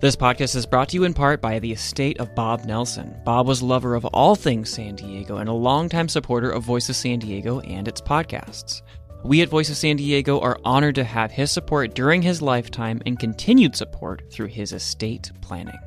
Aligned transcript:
This 0.00 0.16
podcast 0.16 0.56
is 0.56 0.64
brought 0.64 0.88
to 0.88 0.94
you 0.94 1.04
in 1.04 1.12
part 1.12 1.42
by 1.42 1.58
the 1.58 1.72
estate 1.72 2.20
of 2.20 2.34
Bob 2.34 2.64
Nelson. 2.64 3.14
Bob 3.22 3.46
was 3.46 3.60
a 3.60 3.66
lover 3.66 3.94
of 3.94 4.06
all 4.06 4.34
things 4.34 4.70
San 4.70 4.94
Diego 4.96 5.36
and 5.36 5.46
a 5.46 5.52
longtime 5.52 6.08
supporter 6.08 6.50
of 6.50 6.62
Voice 6.62 6.88
of 6.88 6.96
San 6.96 7.18
Diego 7.18 7.60
and 7.60 7.86
its 7.86 8.00
podcasts. 8.00 8.80
We 9.24 9.42
at 9.42 9.50
Voice 9.50 9.68
of 9.68 9.76
San 9.76 9.96
Diego 9.96 10.40
are 10.40 10.58
honored 10.64 10.94
to 10.94 11.04
have 11.04 11.30
his 11.30 11.50
support 11.50 11.94
during 11.94 12.22
his 12.22 12.40
lifetime 12.40 13.02
and 13.04 13.18
continued 13.18 13.76
support 13.76 14.22
through 14.32 14.46
his 14.46 14.72
estate 14.72 15.32
planning. 15.42 15.78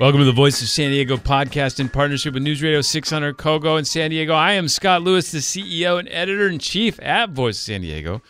Welcome 0.00 0.18
to 0.20 0.24
the 0.24 0.32
Voice 0.32 0.60
of 0.60 0.68
San 0.68 0.90
Diego 0.90 1.16
podcast 1.16 1.78
in 1.78 1.88
partnership 1.88 2.34
with 2.34 2.42
News 2.42 2.60
Radio 2.62 2.80
600 2.80 3.36
Kogo 3.36 3.78
in 3.78 3.84
San 3.84 4.10
Diego. 4.10 4.34
I 4.34 4.52
am 4.52 4.66
Scott 4.68 5.02
Lewis, 5.02 5.30
the 5.30 5.38
CEO 5.38 5.98
and 6.00 6.08
editor 6.10 6.48
in 6.48 6.58
chief 6.58 6.98
at 7.00 7.30
Voice 7.30 7.56
of 7.56 7.62
San 7.62 7.80
Diego. 7.82 8.20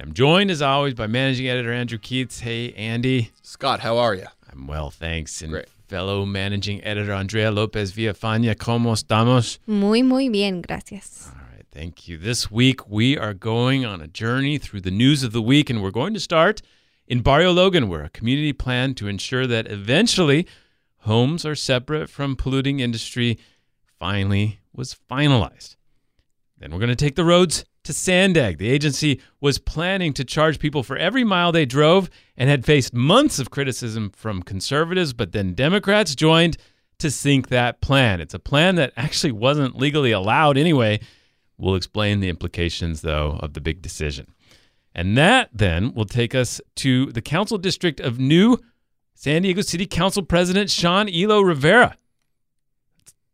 I'm 0.00 0.12
joined, 0.12 0.50
as 0.50 0.60
always, 0.60 0.94
by 0.94 1.06
managing 1.06 1.48
editor 1.48 1.72
Andrew 1.72 1.98
Keatts. 1.98 2.40
Hey, 2.40 2.72
Andy. 2.72 3.30
Scott, 3.42 3.80
how 3.80 3.96
are 3.98 4.14
you? 4.14 4.26
I'm 4.50 4.66
well, 4.66 4.90
thanks. 4.90 5.40
And 5.40 5.52
Great. 5.52 5.68
fellow 5.88 6.26
managing 6.26 6.82
editor 6.82 7.12
Andrea 7.12 7.50
Lopez 7.52 7.92
Villafana. 7.92 8.54
¿Cómo 8.56 8.92
estamos? 8.92 9.58
Muy, 9.68 10.02
muy 10.02 10.28
bien, 10.28 10.62
gracias. 10.62 11.28
All 11.32 11.40
right, 11.54 11.64
thank 11.70 12.08
you. 12.08 12.18
This 12.18 12.50
week, 12.50 12.88
we 12.90 13.16
are 13.16 13.34
going 13.34 13.84
on 13.84 14.00
a 14.00 14.08
journey 14.08 14.58
through 14.58 14.80
the 14.80 14.90
news 14.90 15.22
of 15.22 15.32
the 15.32 15.42
week, 15.42 15.70
and 15.70 15.80
we're 15.80 15.92
going 15.92 16.12
to 16.14 16.20
start 16.20 16.60
in 17.06 17.20
Barrio 17.20 17.52
Logan, 17.52 17.88
where 17.88 18.02
a 18.02 18.10
community 18.10 18.52
plan 18.52 18.94
to 18.96 19.06
ensure 19.06 19.46
that 19.46 19.68
eventually 19.70 20.46
homes 21.04 21.44
are 21.44 21.54
separate 21.54 22.08
from 22.08 22.36
polluting 22.36 22.80
industry 22.80 23.38
finally 23.98 24.60
was 24.72 24.96
finalized. 25.10 25.76
Then 26.58 26.70
we're 26.70 26.78
going 26.78 26.88
to 26.88 26.96
take 26.96 27.16
the 27.16 27.24
roads 27.24 27.64
to 27.84 27.92
Sandag. 27.92 28.58
The 28.58 28.70
agency 28.70 29.20
was 29.40 29.58
planning 29.58 30.12
to 30.14 30.24
charge 30.24 30.58
people 30.58 30.82
for 30.82 30.96
every 30.96 31.22
mile 31.22 31.52
they 31.52 31.66
drove 31.66 32.08
and 32.36 32.48
had 32.48 32.64
faced 32.64 32.94
months 32.94 33.38
of 33.38 33.50
criticism 33.50 34.10
from 34.16 34.42
conservatives, 34.42 35.12
but 35.12 35.32
then 35.32 35.52
Democrats 35.52 36.14
joined 36.14 36.56
to 36.98 37.10
sink 37.10 37.48
that 37.48 37.80
plan. 37.80 38.20
It's 38.20 38.34
a 38.34 38.38
plan 38.38 38.76
that 38.76 38.92
actually 38.96 39.32
wasn't 39.32 39.76
legally 39.76 40.12
allowed 40.12 40.56
anyway. 40.56 41.00
We'll 41.58 41.74
explain 41.74 42.20
the 42.20 42.30
implications, 42.30 43.02
though, 43.02 43.38
of 43.40 43.52
the 43.52 43.60
big 43.60 43.82
decision. 43.82 44.34
And 44.94 45.18
that 45.18 45.50
then 45.52 45.92
will 45.92 46.04
take 46.06 46.34
us 46.34 46.60
to 46.76 47.12
the 47.12 47.22
council 47.22 47.58
district 47.58 48.00
of 48.00 48.18
New 48.18 48.58
San 49.14 49.42
Diego 49.42 49.62
City 49.62 49.86
Council 49.86 50.22
President 50.22 50.70
Sean 50.70 51.08
Elo 51.08 51.40
Rivera. 51.40 51.96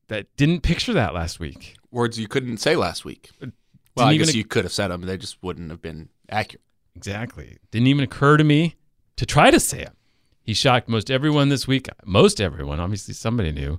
That 0.09 0.27
didn't 0.37 0.63
picture 0.63 0.93
that 0.93 1.15
last 1.15 1.41
week. 1.41 1.77
Words 1.91 2.19
you 2.19 2.29
couldn't 2.29 2.59
say 2.59 2.77
last 2.77 3.05
week. 3.05 3.31
Uh, 3.37 3.47
didn't 3.47 3.55
Well, 3.97 4.07
I 4.09 4.17
guess 4.17 4.35
you 4.35 4.45
could 4.45 4.65
have 4.65 4.73
said 4.73 4.89
them. 4.89 5.03
They 5.03 5.17
just 5.17 5.43
wouldn't 5.43 5.71
have 5.71 5.83
been 5.83 6.09
accurate. 6.29 6.63
Exactly. 6.97 7.59
Didn't 7.71 7.87
even 7.87 8.05
occur 8.05 8.37
to 8.37 8.45
me 8.45 8.77
to 9.17 9.27
try 9.27 9.51
to 9.51 9.61
say 9.61 9.83
it. 9.83 9.93
He 10.43 10.55
shocked 10.55 10.89
most 10.89 11.11
everyone 11.11 11.49
this 11.49 11.67
week. 11.69 11.89
Most 12.05 12.41
everyone, 12.41 12.81
obviously 12.81 13.15
somebody 13.15 13.53
knew, 13.53 13.79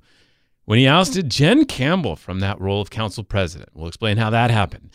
when 0.66 0.80
he 0.80 0.88
ousted 0.88 1.30
Jen 1.30 1.66
Campbell 1.66 2.16
from 2.16 2.40
that 2.40 2.62
role 2.62 2.82
of 2.82 2.90
council 2.90 3.24
president. 3.24 3.70
We'll 3.74 3.88
explain 3.88 4.18
how 4.18 4.30
that 4.30 4.52
happened. 4.52 4.92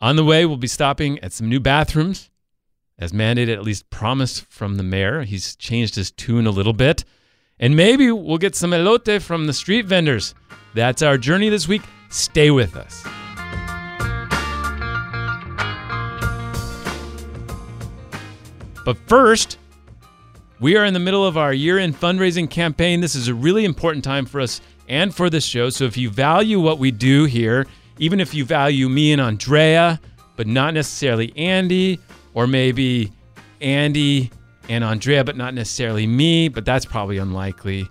On 0.00 0.16
the 0.16 0.24
way, 0.24 0.46
we'll 0.46 0.56
be 0.56 0.66
stopping 0.66 1.18
at 1.18 1.32
some 1.32 1.48
new 1.48 1.60
bathrooms, 1.60 2.29
as 3.00 3.12
mandated, 3.12 3.54
at 3.54 3.62
least 3.62 3.88
promised 3.90 4.44
from 4.44 4.76
the 4.76 4.82
mayor. 4.82 5.22
He's 5.22 5.56
changed 5.56 5.94
his 5.94 6.10
tune 6.10 6.46
a 6.46 6.50
little 6.50 6.74
bit. 6.74 7.04
And 7.58 7.74
maybe 7.74 8.12
we'll 8.12 8.38
get 8.38 8.54
some 8.54 8.70
elote 8.70 9.20
from 9.22 9.46
the 9.46 9.52
street 9.52 9.86
vendors. 9.86 10.34
That's 10.74 11.02
our 11.02 11.18
journey 11.18 11.48
this 11.48 11.66
week. 11.66 11.82
Stay 12.10 12.50
with 12.50 12.76
us. 12.76 13.02
But 18.84 18.96
first, 19.06 19.58
we 20.58 20.76
are 20.76 20.84
in 20.84 20.94
the 20.94 21.00
middle 21.00 21.26
of 21.26 21.36
our 21.36 21.52
year 21.52 21.78
end 21.78 21.98
fundraising 21.98 22.48
campaign. 22.50 23.00
This 23.00 23.14
is 23.14 23.28
a 23.28 23.34
really 23.34 23.64
important 23.64 24.04
time 24.04 24.26
for 24.26 24.40
us 24.40 24.60
and 24.88 25.14
for 25.14 25.30
this 25.30 25.44
show. 25.44 25.70
So 25.70 25.84
if 25.84 25.96
you 25.96 26.10
value 26.10 26.60
what 26.60 26.78
we 26.78 26.90
do 26.90 27.24
here, 27.24 27.66
even 27.98 28.20
if 28.20 28.34
you 28.34 28.44
value 28.44 28.88
me 28.88 29.12
and 29.12 29.20
Andrea, 29.20 30.00
but 30.36 30.46
not 30.46 30.74
necessarily 30.74 31.32
Andy, 31.36 32.00
or 32.34 32.46
maybe 32.46 33.12
Andy 33.60 34.30
and 34.68 34.84
Andrea, 34.84 35.24
but 35.24 35.36
not 35.36 35.54
necessarily 35.54 36.06
me, 36.06 36.48
but 36.48 36.64
that's 36.64 36.84
probably 36.84 37.18
unlikely. 37.18 37.88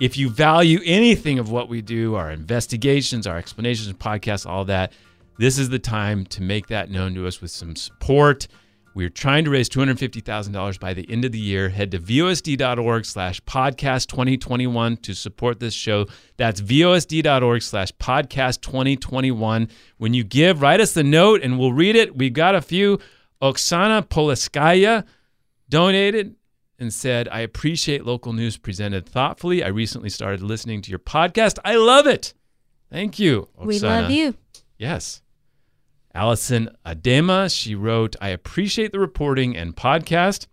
If 0.00 0.16
you 0.16 0.30
value 0.30 0.80
anything 0.84 1.38
of 1.38 1.50
what 1.50 1.68
we 1.68 1.82
do, 1.82 2.14
our 2.14 2.30
investigations, 2.30 3.26
our 3.26 3.36
explanations, 3.36 3.92
podcasts, 3.94 4.46
all 4.46 4.64
that, 4.66 4.92
this 5.38 5.58
is 5.58 5.68
the 5.68 5.78
time 5.78 6.24
to 6.26 6.42
make 6.42 6.68
that 6.68 6.90
known 6.90 7.14
to 7.14 7.26
us 7.26 7.40
with 7.40 7.50
some 7.50 7.76
support. 7.76 8.46
We're 8.92 9.08
trying 9.08 9.44
to 9.44 9.50
raise 9.50 9.68
$250,000 9.68 10.80
by 10.80 10.94
the 10.94 11.08
end 11.10 11.24
of 11.24 11.32
the 11.32 11.38
year. 11.38 11.68
Head 11.68 11.92
to 11.92 11.98
vosd.org 11.98 13.04
slash 13.04 13.40
podcast 13.42 14.08
2021 14.08 14.96
to 14.98 15.14
support 15.14 15.60
this 15.60 15.74
show. 15.74 16.06
That's 16.36 16.60
vosd.org 16.60 17.62
slash 17.62 17.92
podcast 17.92 18.62
2021. 18.62 19.68
When 19.98 20.14
you 20.14 20.24
give, 20.24 20.60
write 20.60 20.80
us 20.80 20.92
the 20.92 21.04
note 21.04 21.42
and 21.42 21.58
we'll 21.58 21.72
read 21.72 21.94
it. 21.94 22.16
We've 22.16 22.32
got 22.32 22.54
a 22.54 22.60
few. 22.60 22.98
Oksana 23.42 24.06
Poliskaya 24.06 25.04
donated 25.68 26.34
and 26.78 26.92
said, 26.92 27.28
I 27.28 27.40
appreciate 27.40 28.06
local 28.06 28.32
news 28.32 28.56
presented 28.56 29.06
thoughtfully. 29.08 29.62
I 29.62 29.68
recently 29.68 30.10
started 30.10 30.42
listening 30.42 30.82
to 30.82 30.90
your 30.90 30.98
podcast. 30.98 31.58
I 31.64 31.76
love 31.76 32.06
it. 32.06 32.34
Thank 32.90 33.18
you. 33.18 33.48
We 33.56 33.78
love 33.78 34.10
you. 34.10 34.34
Yes. 34.78 35.22
Allison 36.14 36.70
Adema, 36.84 37.54
she 37.54 37.74
wrote, 37.74 38.16
I 38.20 38.30
appreciate 38.30 38.92
the 38.92 38.98
reporting 38.98 39.56
and 39.56 39.76
podcast. 39.76 40.46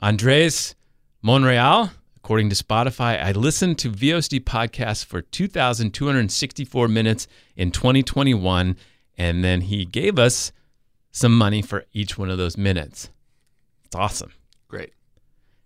Andres 0.00 0.74
Monreal, 1.22 1.90
according 2.16 2.50
to 2.50 2.56
Spotify, 2.56 3.22
I 3.22 3.32
listened 3.32 3.78
to 3.78 3.90
VOSD 3.90 4.40
podcasts 4.40 5.04
for 5.04 5.22
2,264 5.22 6.88
minutes 6.88 7.26
in 7.56 7.70
2021, 7.70 8.76
and 9.16 9.42
then 9.42 9.62
he 9.62 9.84
gave 9.84 10.18
us 10.18 10.52
some 11.10 11.36
money 11.36 11.62
for 11.62 11.84
each 11.92 12.18
one 12.18 12.30
of 12.30 12.38
those 12.38 12.56
minutes. 12.56 13.10
It's 13.84 13.96
awesome. 13.96 14.32
Great. 14.68 14.92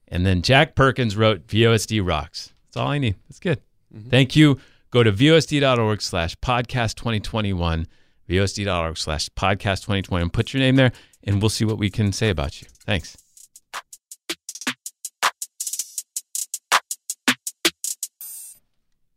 And 0.08 0.24
then 0.26 0.42
Jack 0.42 0.74
Perkins 0.74 1.16
wrote 1.16 1.46
VOSD 1.46 2.06
rocks. 2.06 2.52
That's 2.66 2.76
all 2.76 2.88
I 2.88 2.98
need. 2.98 3.16
That's 3.28 3.40
good. 3.40 3.60
Thank 4.08 4.36
you. 4.36 4.58
Go 4.90 5.02
to 5.02 5.12
VOSD.org 5.12 6.02
slash 6.02 6.36
podcast 6.36 6.96
2021, 6.96 7.86
VOSD.org 8.28 8.98
slash 8.98 9.28
podcast 9.30 9.80
2021, 9.80 10.22
and 10.22 10.32
put 10.32 10.52
your 10.52 10.60
name 10.60 10.76
there, 10.76 10.92
and 11.24 11.40
we'll 11.40 11.48
see 11.48 11.64
what 11.64 11.78
we 11.78 11.90
can 11.90 12.12
say 12.12 12.28
about 12.28 12.60
you. 12.60 12.68
Thanks. 12.84 13.16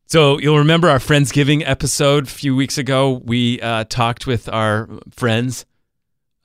So 0.07 0.39
you'll 0.39 0.59
remember 0.59 0.89
our 0.89 0.99
Friendsgiving 0.99 1.63
episode 1.65 2.27
a 2.27 2.29
few 2.29 2.55
weeks 2.55 2.77
ago. 2.77 3.21
We 3.25 3.59
uh, 3.59 3.83
talked 3.89 4.25
with 4.25 4.47
our 4.47 4.87
friends, 5.11 5.65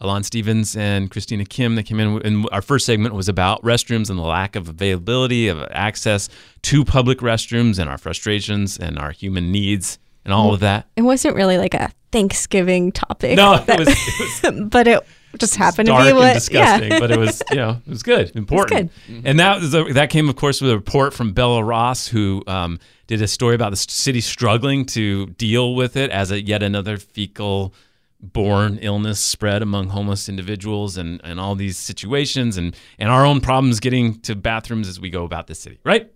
Alon 0.01 0.23
Stevens 0.23 0.77
and 0.77 1.11
Christina 1.11 1.45
Kim. 1.45 1.75
That 1.75 1.85
came 1.85 2.01
in, 2.01 2.23
and 2.25 2.49
our 2.53 2.63
first 2.63 2.87
segment 2.87 3.15
was 3.15 3.29
about 3.29 3.63
restrooms 3.63 4.09
and 4.09 4.19
the 4.19 4.23
lack 4.23 4.57
of 4.57 4.69
availability 4.69 5.49
of 5.49 5.63
access 5.71 6.29
to 6.63 6.85
public 6.85 7.19
restrooms, 7.19 7.79
and 7.79 7.91
our 7.91 7.99
frustrations 7.99 8.79
and 8.79 8.99
our 8.99 9.11
human 9.11 9.53
needs, 9.53 9.99
and 10.25 10.33
all 10.33 10.55
of 10.55 10.61
that. 10.61 10.87
It 10.97 11.03
wasn't 11.03 11.37
really 11.37 11.59
like 11.59 11.75
a 11.75 11.91
Thanksgiving 12.13 12.93
topic. 12.93 13.37
No, 13.37 13.55
it 13.55 13.67
was, 13.79 13.89
it 13.89 14.45
was 14.45 14.69
but 14.71 14.89
it 14.89 15.01
just 15.39 15.57
happened 15.57 15.89
to 15.89 15.93
be 15.93 16.13
what. 16.13 16.25
and 16.25 16.35
disgusting, 16.35 16.93
yeah. 16.93 16.99
but 16.99 17.11
it 17.11 17.19
was 17.19 17.43
you 17.51 17.57
know 17.57 17.81
it 17.87 17.91
was 17.91 18.03
good, 18.03 18.35
important. 18.35 18.91
And 19.25 19.39
that 19.39 19.61
was 19.61 19.75
a, 19.75 19.85
that 19.93 20.11
came, 20.11 20.29
of 20.29 20.37
course, 20.37 20.61
with 20.61 20.71
a 20.71 20.77
report 20.77 21.13
from 21.13 21.33
Bella 21.33 21.63
Ross, 21.63 22.09
who 22.09 22.43
um, 22.47 22.79
did 23.07 23.21
a 23.23 23.29
story 23.29 23.55
about 23.55 23.71
the 23.71 23.77
city 23.77 24.21
struggling 24.21 24.87
to 24.87 25.27
deal 25.27 25.75
with 25.75 25.97
it 25.97 26.11
as 26.11 26.31
a 26.31 26.41
yet 26.41 26.63
another 26.63 26.97
fecal 26.97 27.75
born 28.23 28.79
illness 28.83 29.21
spread 29.21 29.63
among 29.63 29.89
homeless 29.89 30.29
individuals 30.29 30.97
and, 30.97 31.21
and 31.25 31.41
all 31.41 31.55
these 31.55 31.77
situations 31.77 32.57
and, 32.57 32.77
and 32.99 33.09
our 33.09 33.25
own 33.25 33.41
problems 33.41 33.81
getting 33.81 34.21
to 34.21 34.35
bathrooms 34.35 34.89
as 34.89 35.01
we 35.01 35.11
go 35.11 35.25
about 35.25 35.47
the 35.47 35.55
city, 35.55 35.79
right? 35.85 36.13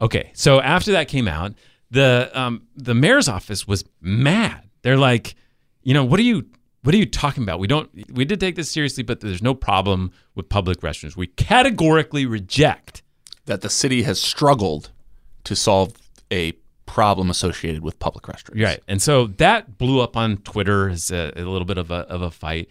Okay, 0.00 0.30
so 0.34 0.60
after 0.60 0.92
that 0.92 1.08
came 1.08 1.26
out, 1.26 1.54
the 1.90 2.30
um, 2.34 2.62
the 2.76 2.94
mayor's 2.94 3.28
office 3.28 3.66
was 3.66 3.84
mad. 4.00 4.68
They're 4.82 4.96
like, 4.96 5.36
you 5.82 5.94
know, 5.94 6.04
what 6.04 6.20
are 6.20 6.24
you 6.24 6.46
what 6.82 6.94
are 6.94 6.98
you 6.98 7.06
talking 7.06 7.42
about? 7.42 7.58
We 7.58 7.66
don't 7.66 7.90
we 8.12 8.24
did 8.24 8.40
take 8.40 8.56
this 8.56 8.70
seriously, 8.70 9.02
but 9.02 9.20
there's 9.20 9.42
no 9.42 9.54
problem 9.54 10.12
with 10.34 10.48
public 10.48 10.80
restrooms. 10.80 11.16
We 11.16 11.26
categorically 11.28 12.26
reject. 12.26 13.02
That 13.46 13.60
the 13.60 13.70
city 13.70 14.02
has 14.02 14.20
struggled 14.20 14.90
to 15.44 15.54
solve 15.54 15.92
a 16.32 16.54
problem 16.86 17.30
associated 17.30 17.82
with 17.82 17.98
public 17.98 18.24
restrooms. 18.24 18.62
Right, 18.62 18.80
and 18.88 19.02
so 19.02 19.26
that 19.26 19.78
blew 19.78 20.00
up 20.00 20.16
on 20.16 20.38
Twitter 20.38 20.88
as 20.88 21.10
a, 21.10 21.32
a 21.36 21.42
little 21.42 21.66
bit 21.66 21.78
of 21.78 21.90
a 21.90 22.06
of 22.08 22.22
a 22.22 22.30
fight, 22.30 22.70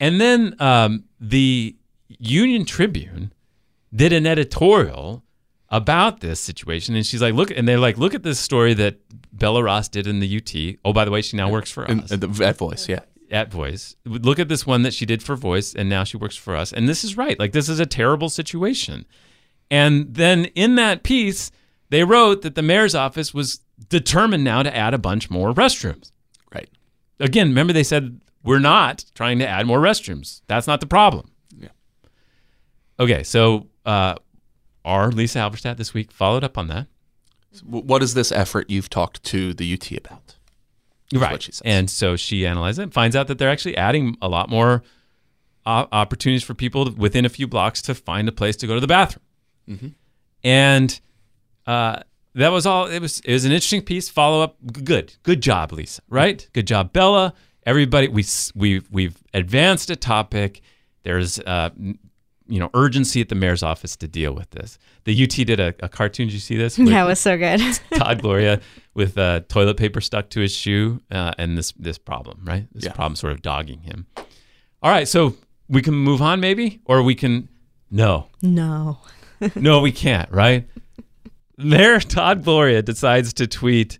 and 0.00 0.20
then 0.20 0.56
um, 0.60 1.04
the 1.20 1.76
Union 2.08 2.64
Tribune 2.64 3.32
did 3.94 4.12
an 4.12 4.26
editorial 4.26 5.22
about 5.68 6.20
this 6.20 6.40
situation, 6.40 6.94
and 6.94 7.04
she's 7.04 7.20
like, 7.20 7.34
"Look," 7.34 7.50
and 7.50 7.66
they're 7.66 7.78
like, 7.78 7.98
"Look 7.98 8.14
at 8.14 8.22
this 8.22 8.38
story 8.38 8.74
that 8.74 8.98
Bella 9.36 9.62
Ross 9.62 9.88
did 9.88 10.06
in 10.06 10.20
the 10.20 10.36
UT. 10.36 10.78
Oh, 10.84 10.92
by 10.92 11.04
the 11.04 11.10
way, 11.10 11.22
she 11.22 11.36
now 11.36 11.50
works 11.50 11.70
for 11.70 11.90
us 11.90 12.10
that 12.10 12.56
voice, 12.56 12.88
yeah. 12.88 13.00
at 13.30 13.52
Voice. 13.52 13.96
Look 14.04 14.38
at 14.38 14.48
this 14.48 14.66
one 14.66 14.82
that 14.82 14.94
she 14.94 15.06
did 15.06 15.22
for 15.22 15.36
Voice, 15.36 15.74
and 15.74 15.88
now 15.88 16.04
she 16.04 16.16
works 16.16 16.36
for 16.36 16.56
us. 16.56 16.72
And 16.72 16.88
this 16.88 17.04
is 17.04 17.16
right. 17.16 17.38
Like 17.38 17.52
this 17.52 17.68
is 17.68 17.80
a 17.80 17.86
terrible 17.86 18.28
situation. 18.28 19.04
And 19.70 20.14
then 20.14 20.46
in 20.46 20.76
that 20.76 21.02
piece, 21.02 21.50
they 21.90 22.04
wrote 22.04 22.42
that 22.42 22.54
the 22.54 22.62
mayor's 22.62 22.94
office 22.94 23.32
was 23.34 23.60
determined 23.88 24.44
now 24.44 24.62
to 24.62 24.74
add 24.74 24.94
a 24.94 24.98
bunch 24.98 25.30
more 25.30 25.52
restrooms. 25.52 26.10
Right. 26.54 26.68
Again, 27.20 27.48
remember 27.48 27.72
they 27.72 27.82
said 27.84 28.20
we're 28.42 28.58
not 28.58 29.04
trying 29.14 29.38
to 29.40 29.46
add 29.48 29.66
more 29.66 29.80
restrooms. 29.80 30.40
That's 30.46 30.66
not 30.66 30.80
the 30.80 30.86
problem. 30.86 31.30
Yeah. 31.58 31.68
Okay, 32.98 33.22
so 33.22 33.66
uh, 33.84 34.14
our 34.84 35.10
Lisa 35.10 35.38
Halverstadt 35.40 35.76
this 35.76 35.92
week 35.94 36.12
followed 36.12 36.44
up 36.44 36.56
on 36.58 36.68
that. 36.68 36.86
W- 37.64 37.84
What 37.84 38.02
is 38.02 38.14
this 38.14 38.30
effort 38.32 38.70
you've 38.70 38.90
talked 38.90 39.22
to 39.24 39.52
the 39.54 39.72
UT 39.74 39.90
about? 39.92 40.36
is 41.12 41.20
right. 41.20 41.32
what 41.32 41.42
she 41.42 41.52
says. 41.52 41.62
And 41.64 41.88
so 41.88 42.16
she 42.16 42.46
analyzed 42.46 42.78
it 42.80 42.92
finds 42.92 43.14
out 43.14 43.28
that 43.28 43.38
they're 43.38 43.50
actually 43.50 43.76
adding 43.76 44.16
a 44.20 44.28
lot 44.28 44.48
more 44.50 44.82
opportunities 45.66 46.44
for 46.44 46.54
people 46.54 46.92
within 46.96 47.24
a 47.24 47.28
few 47.28 47.46
blocks 47.48 47.82
to 47.82 47.94
find 47.94 48.28
a 48.28 48.32
place 48.32 48.54
to 48.56 48.66
go 48.68 48.74
to 48.74 48.80
the 48.80 48.86
bathroom. 48.86 49.22
Mm-hmm. 49.68 49.88
And 50.44 51.00
uh, 51.66 52.00
that 52.34 52.48
was 52.50 52.66
all. 52.66 52.86
It 52.86 53.00
was 53.00 53.20
it 53.20 53.32
was 53.32 53.44
an 53.44 53.52
interesting 53.52 53.82
piece. 53.82 54.08
Follow 54.08 54.42
up. 54.42 54.56
Good. 54.84 55.16
Good 55.22 55.40
job, 55.40 55.72
Lisa. 55.72 56.02
Right. 56.08 56.46
Good 56.52 56.66
job, 56.66 56.92
Bella. 56.92 57.32
Everybody. 57.64 58.08
We 58.08 58.24
we 58.54 58.82
we've 58.90 59.16
advanced 59.34 59.90
a 59.90 59.96
topic. 59.96 60.60
There's 61.02 61.38
uh, 61.40 61.70
you 61.78 62.60
know 62.60 62.70
urgency 62.74 63.20
at 63.20 63.28
the 63.28 63.34
mayor's 63.34 63.62
office 63.62 63.96
to 63.96 64.08
deal 64.08 64.32
with 64.34 64.50
this. 64.50 64.78
The 65.04 65.22
UT 65.22 65.30
did 65.30 65.60
a, 65.60 65.74
a 65.80 65.88
cartoon. 65.88 66.26
Did 66.26 66.34
you 66.34 66.40
see 66.40 66.56
this? 66.56 66.76
With- 66.78 66.88
Yeah, 66.88 67.04
it 67.04 67.08
was 67.08 67.20
so 67.20 67.36
good. 67.38 67.60
Todd 67.94 68.20
Gloria 68.22 68.60
with 68.94 69.16
uh, 69.18 69.40
toilet 69.48 69.76
paper 69.76 70.00
stuck 70.00 70.30
to 70.30 70.40
his 70.40 70.54
shoe 70.54 71.00
uh, 71.10 71.32
and 71.38 71.56
this 71.56 71.72
this 71.72 71.96
problem, 71.98 72.40
right? 72.44 72.66
This 72.72 72.84
Yeah. 72.84 72.92
problem 72.92 73.16
sort 73.16 73.32
of 73.32 73.40
dogging 73.42 73.80
him. 73.80 74.06
All 74.82 74.90
right, 74.90 75.08
so 75.08 75.36
we 75.68 75.80
can 75.82 75.94
move 75.94 76.20
on, 76.22 76.38
maybe, 76.40 76.80
or 76.84 77.02
we 77.02 77.14
can. 77.14 77.48
No, 77.90 78.26
no. 78.42 78.98
no, 79.56 79.80
we 79.80 79.90
can't, 79.92 80.30
right? 80.30 80.68
Mayor 81.58 82.00
Todd 82.00 82.44
Gloria 82.44 82.82
decides 82.82 83.32
to 83.34 83.46
tweet. 83.46 83.98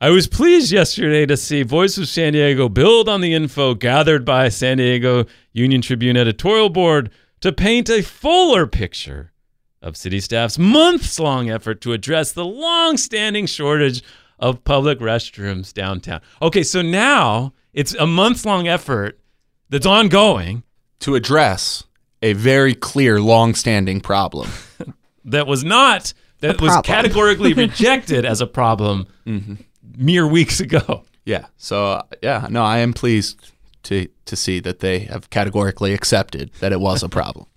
I 0.00 0.10
was 0.10 0.26
pleased 0.26 0.72
yesterday 0.72 1.26
to 1.26 1.36
see 1.36 1.62
Voice 1.62 1.96
of 1.96 2.08
San 2.08 2.32
Diego 2.32 2.68
build 2.68 3.08
on 3.08 3.20
the 3.20 3.34
info 3.34 3.74
gathered 3.74 4.24
by 4.24 4.48
San 4.48 4.78
Diego 4.78 5.26
Union 5.52 5.80
Tribune 5.80 6.16
editorial 6.16 6.70
board 6.70 7.10
to 7.40 7.52
paint 7.52 7.88
a 7.88 8.02
fuller 8.02 8.66
picture 8.66 9.32
of 9.80 9.96
city 9.96 10.18
staff's 10.18 10.58
months 10.58 11.20
long 11.20 11.48
effort 11.48 11.80
to 11.82 11.92
address 11.92 12.32
the 12.32 12.44
long 12.44 12.96
standing 12.96 13.46
shortage 13.46 14.02
of 14.40 14.64
public 14.64 14.98
restrooms 14.98 15.72
downtown. 15.72 16.20
Okay, 16.40 16.64
so 16.64 16.82
now 16.82 17.52
it's 17.72 17.94
a 17.94 18.06
months 18.08 18.44
long 18.44 18.66
effort 18.66 19.20
that's 19.68 19.86
ongoing 19.86 20.64
To 21.00 21.14
address 21.14 21.84
a 22.20 22.32
very 22.32 22.74
clear, 22.74 23.20
long-standing 23.20 24.00
problem. 24.00 24.50
that 25.24 25.46
was 25.46 25.64
not, 25.64 26.12
that 26.42 26.60
was 26.60 26.78
categorically 26.84 27.52
rejected 27.66 28.24
as 28.24 28.40
a 28.40 28.46
problem 28.46 29.06
mere 29.96 30.26
weeks 30.26 30.60
ago. 30.60 31.04
Yeah. 31.24 31.46
So 31.56 31.86
uh, 31.86 32.02
yeah, 32.22 32.46
no, 32.50 32.62
I 32.62 32.78
am 32.78 32.92
pleased 32.92 33.52
to 33.84 34.08
to 34.26 34.36
see 34.36 34.60
that 34.60 34.80
they 34.80 35.00
have 35.00 35.30
categorically 35.30 35.94
accepted 35.94 36.52
that 36.60 36.72
it 36.72 36.80
was 36.80 37.02
a 37.02 37.08
problem. 37.08 37.46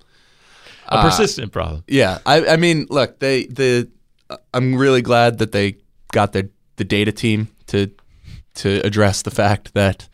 A 0.87 1.01
persistent 1.01 1.51
problem. 1.51 1.83
Yeah, 1.87 2.19
I, 2.27 2.45
I 2.45 2.57
mean, 2.57 2.85
look, 2.91 3.17
they 3.17 3.47
the 3.47 3.89
I'm 4.53 4.75
really 4.75 5.01
glad 5.01 5.39
that 5.39 5.51
they 5.51 5.77
got 6.11 6.33
the 6.33 6.49
the 6.75 6.83
data 6.83 7.11
team 7.11 7.47
to 7.67 7.89
to 8.55 8.81
address 8.85 9.23
the 9.23 9.31
fact 9.31 9.73
that 9.73 10.07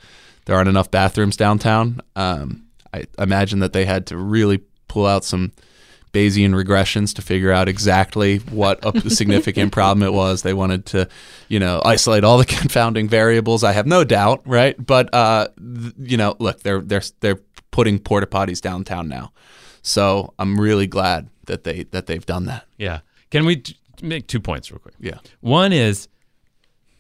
there 0.46 0.56
aren't 0.56 0.70
enough 0.70 0.90
bathrooms 0.90 1.36
downtown. 1.36 2.00
Um, 2.16 2.68
I 2.94 3.04
imagine 3.20 3.60
that 3.60 3.74
they 3.74 3.84
had 3.84 4.08
to 4.08 4.18
really 4.18 4.62
pull 4.88 5.06
out 5.06 5.26
some 5.26 5.52
Bayesian 6.14 6.52
regressions 6.54 7.14
to 7.16 7.22
figure 7.22 7.52
out 7.52 7.70
exactly 7.70 8.38
what 8.40 8.80
a 8.84 9.10
significant 9.10 9.72
problem 9.72 10.04
it 10.08 10.14
was. 10.14 10.42
They 10.42 10.54
wanted 10.54 10.86
to, 10.88 11.08
you 11.48 11.60
know, 11.60 11.82
isolate 11.86 12.24
all 12.24 12.38
the 12.38 12.46
confounding 12.60 13.08
variables. 13.08 13.64
I 13.64 13.72
have 13.72 13.88
no 13.88 14.04
doubt, 14.04 14.42
right? 14.46 14.76
But 14.84 15.14
uh, 15.14 15.48
th- 15.58 15.94
you 15.98 16.18
know, 16.18 16.36
look, 16.40 16.62
they're 16.64 16.82
they're 16.82 17.04
they're 17.22 17.40
putting 17.72 18.00
porta 18.00 18.28
potties 18.28 18.60
downtown 18.62 19.08
now. 19.08 19.32
So 19.82 20.34
I'm 20.38 20.60
really 20.60 20.88
glad 20.88 21.30
that 21.46 21.64
they 21.64 21.84
that 21.92 22.08
they've 22.08 22.26
done 22.26 22.46
that. 22.46 22.66
Yeah. 22.78 23.00
Can 23.30 23.46
we 23.46 23.56
t- 23.58 23.76
make 24.02 24.28
two 24.28 24.40
points 24.42 24.70
real 24.72 24.80
quick? 24.80 24.96
Yeah. 25.00 25.20
One 25.40 25.72
is, 25.72 26.08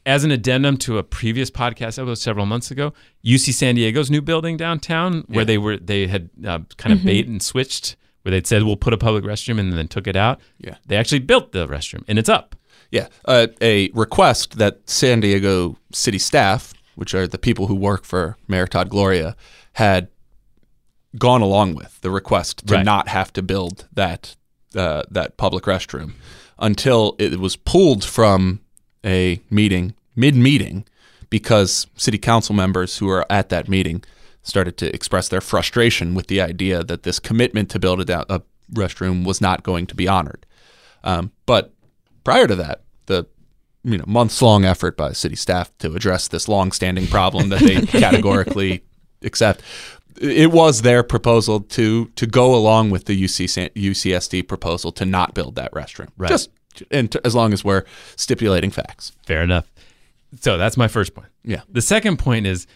as 0.06 0.24
an 0.24 0.32
addendum 0.32 0.78
to 0.78 0.98
a 0.98 1.04
previous 1.04 1.52
podcast 1.52 2.00
episode 2.00 2.16
several 2.18 2.46
months 2.46 2.72
ago, 2.72 2.94
UC 3.26 3.54
San 3.54 3.76
Diego's 3.76 4.10
new 4.10 4.22
building 4.22 4.58
downtown, 4.58 5.26
where 5.28 5.40
Yeah. 5.42 5.44
they 5.46 5.58
were 5.58 5.78
they 5.78 6.08
had 6.08 6.30
uh, 6.46 6.60
kind 6.78 6.94
of 6.94 7.04
bait 7.04 7.28
and 7.28 7.42
switched, 7.44 7.96
where 8.22 8.32
they'd 8.32 8.46
said 8.48 8.64
we'll 8.64 8.76
put 8.76 8.94
a 8.94 8.98
public 8.98 9.24
restroom 9.24 9.60
and 9.60 9.74
then 9.74 9.88
took 9.88 10.08
it 10.08 10.16
out. 10.16 10.40
Yeah. 10.60 10.76
They 10.86 10.96
actually 10.98 11.20
built 11.20 11.52
the 11.52 11.68
restroom 11.68 12.04
and 12.08 12.18
it's 12.20 12.30
up. 12.30 12.56
Yeah, 12.92 13.08
uh, 13.24 13.48
a 13.62 13.90
request 13.94 14.58
that 14.58 14.82
San 14.90 15.22
Diego 15.22 15.78
city 15.94 16.20
staff, 16.20 16.74
which 16.96 17.14
are 17.14 17.26
the 17.26 17.38
people 17.38 17.68
who 17.68 17.76
work 17.76 18.04
for 18.04 18.36
Mayor 18.50 18.68
Todd 18.68 18.90
Gloria, 18.90 19.38
had 19.74 20.10
gone 21.18 21.42
along 21.42 21.76
with 21.76 22.02
the 22.02 22.12
request 22.12 22.68
to 22.68 22.74
Right. 22.76 22.86
not 22.86 23.08
have 23.08 23.32
to 23.34 23.42
build 23.42 23.88
that 23.94 24.36
uh, 24.76 25.04
that 25.10 25.36
public 25.38 25.64
restroom 25.66 26.14
until 26.60 27.16
it 27.20 27.40
was 27.40 27.56
pulled 27.56 28.04
from 28.04 28.60
a 29.06 29.40
meeting 29.50 29.94
mid 30.16 30.36
meeting 30.36 30.86
because 31.30 31.88
city 31.96 32.18
council 32.18 32.54
members 32.56 32.98
who 33.00 33.10
are 33.10 33.26
at 33.30 33.50
that 33.50 33.68
meeting 33.70 34.04
started 34.44 34.78
to 34.78 34.94
express 34.94 35.30
their 35.30 35.42
frustration 35.42 36.16
with 36.16 36.28
the 36.28 36.42
idea 36.42 36.84
that 36.84 37.04
this 37.04 37.20
commitment 37.20 37.70
to 37.70 37.80
build 37.80 38.10
a, 38.10 38.34
a 38.34 38.42
restroom 38.74 39.26
was 39.26 39.42
not 39.42 39.64
going 39.64 39.86
to 39.88 39.96
be 39.96 40.08
honored. 40.08 40.46
Um, 41.04 41.32
but 41.46 41.74
prior 42.24 42.48
to 42.48 42.56
that, 42.56 42.82
the 43.06 43.26
you 43.84 43.98
know 43.98 44.04
months 44.08 44.42
long 44.42 44.66
effort 44.66 44.96
by 44.96 45.12
city 45.12 45.36
staff 45.36 45.76
to 45.80 45.94
address 45.94 46.28
this 46.28 46.48
long 46.48 46.72
standing 46.72 47.08
problem 47.08 47.50
that 47.50 47.60
they 47.60 47.82
categorically 48.00 48.84
accept. 49.24 49.62
It 50.20 50.52
was 50.52 50.84
their 50.84 51.04
proposal 51.04 51.62
to 51.62 52.06
to 52.06 52.28
go 52.28 52.54
along 52.54 52.92
with 52.92 53.06
the 53.06 53.24
UC 53.24 53.72
UCSD 53.74 54.48
proposal 54.48 54.92
to 54.94 55.06
not 55.06 55.34
build 55.34 55.56
that 55.56 55.72
restroom. 55.74 56.10
Right. 56.18 56.30
Just 56.30 56.50
and 56.90 57.16
as 57.26 57.36
long 57.36 57.54
as 57.54 57.64
we're 57.64 57.84
stipulating 58.16 58.72
facts. 58.72 59.12
Fair 59.26 59.42
enough. 59.42 59.72
So 60.40 60.58
that's 60.58 60.78
my 60.78 60.88
first 60.88 61.14
point. 61.14 61.28
Yeah. 61.44 61.62
The 61.70 61.82
second 61.82 62.18
point 62.18 62.46
is 62.46 62.68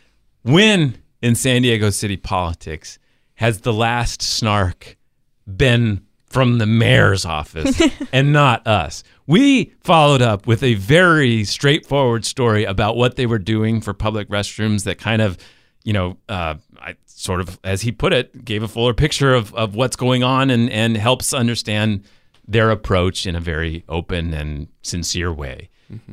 when 0.43 0.97
in 1.21 1.35
San 1.35 1.61
Diego 1.61 1.89
city 1.89 2.17
politics 2.17 2.99
has 3.35 3.61
the 3.61 3.73
last 3.73 4.21
snark 4.21 4.97
been 5.45 6.05
from 6.27 6.57
the 6.57 6.65
mayor's 6.65 7.25
office 7.25 7.81
and 8.13 8.33
not 8.33 8.65
us. 8.67 9.03
We 9.27 9.73
followed 9.81 10.21
up 10.21 10.47
with 10.47 10.63
a 10.63 10.73
very 10.75 11.43
straightforward 11.43 12.25
story 12.25 12.65
about 12.65 12.97
what 12.97 13.15
they 13.15 13.25
were 13.25 13.39
doing 13.39 13.81
for 13.81 13.93
public 13.93 14.29
restrooms 14.29 14.83
that 14.83 14.97
kind 14.97 15.21
of, 15.21 15.37
you 15.83 15.93
know, 15.93 16.17
uh, 16.27 16.55
I 16.79 16.95
sort 17.05 17.39
of, 17.39 17.59
as 17.63 17.81
he 17.81 17.91
put 17.91 18.13
it, 18.13 18.43
gave 18.43 18.63
a 18.63 18.67
fuller 18.67 18.93
picture 18.93 19.33
of, 19.33 19.53
of 19.55 19.75
what's 19.75 19.95
going 19.95 20.23
on 20.23 20.49
and, 20.49 20.69
and 20.69 20.97
helps 20.97 21.33
understand 21.33 22.03
their 22.47 22.69
approach 22.69 23.25
in 23.25 23.35
a 23.35 23.39
very 23.39 23.83
open 23.87 24.33
and 24.33 24.67
sincere 24.81 25.31
way. 25.31 25.69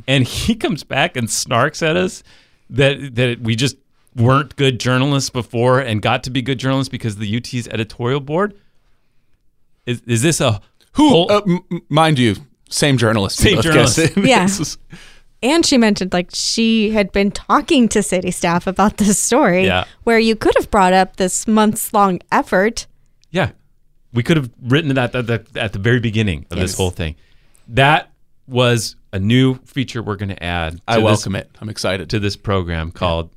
And 0.06 0.24
he 0.24 0.54
comes 0.54 0.84
back 0.84 1.16
and 1.16 1.28
snarks 1.28 1.82
at 1.86 1.96
us 1.96 2.22
that 2.70 3.14
that 3.16 3.40
we 3.40 3.56
just 3.56 3.76
weren't 4.16 4.56
good 4.56 4.78
journalists 4.80 5.30
before 5.30 5.80
and 5.80 6.02
got 6.02 6.22
to 6.24 6.30
be 6.30 6.42
good 6.42 6.58
journalists 6.58 6.90
because 6.90 7.14
of 7.14 7.20
the 7.20 7.36
UT's 7.36 7.68
editorial 7.68 8.20
board. 8.20 8.54
Is 9.86 10.02
is 10.06 10.22
this 10.22 10.40
a 10.40 10.60
Who, 10.94 11.08
whole- 11.08 11.32
uh, 11.32 11.40
m- 11.46 11.60
m- 11.70 11.80
mind 11.88 12.18
you, 12.18 12.36
same 12.68 12.96
journalist. 12.98 13.36
Same 13.38 13.56
both 13.56 13.64
journalist. 13.64 14.16
Yeah. 14.16 14.48
And 15.44 15.66
she 15.66 15.76
mentioned 15.76 16.12
like 16.12 16.28
she 16.32 16.90
had 16.92 17.10
been 17.10 17.32
talking 17.32 17.88
to 17.88 18.00
city 18.04 18.30
staff 18.30 18.68
about 18.68 18.98
this 18.98 19.18
story 19.18 19.64
Yeah. 19.66 19.86
where 20.04 20.20
you 20.20 20.36
could 20.36 20.54
have 20.56 20.70
brought 20.70 20.92
up 20.92 21.16
this 21.16 21.48
months 21.48 21.92
long 21.92 22.20
effort. 22.30 22.86
Yeah, 23.32 23.50
we 24.12 24.22
could 24.22 24.36
have 24.36 24.50
written 24.62 24.94
that 24.94 25.12
at 25.16 25.26
the, 25.26 25.44
at 25.56 25.72
the 25.72 25.80
very 25.80 25.98
beginning 25.98 26.46
of 26.52 26.60
this 26.60 26.76
whole 26.76 26.90
thing. 26.90 27.16
That 27.66 28.12
was 28.46 28.94
a 29.12 29.18
new 29.18 29.56
feature 29.64 30.00
we're 30.00 30.14
going 30.14 30.28
to 30.28 30.40
add. 30.40 30.76
To 30.76 30.82
I 30.86 30.96
this, 30.98 31.04
welcome 31.04 31.34
it. 31.34 31.50
I'm 31.60 31.68
excited. 31.68 32.08
to 32.10 32.20
this 32.20 32.36
program 32.36 32.92
called 32.92 33.30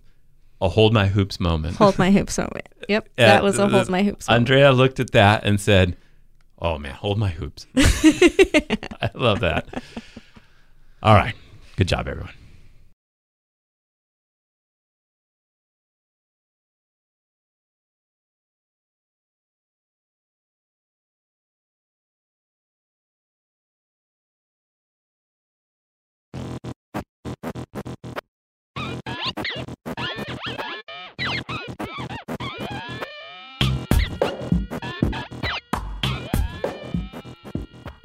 a 0.66 0.70
"Hold 0.70 0.94
My 0.94 1.08
Hoops" 1.08 1.40
moment. 1.40 1.78
Hold 1.78 1.98
my 1.98 2.12
hoops 2.12 2.38
moment. 2.38 2.68
Yep. 2.88 3.10
That 3.16 3.42
was 3.44 3.58
a 3.58 3.68
hold 3.68 3.90
my 3.90 4.04
hoops 4.04 4.28
moment. 4.28 4.42
Andrea 4.42 4.72
looked 4.72 5.00
at 5.00 5.12
that 5.12 5.44
and 5.44 5.60
said, 5.60 5.98
"Oh 6.60 6.78
man, 6.78 6.94
hold 6.94 7.18
my 7.18 7.30
hoops." 7.30 7.66
I 7.76 9.10
love 9.16 9.40
that. 9.40 9.68
All 11.02 11.16
right, 11.16 11.34
good 11.78 11.88
job, 11.88 12.08
everyone. 12.08 12.34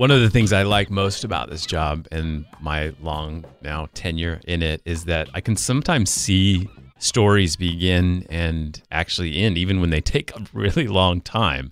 One 0.00 0.10
of 0.10 0.22
the 0.22 0.30
things 0.30 0.50
I 0.50 0.62
like 0.62 0.90
most 0.90 1.24
about 1.24 1.50
this 1.50 1.66
job 1.66 2.08
and 2.10 2.46
my 2.58 2.94
long 3.02 3.44
now 3.60 3.90
tenure 3.92 4.40
in 4.46 4.62
it 4.62 4.80
is 4.86 5.04
that 5.04 5.28
I 5.34 5.42
can 5.42 5.56
sometimes 5.56 6.08
see 6.08 6.70
stories 6.98 7.54
begin 7.54 8.26
and 8.30 8.82
actually 8.90 9.36
end, 9.36 9.58
even 9.58 9.78
when 9.78 9.90
they 9.90 10.00
take 10.00 10.34
a 10.34 10.42
really 10.54 10.88
long 10.88 11.20
time. 11.20 11.70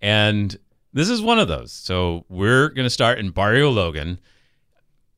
And 0.00 0.56
this 0.92 1.08
is 1.08 1.20
one 1.20 1.40
of 1.40 1.48
those. 1.48 1.72
So 1.72 2.24
we're 2.28 2.68
going 2.68 2.86
to 2.86 2.90
start 2.90 3.18
in 3.18 3.30
Barrio 3.30 3.70
Logan. 3.70 4.20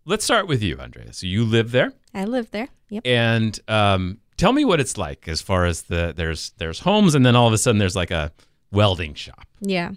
Let's 0.07 0.25
start 0.25 0.47
with 0.47 0.63
you, 0.63 0.79
Andrea. 0.79 1.13
So 1.13 1.27
you 1.27 1.45
live 1.45 1.73
there, 1.73 1.93
I 2.15 2.25
live 2.25 2.53
there. 2.53 2.69
Yep. 2.89 3.03
and 3.05 3.61
um, 3.69 4.17
tell 4.39 4.55
me 4.55 4.65
what 4.65 4.81
it's 4.81 4.97
like 4.97 5.29
as 5.29 5.43
far 5.43 5.67
as 5.67 5.83
the 5.83 6.15
there's 6.17 6.55
there's 6.57 6.81
homes, 6.81 7.15
and 7.15 7.27
then 7.27 7.37
all 7.37 7.49
of 7.49 7.53
a 7.53 7.59
sudden 7.59 7.79
there's 7.79 7.97
like 7.97 8.11
a 8.11 8.33
welding 8.73 9.13
shop. 9.13 9.47
Yeah. 9.61 9.91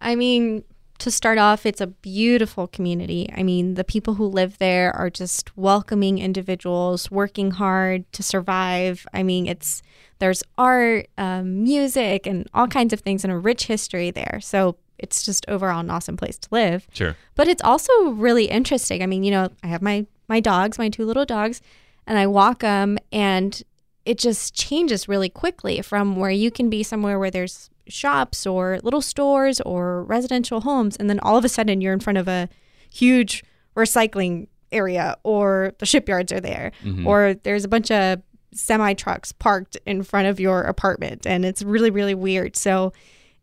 I 0.00 0.16
mean, 0.16 0.64
to 0.98 1.10
start 1.10 1.38
off, 1.38 1.64
it's 1.64 1.80
a 1.80 1.86
beautiful 1.86 2.66
community. 2.66 3.30
I 3.36 3.42
mean, 3.42 3.74
the 3.74 3.84
people 3.84 4.14
who 4.14 4.26
live 4.26 4.58
there 4.58 4.94
are 4.96 5.10
just 5.10 5.56
welcoming 5.56 6.18
individuals, 6.18 7.10
working 7.10 7.52
hard 7.52 8.10
to 8.12 8.22
survive. 8.22 9.06
I 9.12 9.22
mean, 9.22 9.46
it's 9.46 9.82
there's 10.18 10.42
art, 10.56 11.06
um, 11.16 11.62
music, 11.62 12.26
and 12.26 12.48
all 12.52 12.66
kinds 12.66 12.92
of 12.92 13.00
things, 13.00 13.22
and 13.22 13.32
a 13.32 13.38
rich 13.38 13.66
history 13.66 14.10
there. 14.10 14.40
So 14.42 14.76
it's 14.98 15.24
just 15.24 15.48
overall 15.48 15.80
an 15.80 15.90
awesome 15.90 16.16
place 16.16 16.38
to 16.38 16.48
live. 16.50 16.86
Sure. 16.92 17.16
But 17.36 17.46
it's 17.46 17.62
also 17.62 18.10
really 18.10 18.46
interesting. 18.46 19.02
I 19.02 19.06
mean, 19.06 19.22
you 19.22 19.30
know, 19.30 19.50
I 19.62 19.68
have 19.68 19.82
my 19.82 20.06
my 20.28 20.40
dogs, 20.40 20.78
my 20.78 20.88
two 20.88 21.06
little 21.06 21.24
dogs, 21.24 21.62
and 22.06 22.18
I 22.18 22.26
walk 22.26 22.60
them, 22.60 22.98
and 23.12 23.62
it 24.04 24.18
just 24.18 24.54
changes 24.54 25.06
really 25.06 25.28
quickly 25.28 25.80
from 25.82 26.16
where 26.16 26.30
you 26.30 26.50
can 26.50 26.68
be 26.68 26.82
somewhere 26.82 27.18
where 27.18 27.30
there's 27.30 27.70
shops 27.88 28.46
or 28.46 28.78
little 28.82 29.02
stores 29.02 29.60
or 29.62 30.04
residential 30.04 30.60
homes, 30.60 30.96
and 30.96 31.08
then 31.08 31.20
all 31.20 31.36
of 31.36 31.44
a 31.44 31.48
sudden 31.48 31.80
you're 31.80 31.92
in 31.92 32.00
front 32.00 32.18
of 32.18 32.28
a 32.28 32.48
huge 32.90 33.44
recycling 33.76 34.48
area, 34.70 35.16
or 35.22 35.72
the 35.78 35.86
shipyards 35.86 36.32
are 36.32 36.40
there, 36.40 36.72
mm-hmm. 36.84 37.06
or 37.06 37.34
there's 37.42 37.64
a 37.64 37.68
bunch 37.68 37.90
of 37.90 38.20
semi 38.52 38.92
trucks 38.94 39.32
parked 39.32 39.76
in 39.86 40.02
front 40.02 40.28
of 40.28 40.40
your 40.40 40.62
apartment, 40.62 41.26
and 41.26 41.44
it's 41.44 41.62
really 41.62 41.90
really 41.90 42.14
weird. 42.14 42.56
So 42.56 42.92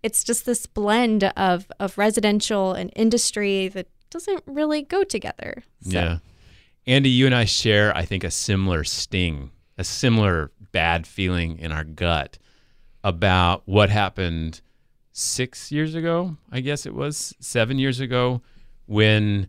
it's 0.03 0.23
just 0.23 0.45
this 0.45 0.65
blend 0.65 1.23
of 1.35 1.71
of 1.79 1.97
residential 1.97 2.73
and 2.73 2.91
industry 2.95 3.69
that 3.69 3.87
doesn't 4.09 4.43
really 4.45 4.81
go 4.81 5.03
together. 5.03 5.63
So, 5.81 5.89
Yeah. 5.91 6.17
Andy, 6.87 7.09
you 7.09 7.25
and 7.25 7.33
I 7.33 7.45
share, 7.45 7.95
I 7.97 8.05
think, 8.05 8.23
a 8.23 8.29
similar 8.29 8.83
sting, 8.83 9.49
a 9.77 9.83
similar 9.83 10.51
bad 10.71 11.07
feeling 11.07 11.57
in 11.57 11.71
our 11.71 11.83
gut 11.83 12.37
about 13.05 13.61
what 13.65 13.89
happened 13.89 14.59
six 15.13 15.71
years 15.71 15.93
ago, 15.95 16.35
I 16.51 16.59
guess 16.59 16.85
it 16.85 16.93
was 16.93 17.33
seven 17.39 17.77
years 17.79 17.99
ago, 18.01 18.41
when 18.87 19.47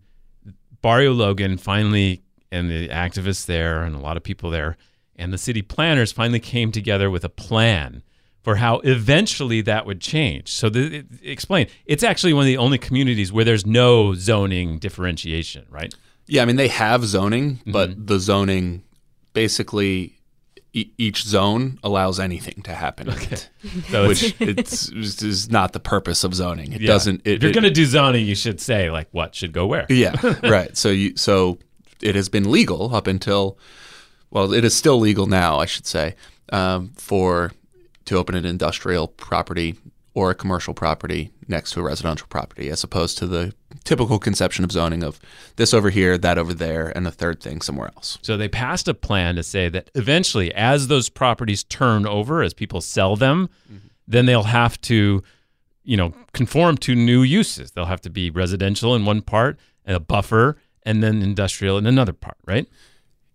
Barrio 0.83 1.13
Logan 1.13 1.57
finally, 1.57 2.23
and 2.53 2.71
the 2.71 2.89
activists 2.91 3.47
there, 3.47 3.83
and 3.83 3.97
a 3.97 3.99
lot 3.99 4.17
of 4.17 4.23
people 4.23 4.51
there, 4.51 4.77
and 5.17 5.33
the 5.33 5.39
city 5.39 5.63
planners 5.63 6.13
finally 6.13 6.39
came 6.39 6.71
together 6.71 7.11
with 7.11 7.25
a 7.25 7.29
plan 7.31 8.03
for 8.43 8.57
how 8.57 8.79
eventually 8.85 9.61
that 9.63 9.87
would 9.87 10.01
change. 10.01 10.53
So, 10.53 10.69
the, 10.69 10.99
it, 10.99 11.07
explain. 11.23 11.67
It's 11.87 12.05
actually 12.05 12.35
one 12.35 12.43
of 12.43 12.47
the 12.47 12.59
only 12.59 12.79
communities 12.79 13.33
where 13.33 13.45
there's 13.45 13.67
no 13.67 14.15
zoning 14.15 14.79
differentiation, 14.79 15.67
right? 15.71 15.93
Yeah, 16.27 16.43
I 16.43 16.45
mean 16.45 16.57
they 16.57 16.69
have 16.69 17.05
zoning, 17.05 17.61
but 17.67 17.91
Mm-hmm. 17.91 18.07
the 18.07 18.19
zoning 18.21 18.83
basically 19.33 20.16
e- 20.77 20.93
each 20.99 21.25
zone 21.25 21.79
allows 21.83 22.21
anything 22.21 22.63
to 22.63 22.75
happen, 22.75 23.09
in 23.09 23.15
it, 23.15 23.51
So 23.89 24.09
which 24.09 24.35
it's, 24.41 24.91
it's 24.91 25.23
is 25.23 25.51
not 25.51 25.73
the 25.73 25.81
purpose 25.81 26.23
of 26.23 26.35
zoning. 26.35 26.73
It 26.73 26.83
yeah. 26.83 26.87
doesn't. 26.89 27.23
It, 27.25 27.37
if 27.37 27.43
you're 27.43 27.53
going 27.53 27.65
to 27.65 27.71
do 27.71 27.87
zoning, 27.87 28.27
you 28.27 28.35
should 28.35 28.61
say 28.61 28.91
like 28.91 29.09
what 29.13 29.35
should 29.35 29.53
go 29.53 29.67
where. 29.67 29.87
Yeah, 29.89 30.15
right. 30.43 30.77
So 30.77 30.91
you 30.91 31.17
so 31.17 31.59
it 32.03 32.15
has 32.15 32.29
been 32.29 32.51
legal 32.51 32.95
up 32.95 33.07
until 33.07 33.59
well, 34.31 34.53
it 34.53 34.65
is 34.65 34.77
still 34.77 34.99
legal 34.99 35.27
now, 35.27 35.59
I 35.59 35.67
should 35.67 35.87
say, 35.87 36.15
um, 36.53 36.93
for 36.97 37.53
to 38.05 38.17
open 38.17 38.35
an 38.35 38.45
industrial 38.45 39.09
property 39.09 39.77
or 40.15 40.31
a 40.31 40.35
commercial 40.35 40.75
property 40.75 41.31
next 41.49 41.73
to 41.73 41.81
a 41.81 41.83
residential 41.83 42.27
property, 42.29 42.69
as 42.69 42.85
opposed 42.85 43.19
to 43.19 43.27
the 43.27 43.55
typical 43.87 44.19
conception 44.19 44.65
of 44.65 44.73
zoning 44.73 45.03
of 45.03 45.19
this 45.57 45.73
over 45.73 45.89
here, 45.89 46.19
that 46.19 46.37
over 46.37 46.53
there, 46.53 46.93
and 46.95 47.07
a 47.07 47.11
third 47.11 47.41
thing 47.41 47.63
somewhere 47.63 47.91
else. 47.97 48.19
So 48.21 48.37
they 48.37 48.49
passed 48.49 48.89
a 48.89 48.95
plan 48.95 49.37
to 49.37 49.43
say 49.43 49.69
that 49.71 49.91
eventually, 49.95 50.53
as 50.53 50.89
those 50.89 51.09
properties 51.09 51.65
turn 51.65 52.07
over, 52.07 52.43
as 52.43 52.53
people 52.53 52.81
sell 52.81 53.17
them, 53.17 53.49
mm-hmm. 53.73 53.87
then 54.07 54.27
they'll 54.27 54.43
have 54.43 54.79
to, 54.83 55.23
you 55.85 55.97
know, 55.97 56.13
conform 56.33 56.77
to 56.79 56.95
new 56.95 57.23
uses. 57.23 57.71
They'll 57.71 57.87
have 57.87 58.03
to 58.03 58.11
be 58.11 58.29
residential 58.29 58.95
in 58.95 59.07
one 59.07 59.23
part 59.23 59.59
and 59.85 59.97
a 59.97 60.01
buffer, 60.01 60.57
and 60.83 61.03
then 61.03 61.23
industrial 61.23 61.79
in 61.79 61.87
another 61.87 62.13
part, 62.13 62.37
right? 62.45 62.69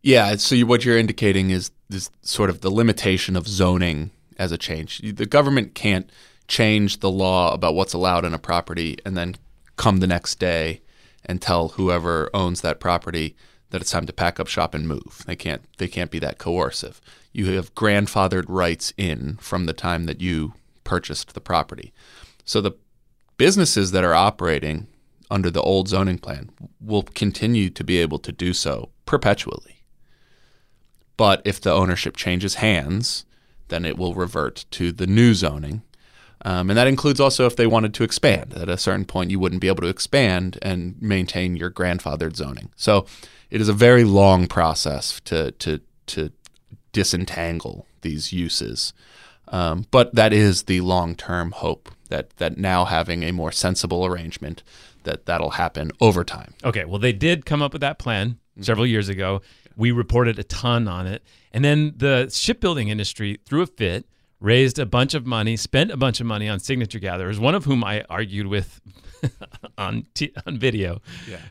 Yeah. 0.04 0.36
So 0.36 0.56
you, 0.56 0.68
what 0.68 0.84
you're 0.84 0.98
indicating 0.98 1.50
is 1.50 1.72
this 1.90 2.10
sort 2.22 2.50
of 2.50 2.62
the 2.62 2.70
limitation 2.70 3.36
of 3.36 3.48
zoning 3.48 4.12
as 4.38 4.52
a 4.52 4.58
change. 4.58 5.00
The 5.00 5.26
government 5.26 5.76
can't 5.76 6.12
change 6.48 7.00
the 7.00 7.10
law 7.10 7.54
about 7.54 7.76
what's 7.76 7.94
allowed 7.94 8.26
in 8.26 8.34
a 8.34 8.40
property 8.40 8.98
and 9.06 9.16
then 9.16 9.36
come 9.76 9.98
the 9.98 10.08
next 10.08 10.40
day 10.40 10.82
and 11.26 11.42
tell 11.42 11.70
whoever 11.70 12.30
owns 12.34 12.62
that 12.62 12.80
property 12.80 13.36
that 13.70 13.82
it's 13.82 13.92
time 13.92 14.06
to 14.06 14.14
pack 14.14 14.40
up 14.40 14.48
shop 14.48 14.74
and 14.74 14.88
move. 14.88 15.24
They 15.26 15.36
can't. 15.36 15.64
They 15.78 15.88
can't 15.88 16.12
be 16.12 16.20
that 16.20 16.38
coercive. 16.38 17.02
You 17.32 17.54
have 17.54 17.74
grandfathered 17.74 18.46
rights 18.48 18.94
in 18.98 19.38
from 19.38 19.66
the 19.66 19.74
time 19.74 20.06
that 20.06 20.22
you 20.22 20.54
purchased 20.84 21.34
the 21.34 21.42
property. 21.42 21.94
So 22.44 22.60
the 22.60 22.74
businesses 23.38 23.92
that 23.92 24.04
are 24.04 24.14
operating 24.14 24.88
under 25.30 25.50
the 25.50 25.62
old 25.62 25.88
zoning 25.88 26.18
plan 26.18 26.50
will 26.82 27.04
continue 27.04 27.70
to 27.70 27.84
be 27.84 27.98
able 27.98 28.20
to 28.20 28.32
do 28.32 28.52
so 28.54 28.90
perpetually. 29.06 29.84
But 31.16 31.42
if 31.46 31.62
the 31.62 31.72
ownership 31.72 32.18
changes 32.18 32.56
hands, 32.56 33.26
then 33.70 33.86
it 33.86 33.98
will 33.98 34.14
revert 34.14 34.66
to 34.72 34.92
the 34.92 35.08
new 35.08 35.34
zoning. 35.34 35.82
Um, 36.44 36.70
and 36.70 36.78
that 36.78 36.88
includes 36.88 37.20
also 37.20 37.46
if 37.46 37.56
they 37.56 37.68
wanted 37.68 37.94
to 37.96 38.04
expand. 38.04 38.54
At 38.56 38.70
a 38.70 38.78
certain 38.78 39.06
point, 39.06 39.30
you 39.30 39.40
wouldn't 39.40 39.62
be 39.62 39.68
able 39.68 39.82
to 39.82 39.88
expand 39.88 40.58
and 40.62 41.00
maintain 41.02 41.56
your 41.56 41.70
grandfathered 41.70 42.36
zoning. 42.36 42.72
So 42.76 43.06
it 43.50 43.62
is 43.62 43.70
a 43.70 43.74
very 43.74 44.04
long 44.04 44.48
process 44.48 45.20
to, 45.26 45.52
to, 45.52 45.82
to 46.08 46.32
disentangle 46.92 47.86
these 48.02 48.34
uses. 48.34 48.94
Um, 49.48 49.86
but 49.92 50.16
that 50.16 50.34
is 50.34 50.64
the 50.64 50.82
long 50.82 51.16
term 51.16 51.52
hope 51.52 51.90
that 52.10 52.32
that 52.38 52.58
now 52.58 52.86
having 52.86 53.24
a 53.24 53.32
more 53.32 53.52
sensible 53.52 54.06
arrangement 54.06 54.64
that 55.04 55.26
that'll 55.26 55.52
happen 55.52 55.92
over 56.00 56.24
time. 56.24 56.54
Okay, 56.64 56.86
well, 56.86 57.00
they 57.00 57.14
did 57.14 57.46
come 57.46 57.62
up 57.62 57.74
with 57.74 57.82
that 57.82 58.00
plan 58.00 58.40
several 58.62 58.86
years 58.86 59.10
ago. 59.10 59.42
We 59.76 59.92
reported 59.92 60.38
a 60.40 60.44
ton 60.44 60.88
on 60.88 61.08
it. 61.08 61.24
And 61.52 61.66
then 61.66 61.94
the 61.98 62.30
shipbuilding 62.32 62.90
industry 62.90 63.40
threw 63.46 63.62
a 63.62 63.68
fit, 63.68 64.06
raised 64.42 64.80
a 64.80 64.86
bunch 64.86 65.14
of 65.14 65.26
money, 65.26 65.56
spent 65.56 65.92
a 65.92 65.98
bunch 65.98 66.20
of 66.20 66.26
money 66.26 66.50
on 66.50 66.60
signature 66.60 67.00
gatherers, 67.00 67.40
one 67.40 67.56
of 67.56 67.64
whom 67.66 67.84
I 67.84 68.04
argued 68.10 68.48
with 68.48 68.82
on 69.78 70.08
t- 70.16 70.34
on 70.48 70.58
video 70.58 71.00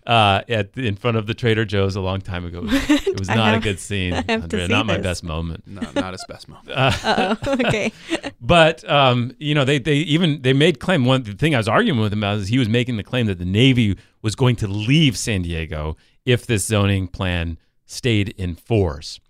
uh, 0.06 0.42
at 0.48 0.76
in 0.76 0.96
front 0.96 1.16
of 1.16 1.26
the 1.28 1.34
Trader 1.34 1.64
Joe's 1.64 1.94
a 1.96 2.00
long 2.00 2.20
time 2.20 2.44
ago. 2.44 2.62
It 2.64 3.18
was 3.18 3.28
I 3.30 3.36
not 3.36 3.54
a 3.54 3.60
good 3.60 3.78
scene, 3.78 4.12
I 4.14 4.16
have 4.16 4.26
to 4.26 4.32
Andrea, 4.32 4.66
see 4.66 4.72
not 4.72 4.86
my 4.86 4.96
this. 4.96 5.04
best 5.04 5.24
moment. 5.24 5.62
No, 5.66 5.80
not 5.94 6.12
his 6.12 6.24
best 6.28 6.48
moment. 6.48 6.68
Oh, 6.76 7.36
okay. 7.46 7.92
But 8.40 8.88
um, 8.90 9.32
you 9.38 9.54
know, 9.54 9.64
they 9.64 9.78
they 9.78 9.94
even 9.96 10.42
they 10.42 10.52
made 10.52 10.80
claim. 10.80 11.04
One 11.04 11.22
the 11.22 11.32
thing 11.32 11.54
I 11.54 11.58
was 11.58 11.68
arguing 11.68 12.00
with 12.00 12.12
him 12.12 12.18
about 12.20 12.38
is 12.38 12.48
he 12.48 12.58
was 12.58 12.68
making 12.68 12.96
the 12.96 13.04
claim 13.04 13.26
that 13.26 13.38
the 13.38 13.44
Navy 13.44 13.96
was 14.20 14.34
going 14.34 14.56
to 14.56 14.66
leave 14.68 15.16
San 15.16 15.42
Diego 15.42 15.96
if 16.26 16.44
this 16.46 16.64
zoning 16.66 17.06
plan 17.06 17.56
stayed 17.86 18.30
in 18.30 18.56
force. 18.56 19.20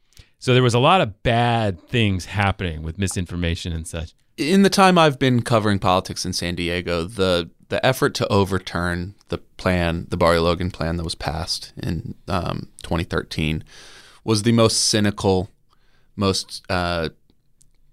So 0.40 0.54
there 0.54 0.62
was 0.62 0.74
a 0.74 0.78
lot 0.78 1.02
of 1.02 1.22
bad 1.22 1.86
things 1.88 2.24
happening 2.24 2.82
with 2.82 2.98
misinformation 2.98 3.72
and 3.74 3.86
such. 3.86 4.14
in 4.38 4.62
the 4.62 4.70
time 4.70 4.96
I've 4.96 5.18
been 5.18 5.42
covering 5.42 5.78
politics 5.78 6.24
in 6.24 6.32
San 6.32 6.54
Diego, 6.56 7.04
the 7.04 7.50
the 7.68 7.84
effort 7.86 8.14
to 8.16 8.26
overturn 8.32 9.14
the 9.28 9.38
plan, 9.38 10.06
the 10.08 10.16
Barrio 10.16 10.42
Logan 10.42 10.72
plan 10.72 10.96
that 10.96 11.04
was 11.04 11.14
passed 11.14 11.72
in 11.76 12.16
um, 12.26 12.68
2013, 12.82 13.62
was 14.24 14.42
the 14.42 14.50
most 14.50 14.80
cynical, 14.88 15.50
most 16.16 16.64
uh, 16.68 17.10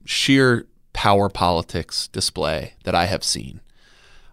sheer 0.04 0.66
power 0.94 1.30
politics 1.30 2.08
display 2.08 2.74
that 2.86 2.96
I 2.96 3.06
have 3.06 3.24
seen. 3.24 3.62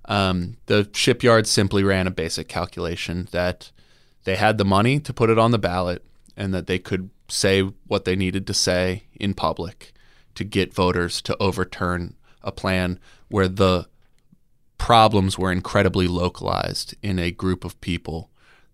Um, 0.07 0.57
the 0.65 0.89
shipyard 0.95 1.47
simply 1.47 1.85
ran 1.85 2.07
a 2.07 2.11
basic 2.11 2.49
calculation 2.49 3.29
that 3.33 3.71
they 4.23 4.37
had 4.37 4.57
the 4.57 4.65
money 4.65 4.99
to 5.01 5.13
put 5.13 5.29
it 5.29 5.39
on 5.39 5.51
the 5.51 5.59
ballot 5.59 6.03
and 6.39 6.55
that 6.55 6.67
they 6.67 6.79
could 6.79 7.11
say 7.29 7.63
what 7.87 8.05
they 8.05 8.17
needed 8.17 8.47
to 8.47 8.55
say 8.55 9.05
in 9.15 9.35
public 9.35 9.93
to 10.35 10.45
get 10.45 10.75
voters 10.75 11.23
to 11.23 11.37
overturn 11.41 12.15
a 12.43 12.53
plan 12.53 12.99
where 13.29 13.49
the 13.49 13.87
problems 14.79 15.39
were 15.39 15.53
incredibly 15.53 16.07
localized 16.07 16.95
in 17.03 17.19
a 17.19 17.31
group 17.31 17.65
of 17.65 17.81
people 17.81 18.31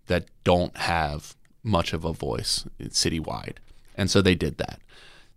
that 0.07 0.25
don't 0.43 0.75
have 0.77 1.35
much 1.63 1.93
of 1.93 2.03
a 2.03 2.13
voice 2.13 2.65
citywide. 2.81 3.57
And 3.95 4.09
so 4.09 4.21
they 4.21 4.35
did 4.35 4.57
that. 4.57 4.79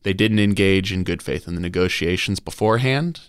They 0.03 0.13
didn't 0.13 0.39
engage 0.39 0.93
in 0.93 1.05
good 1.05 1.23
faith 1.23 1.47
in 1.47 1.55
the 1.55 1.61
negotiations 1.61 2.41
beforehand. 2.41 3.21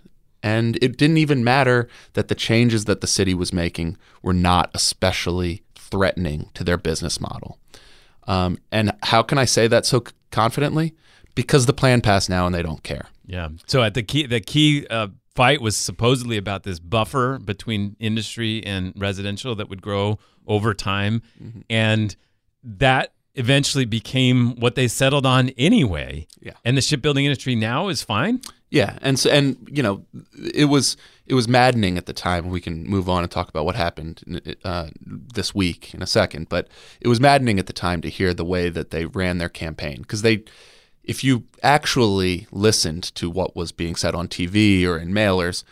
And 0.41 0.77
it 0.81 0.97
didn't 0.97 1.17
even 1.17 1.43
matter 1.43 1.87
that 2.13 2.27
the 2.27 2.35
changes 2.35 2.85
that 2.85 3.01
the 3.01 3.07
city 3.07 3.33
was 3.33 3.53
making 3.53 3.97
were 4.21 4.33
not 4.33 4.69
especially 4.73 5.63
threatening 5.75 6.49
to 6.53 6.63
their 6.63 6.77
business 6.77 7.19
model. 7.19 7.57
Um, 8.27 8.57
and 8.71 8.91
how 9.03 9.23
can 9.23 9.37
I 9.37 9.45
say 9.45 9.67
that 9.67 9.85
so 9.85 10.03
confidently? 10.31 10.95
Because 11.35 11.65
the 11.65 11.73
plan 11.73 12.01
passed 12.01 12.29
now 12.29 12.45
and 12.45 12.55
they 12.55 12.63
don't 12.63 12.83
care. 12.83 13.07
Yeah. 13.25 13.49
So 13.67 13.83
at 13.83 13.93
the 13.93 14.03
key, 14.03 14.25
the 14.25 14.39
key 14.39 14.87
uh, 14.89 15.07
fight 15.35 15.61
was 15.61 15.75
supposedly 15.75 16.37
about 16.37 16.63
this 16.63 16.79
buffer 16.79 17.39
between 17.39 17.95
industry 17.99 18.63
and 18.65 18.93
residential 18.95 19.55
that 19.55 19.69
would 19.69 19.81
grow 19.81 20.17
over 20.47 20.73
time, 20.73 21.21
and 21.69 22.15
that 22.63 23.13
eventually 23.33 23.85
became 23.85 24.55
what 24.59 24.75
they 24.75 24.87
settled 24.87 25.25
on 25.25 25.49
anyway. 25.57 26.27
Yeah. 26.39 26.53
And 26.63 26.77
the 26.77 26.81
shipbuilding 26.81 27.25
industry 27.25 27.55
now 27.55 27.89
is 27.89 28.01
fine. 28.01 28.41
Yeah, 28.71 28.97
and 29.01 29.17
so 29.19 29.29
and 29.29 29.55
you 29.71 29.83
know, 29.83 30.05
it 30.53 30.65
was 30.65 30.97
it 31.27 31.33
was 31.33 31.47
maddening 31.47 31.97
at 31.97 32.07
the 32.07 32.13
time. 32.13 32.49
We 32.49 32.59
can 32.59 32.83
move 32.83 33.07
on 33.07 33.23
and 33.23 33.31
talk 33.31 33.47
about 33.47 33.63
what 33.65 33.75
happened 33.75 34.41
uh, 34.63 34.89
this 35.05 35.53
week 35.55 35.93
in 35.93 36.01
a 36.01 36.07
second, 36.07 36.49
but 36.49 36.67
it 36.99 37.07
was 37.07 37.19
maddening 37.19 37.59
at 37.59 37.67
the 37.67 37.73
time 37.73 38.01
to 38.01 38.09
hear 38.09 38.33
the 38.33 38.43
way 38.45 38.69
that 38.69 38.91
they 38.91 39.05
ran 39.05 39.37
their 39.37 39.49
campaign 39.49 40.01
because 40.01 40.23
they, 40.23 40.43
if 41.03 41.23
you 41.23 41.43
actually 41.63 42.47
listened 42.51 43.03
to 43.15 43.29
what 43.29 43.55
was 43.55 43.71
being 43.71 43.95
said 43.95 44.15
on 44.15 44.27
TV 44.27 44.85
or 44.85 44.97
in 44.97 45.09
mailers, 45.09 45.63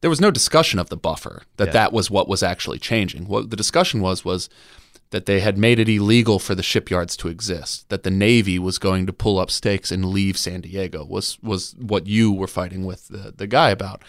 there 0.00 0.10
was 0.10 0.20
no 0.20 0.30
discussion 0.30 0.78
of 0.78 0.88
the 0.90 0.96
buffer 0.96 1.42
that 1.56 1.66
Yeah. 1.68 1.72
that 1.72 1.92
was 1.92 2.08
what 2.10 2.28
was 2.28 2.42
actually 2.42 2.78
changing. 2.78 3.26
What 3.26 3.50
the 3.50 3.56
discussion 3.56 4.00
was 4.00 4.24
was 4.24 4.48
that 5.10 5.26
they 5.26 5.40
had 5.40 5.56
made 5.56 5.78
it 5.78 5.88
illegal 5.88 6.38
for 6.38 6.54
the 6.54 6.62
shipyards 6.62 7.16
to 7.16 7.28
exist, 7.28 7.88
that 7.88 8.02
the 8.02 8.10
Navy 8.10 8.58
was 8.58 8.78
going 8.78 9.06
to 9.06 9.12
pull 9.12 9.38
up 9.38 9.50
stakes 9.50 9.90
and 9.90 10.04
leave 10.04 10.36
San 10.36 10.60
Diego 10.60 11.04
was 11.04 11.38
was 11.42 11.74
what 11.78 12.06
you 12.06 12.32
were 12.32 12.46
fighting 12.46 12.84
with 12.84 13.08
the, 13.08 13.32
the 13.36 13.46
guy 13.46 13.70
about. 13.70 14.02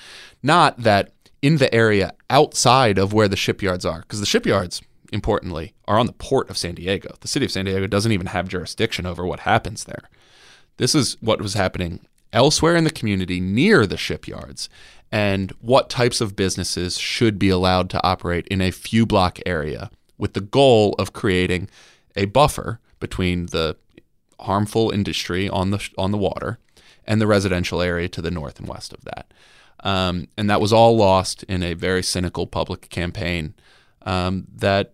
Not 0.43 0.77
that 0.83 1.11
in 1.41 1.57
the 1.57 1.73
area 1.73 2.13
outside 2.29 2.97
of 2.97 3.13
where 3.13 3.27
the 3.27 3.37
shipyards 3.37 3.85
are, 3.85 3.99
because 3.99 4.19
the 4.19 4.25
shipyards, 4.25 4.81
importantly, 5.13 5.73
are 5.87 5.97
on 5.97 6.05
the 6.05 6.13
port 6.13 6.49
of 6.49 6.57
San 6.57 6.75
Diego. 6.75 7.15
The 7.21 7.27
city 7.27 7.45
of 7.45 7.51
San 7.51 7.65
Diego 7.65 7.87
doesn't 7.87 8.11
even 8.11 8.27
have 8.27 8.49
jurisdiction 8.49 9.05
over 9.05 9.25
what 9.25 9.41
happens 9.41 9.85
there. 9.85 10.09
This 10.77 10.93
is 10.93 11.17
what 11.21 11.41
was 11.41 11.53
happening 11.53 12.01
elsewhere 12.33 12.75
in 12.75 12.83
the 12.83 12.91
community 12.91 13.39
near 13.39 13.85
the 13.85 13.97
shipyards 13.97 14.69
and 15.11 15.51
what 15.61 15.89
types 15.89 16.21
of 16.21 16.35
businesses 16.35 16.97
should 16.97 17.39
be 17.39 17.49
allowed 17.49 17.89
to 17.89 18.03
operate 18.03 18.47
in 18.49 18.61
a 18.61 18.71
few 18.71 19.05
block 19.05 19.39
area 19.45 19.89
with 20.19 20.33
the 20.33 20.41
goal 20.41 20.93
of 20.99 21.13
creating 21.13 21.67
a 22.15 22.25
buffer 22.25 22.79
between 22.99 23.47
the 23.47 23.75
harmful 24.41 24.91
industry 24.91 25.49
on 25.49 25.71
the 25.71 25.89
on 25.97 26.11
the 26.11 26.17
water 26.17 26.59
and 27.05 27.19
the 27.19 27.27
residential 27.27 27.81
area 27.81 28.07
to 28.07 28.21
the 28.21 28.29
north 28.29 28.59
and 28.59 28.67
west 28.67 28.93
of 28.93 29.03
that. 29.05 29.33
Um, 29.81 30.27
and 30.37 30.49
that 30.49 30.61
was 30.61 30.71
all 30.71 30.95
lost 30.95 31.43
in 31.43 31.63
a 31.63 31.73
very 31.73 32.03
cynical 32.03 32.45
public 32.45 32.89
campaign 32.89 33.55
um, 34.03 34.45
that 34.53 34.93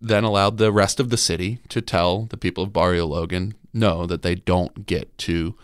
then 0.00 0.24
allowed 0.24 0.58
the 0.58 0.70
rest 0.70 1.00
of 1.00 1.08
the 1.08 1.16
city 1.16 1.58
to 1.70 1.80
tell 1.80 2.26
the 2.26 2.36
people 2.36 2.64
of 2.64 2.72
Barrio 2.72 3.06
Logan 3.06 3.54
no, 3.72 4.06
that 4.06 4.22
they 4.22 4.34
don't 4.34 4.86
get 4.86 5.16
to 5.18 5.54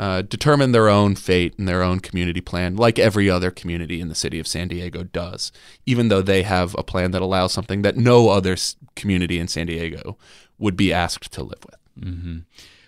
uh, 0.00 0.22
determine 0.22 0.72
their 0.72 0.88
own 0.88 1.14
fate 1.14 1.54
and 1.58 1.68
their 1.68 1.82
own 1.82 2.00
community 2.00 2.40
plan, 2.40 2.74
like 2.74 2.98
every 2.98 3.28
other 3.28 3.50
community 3.50 4.00
in 4.00 4.08
the 4.08 4.14
city 4.14 4.38
of 4.40 4.46
San 4.46 4.66
Diego 4.68 5.02
does, 5.04 5.52
even 5.84 6.08
though 6.08 6.22
they 6.22 6.42
have 6.42 6.74
a 6.78 6.82
plan 6.82 7.10
that 7.10 7.20
allows 7.20 7.52
something 7.52 7.82
that 7.82 7.98
no 7.98 8.30
other 8.30 8.56
community 8.96 9.38
in 9.38 9.46
San 9.46 9.66
Diego 9.66 10.16
would 10.58 10.74
be 10.74 10.90
asked 10.90 11.30
to 11.32 11.42
live 11.42 11.62
with. 11.66 11.76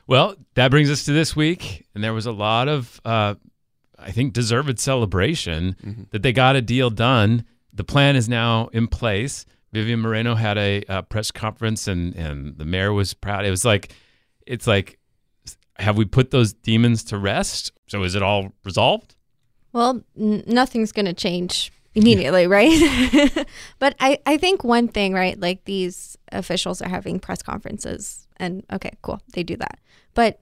Well, 0.06 0.36
that 0.54 0.70
brings 0.70 0.90
us 0.90 1.04
to 1.04 1.12
this 1.12 1.36
week, 1.36 1.86
and 1.94 2.02
there 2.02 2.14
was 2.14 2.24
a 2.24 2.32
lot 2.32 2.66
of, 2.68 2.98
uh, 3.04 3.34
I 3.98 4.10
think, 4.10 4.32
deserved 4.32 4.78
celebration 4.80 5.76
that 6.12 6.22
they 6.22 6.32
got 6.32 6.56
a 6.56 6.62
deal 6.62 6.88
done. 6.88 7.44
The 7.74 7.84
plan 7.84 8.16
is 8.16 8.26
now 8.26 8.68
in 8.72 8.88
place. 8.88 9.44
Vivian 9.70 10.00
Moreno 10.00 10.34
had 10.34 10.56
a, 10.56 10.82
uh 10.88 11.02
press 11.02 11.30
conference, 11.30 11.86
and 11.88 12.14
and 12.16 12.56
the 12.56 12.64
mayor 12.64 12.92
was 12.92 13.12
proud. 13.14 13.44
It 13.44 13.50
was 13.50 13.64
like, 13.66 13.94
it's 14.46 14.66
like, 14.66 14.98
have 15.82 15.96
we 15.96 16.04
put 16.04 16.30
those 16.30 16.52
demons 16.52 17.04
to 17.04 17.18
rest? 17.18 17.72
So 17.88 18.02
is 18.02 18.14
it 18.14 18.22
all 18.22 18.52
resolved? 18.64 19.14
Well, 19.72 20.02
n- 20.18 20.44
nothing's 20.46 20.92
going 20.92 21.06
to 21.06 21.12
change 21.12 21.72
immediately, 21.94 22.46
right? 22.46 23.46
but 23.78 23.94
I, 24.00 24.18
I 24.24 24.36
think 24.38 24.64
one 24.64 24.88
thing, 24.88 25.12
right? 25.12 25.38
Like 25.38 25.64
these 25.64 26.16
officials 26.30 26.80
are 26.80 26.88
having 26.88 27.20
press 27.20 27.42
conferences, 27.42 28.26
and 28.38 28.64
okay, 28.72 28.92
cool, 29.02 29.20
they 29.34 29.42
do 29.42 29.56
that. 29.56 29.78
But 30.14 30.40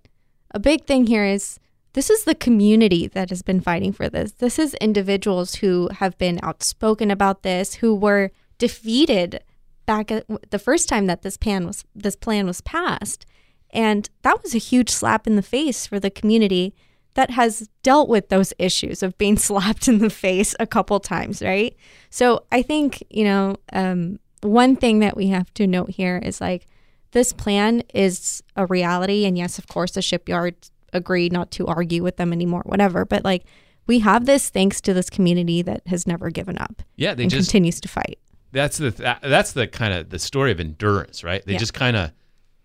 a 0.52 0.60
big 0.60 0.84
thing 0.84 1.06
here 1.06 1.24
is 1.24 1.58
this 1.92 2.10
is 2.10 2.24
the 2.24 2.34
community 2.34 3.08
that 3.08 3.30
has 3.30 3.42
been 3.42 3.60
fighting 3.60 3.92
for 3.92 4.08
this. 4.08 4.32
This 4.32 4.58
is 4.58 4.74
individuals 4.74 5.56
who 5.56 5.88
have 5.98 6.16
been 6.18 6.38
outspoken 6.42 7.10
about 7.10 7.42
this, 7.42 7.74
who 7.74 7.94
were 7.94 8.30
defeated 8.58 9.42
back 9.86 10.12
at 10.12 10.26
the 10.50 10.58
first 10.58 10.88
time 10.88 11.06
that 11.06 11.22
this 11.22 11.36
plan 11.36 11.66
was 11.66 11.84
this 11.94 12.16
plan 12.16 12.46
was 12.46 12.60
passed. 12.60 13.26
And 13.72 14.08
that 14.22 14.42
was 14.42 14.54
a 14.54 14.58
huge 14.58 14.90
slap 14.90 15.26
in 15.26 15.36
the 15.36 15.42
face 15.42 15.86
for 15.86 16.00
the 16.00 16.10
community 16.10 16.74
that 17.14 17.30
has 17.30 17.68
dealt 17.82 18.08
with 18.08 18.28
those 18.28 18.52
issues 18.58 19.02
of 19.02 19.16
being 19.18 19.36
slapped 19.48 19.88
in 19.88 19.98
the 19.98 20.10
face 20.10 20.54
a 20.60 20.66
couple 20.66 20.98
times, 21.00 21.42
right? 21.42 21.76
So 22.10 22.44
I 22.52 22.62
think, 22.62 23.02
you 23.10 23.24
know, 23.24 23.56
um, 23.72 24.18
one 24.42 24.76
thing 24.76 25.00
that 25.00 25.16
we 25.16 25.28
have 25.28 25.52
to 25.54 25.66
note 25.66 25.90
here 25.90 26.18
is 26.22 26.40
like 26.40 26.66
this 27.12 27.32
plan 27.32 27.82
is 27.94 28.42
a 28.56 28.66
reality. 28.66 29.24
And 29.26 29.36
yes, 29.36 29.58
of 29.58 29.66
course, 29.66 29.92
the 29.92 30.02
shipyard 30.02 30.54
agreed 30.92 31.32
not 31.32 31.50
to 31.52 31.66
argue 31.66 32.02
with 32.02 32.16
them 32.16 32.32
anymore, 32.32 32.62
whatever. 32.64 33.04
But 33.04 33.24
like 33.24 33.44
we 33.86 33.98
have 34.00 34.26
this 34.26 34.48
thanks 34.48 34.80
to 34.82 34.94
this 34.94 35.10
community 35.10 35.62
that 35.62 35.86
has 35.88 36.06
never 36.06 36.30
given 36.30 36.56
up 36.58 36.82
Yeah, 36.96 37.14
they 37.14 37.24
and 37.24 37.30
just 37.30 37.48
continues 37.50 37.80
to 37.80 37.88
fight. 37.88 38.18
that's 38.52 38.78
the 38.78 38.90
that, 38.90 39.20
that's 39.22 39.52
the 39.52 39.66
kind 39.66 39.92
of 39.94 40.10
the 40.10 40.18
story 40.18 40.52
of 40.52 40.60
endurance, 40.60 41.22
right? 41.24 41.44
They 41.44 41.52
Yeah. 41.54 41.58
just 41.58 41.74
kind 41.74 41.96
of 41.96 42.12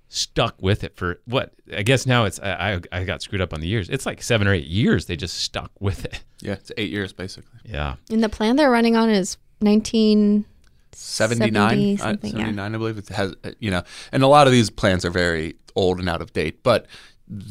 stuck 0.08 0.62
with 0.62 0.84
it 0.84 0.96
for 0.96 1.20
what 1.26 1.54
I 1.76 1.84
guess 1.84 2.06
now 2.06 2.26
it's 2.26 2.40
I, 2.40 2.82
I 2.92 3.00
I 3.00 3.04
got 3.04 3.22
screwed 3.22 3.42
up 3.42 3.54
on 3.54 3.62
the 3.62 3.68
years. 3.68 3.90
It's 3.90 4.06
like 4.06 4.22
seven 4.22 4.48
or 4.48 4.54
eight 4.54 4.68
years. 4.68 5.06
They 5.06 5.16
just 5.16 5.38
stuck 5.38 5.72
with 5.80 6.06
it. 6.06 6.24
Yeah, 6.42 6.54
it's 6.54 6.72
eight 6.78 6.92
years 6.92 7.14
basically. 7.14 7.60
Yeah. 7.64 7.96
And 8.10 8.24
the 8.24 8.30
plan 8.30 8.56
they're 8.56 8.70
running 8.70 8.96
on 8.96 9.10
is 9.10 9.38
19 9.62 10.46
79 10.92 11.96
uh, 11.96 11.98
something, 11.98 12.38
yeah. 12.38 12.64
i 12.64 12.70
believe 12.70 12.98
it 12.98 13.10
has 13.10 13.34
uh, 13.44 13.52
you 13.60 13.70
know 13.70 13.84
and 14.12 14.24
a 14.24 14.28
lot 14.28 14.48
of 14.48 14.54
these 14.54 14.70
plans 14.70 15.04
are 15.04 15.10
very 15.10 15.56
old 15.76 16.00
and 16.00 16.08
out 16.08 16.22
of 16.22 16.32
date 16.32 16.64
but 16.64 16.86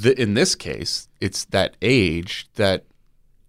th- 0.02 0.16
in 0.16 0.32
this 0.34 0.54
case 0.54 1.08
it's 1.20 1.44
that 1.46 1.76
age 1.82 2.48
that 2.54 2.86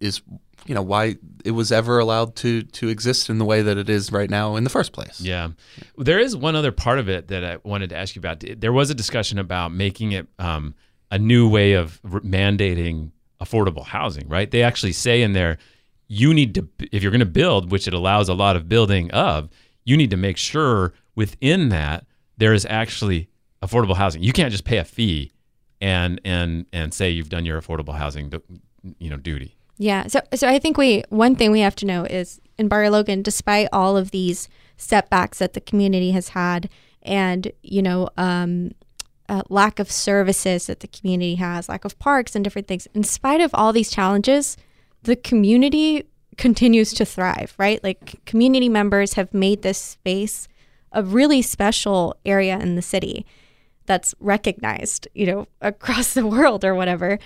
is 0.00 0.20
you 0.66 0.74
know 0.74 0.82
why 0.82 1.16
it 1.44 1.52
was 1.52 1.70
ever 1.72 1.98
allowed 1.98 2.36
to 2.36 2.62
to 2.62 2.88
exist 2.88 3.30
in 3.30 3.38
the 3.38 3.44
way 3.44 3.62
that 3.62 3.76
it 3.76 3.88
is 3.88 4.12
right 4.12 4.30
now 4.30 4.56
in 4.56 4.64
the 4.64 4.70
first 4.70 4.92
place. 4.92 5.20
Yeah. 5.20 5.50
There 5.96 6.18
is 6.18 6.36
one 6.36 6.56
other 6.56 6.72
part 6.72 6.98
of 6.98 7.08
it 7.08 7.28
that 7.28 7.44
I 7.44 7.58
wanted 7.64 7.90
to 7.90 7.96
ask 7.96 8.16
you 8.16 8.20
about. 8.20 8.44
There 8.56 8.72
was 8.72 8.90
a 8.90 8.94
discussion 8.94 9.38
about 9.38 9.72
making 9.72 10.12
it 10.12 10.26
um, 10.38 10.74
a 11.10 11.18
new 11.18 11.48
way 11.48 11.74
of 11.74 12.00
mandating 12.02 13.10
affordable 13.40 13.84
housing, 13.84 14.28
right? 14.28 14.50
They 14.50 14.62
actually 14.62 14.92
say 14.92 15.22
in 15.22 15.32
there, 15.32 15.58
you 16.08 16.32
need 16.32 16.54
to, 16.54 16.68
if 16.92 17.02
you're 17.02 17.12
going 17.12 17.20
to 17.20 17.26
build, 17.26 17.70
which 17.70 17.86
it 17.86 17.94
allows 17.94 18.28
a 18.28 18.34
lot 18.34 18.56
of 18.56 18.68
building 18.68 19.10
of, 19.10 19.48
you 19.84 19.96
need 19.96 20.10
to 20.10 20.16
make 20.16 20.36
sure 20.36 20.92
within 21.14 21.68
that 21.70 22.06
there 22.38 22.52
is 22.52 22.66
actually 22.68 23.28
affordable 23.62 23.96
housing. 23.96 24.22
You 24.22 24.32
can't 24.32 24.52
just 24.52 24.64
pay 24.64 24.78
a 24.78 24.84
fee 24.84 25.32
and 25.80 26.20
and 26.24 26.66
and 26.72 26.94
say 26.94 27.10
you've 27.10 27.28
done 27.28 27.44
your 27.44 27.60
affordable 27.60 27.94
housing, 27.94 28.32
you 28.98 29.10
know, 29.10 29.16
duty. 29.16 29.55
Yeah. 29.78 30.06
So 30.06 30.20
so 30.34 30.48
I 30.48 30.58
think 30.58 30.76
we 30.76 31.04
one 31.08 31.36
thing 31.36 31.52
we 31.52 31.60
have 31.60 31.76
to 31.76 31.86
know 31.86 32.04
is 32.04 32.40
in 32.58 32.68
Barrio 32.68 32.90
Logan, 32.90 33.22
despite 33.22 33.68
all 33.72 33.96
of 33.96 34.10
these 34.10 34.48
setbacks 34.76 35.38
that 35.38 35.52
the 35.52 35.60
community 35.60 36.12
has 36.12 36.30
had, 36.30 36.68
and 37.02 37.52
you 37.62 37.82
know, 37.82 38.08
um, 38.16 38.72
uh, 39.28 39.42
lack 39.48 39.78
of 39.78 39.90
services 39.90 40.66
that 40.66 40.80
the 40.80 40.88
community 40.88 41.34
has, 41.36 41.68
lack 41.68 41.84
of 41.84 41.98
parks 41.98 42.34
and 42.34 42.44
different 42.44 42.68
things. 42.68 42.86
In 42.94 43.04
spite 43.04 43.40
of 43.40 43.50
all 43.54 43.72
these 43.72 43.90
challenges, 43.90 44.56
the 45.02 45.16
community 45.16 46.04
continues 46.38 46.92
to 46.94 47.04
thrive. 47.04 47.54
Right, 47.58 47.82
like 47.84 48.24
community 48.24 48.68
members 48.68 49.14
have 49.14 49.34
made 49.34 49.62
this 49.62 49.78
space 49.78 50.48
a 50.92 51.02
really 51.02 51.42
special 51.42 52.16
area 52.24 52.58
in 52.58 52.76
the 52.76 52.82
city 52.82 53.26
that's 53.84 54.14
recognized, 54.18 55.06
you 55.14 55.26
know, 55.26 55.46
across 55.60 56.14
the 56.14 56.26
world 56.26 56.64
or 56.64 56.74
whatever. 56.74 57.18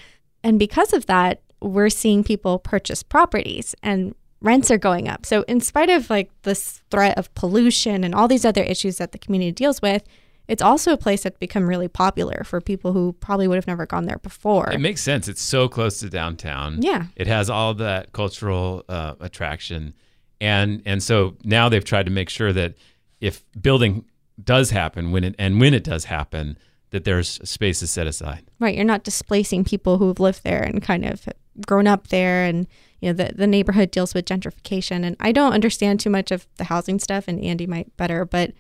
And 0.43 0.59
because 0.59 0.93
of 0.93 1.07
that, 1.07 1.43
we're 1.61 1.91
seeing 1.91 2.25
people 2.25 2.59
purchase 2.59 3.03
properties 3.03 3.75
and 3.83 4.15
rents 4.41 4.71
are 4.71 4.79
going 4.79 5.09
up. 5.09 5.27
So 5.27 5.43
in 5.43 5.61
spite 5.61 5.91
of 5.91 6.09
like 6.09 6.31
this 6.43 6.83
threat 6.91 7.19
of 7.19 7.33
pollution 7.35 8.05
and 8.05 8.15
all 8.15 8.29
these 8.29 8.45
other 8.45 8.63
issues 8.63 8.99
that 8.99 9.13
the 9.13 9.19
community 9.19 9.53
deals 9.53 9.83
with, 9.83 10.03
it's 10.49 10.63
also 10.63 10.93
a 10.93 10.97
place 10.97 11.23
that's 11.23 11.39
become 11.39 11.69
really 11.69 11.87
popular 11.87 12.43
for 12.45 12.61
people 12.61 12.93
who 12.93 13.13
probably 13.13 13.47
would 13.47 13.57
have 13.57 13.67
never 13.67 13.87
gone 13.87 14.07
there 14.07 14.19
before. 14.19 14.71
It 14.73 14.81
makes 14.81 15.03
sense. 15.03 15.29
It's 15.29 15.43
so 15.43 15.69
close 15.69 16.01
to 16.01 16.11
downtown. 16.11 16.83
Yeah. 16.83 17.05
It 17.15 17.27
has 17.27 17.49
all 17.49 17.75
that 17.75 18.13
cultural 18.13 18.85
uh, 18.89 19.15
attraction. 19.21 19.95
And 20.41 20.83
and 20.87 21.03
so 21.03 21.37
now 21.45 21.69
they've 21.69 21.85
tried 21.85 22.07
to 22.07 22.13
make 22.13 22.31
sure 22.31 22.53
that 22.53 22.75
if 23.21 23.45
building 23.61 24.07
does 24.43 24.71
happen 24.71 25.13
when 25.13 25.23
it 25.23 25.35
and 25.39 25.61
when 25.61 25.75
it 25.75 25.85
does 25.85 26.07
happen 26.07 26.57
that 26.91 27.05
there's 27.05 27.41
spaces 27.49 27.91
set 27.91 28.07
aside. 28.07 28.45
Right, 28.59 28.75
you're 28.75 28.85
not 28.85 29.05
displacing 29.05 29.65
people 29.65 29.99
who've 29.99 30.19
lived 30.19 30.43
there 30.43 30.63
and 30.63 30.83
kind 30.83 31.05
of 31.05 31.29
grown 31.67 31.87
up 31.87 32.09
there 32.09 32.45
and 32.45 32.67
you 33.01 33.09
know 33.09 33.13
the 33.13 33.33
the 33.35 33.47
neighborhood 33.47 33.91
deals 33.91 34.15
with 34.15 34.27
gentrification 34.27 35.05
and 35.05 35.17
I 35.21 35.33
don't 35.33 35.53
understand 35.53 36.01
too 36.01 36.11
much 36.11 36.31
of 36.31 36.47
the 36.57 36.65
housing 36.65 36.99
stuff 36.99 37.29
and 37.29 37.43
Andy 37.43 37.67
might 37.67 37.97
better 37.97 38.25
but 38.25 38.53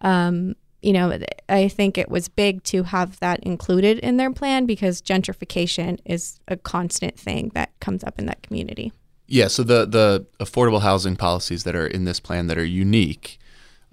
um 0.00 0.54
you 0.82 0.92
know 0.92 1.18
I 1.48 1.68
think 1.68 1.98
it 1.98 2.10
was 2.10 2.28
big 2.28 2.62
to 2.64 2.84
have 2.84 3.18
that 3.20 3.40
included 3.40 3.98
in 3.98 4.16
their 4.16 4.32
plan 4.32 4.66
because 4.66 5.02
gentrification 5.02 5.98
is 6.04 6.40
a 6.46 6.56
constant 6.56 7.18
thing 7.18 7.50
that 7.54 7.70
comes 7.80 8.04
up 8.04 8.18
in 8.18 8.26
that 8.26 8.42
community. 8.42 8.92
Yeah, 9.26 9.48
so 9.48 9.62
the 9.62 9.84
the 9.86 10.26
affordable 10.40 10.80
housing 10.80 11.16
policies 11.16 11.64
that 11.64 11.74
are 11.74 11.86
in 11.86 12.04
this 12.04 12.20
plan 12.20 12.46
that 12.46 12.56
are 12.56 12.64
unique 12.64 13.38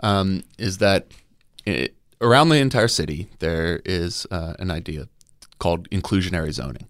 um, 0.01 0.43
is 0.57 0.77
that 0.77 1.07
it, 1.65 1.95
around 2.21 2.49
the 2.49 2.57
entire 2.57 2.87
city 2.87 3.29
there 3.39 3.81
is 3.83 4.25
uh, 4.31 4.53
an 4.59 4.71
idea 4.71 5.07
called 5.59 5.89
inclusionary 5.89 6.51
zoning 6.51 6.87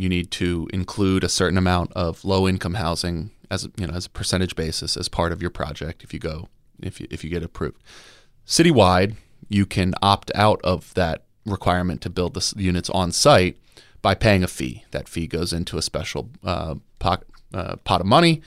you 0.00 0.08
need 0.08 0.30
to 0.30 0.66
include 0.72 1.22
a 1.22 1.28
certain 1.28 1.58
amount 1.58 1.92
of 1.92 2.24
low 2.24 2.48
income 2.48 2.74
housing 2.74 3.30
as 3.50 3.68
you 3.76 3.86
know 3.86 3.92
as 3.92 4.06
a 4.06 4.10
percentage 4.10 4.56
basis 4.56 4.96
as 4.96 5.08
part 5.08 5.30
of 5.30 5.42
your 5.42 5.50
project 5.50 6.02
if 6.02 6.14
you 6.14 6.18
go 6.18 6.48
if 6.82 7.00
you, 7.00 7.06
if 7.10 7.22
you 7.22 7.28
get 7.28 7.42
approved. 7.42 7.82
Citywide, 8.46 9.16
you 9.48 9.66
can 9.66 9.92
opt 10.00 10.30
out 10.34 10.60
of 10.64 10.94
that 10.94 11.24
requirement 11.44 12.00
to 12.00 12.10
build 12.10 12.34
the 12.34 12.54
units 12.56 12.88
on 12.90 13.12
site 13.12 13.58
by 14.00 14.14
paying 14.14 14.42
a 14.42 14.48
fee. 14.48 14.84
That 14.92 15.08
fee 15.08 15.26
goes 15.26 15.52
into 15.52 15.76
a 15.76 15.82
special 15.82 16.30
uh, 16.42 16.76
pot, 16.98 17.24
uh, 17.52 17.76
pot 17.76 18.00
of 18.00 18.06
money, 18.06 18.40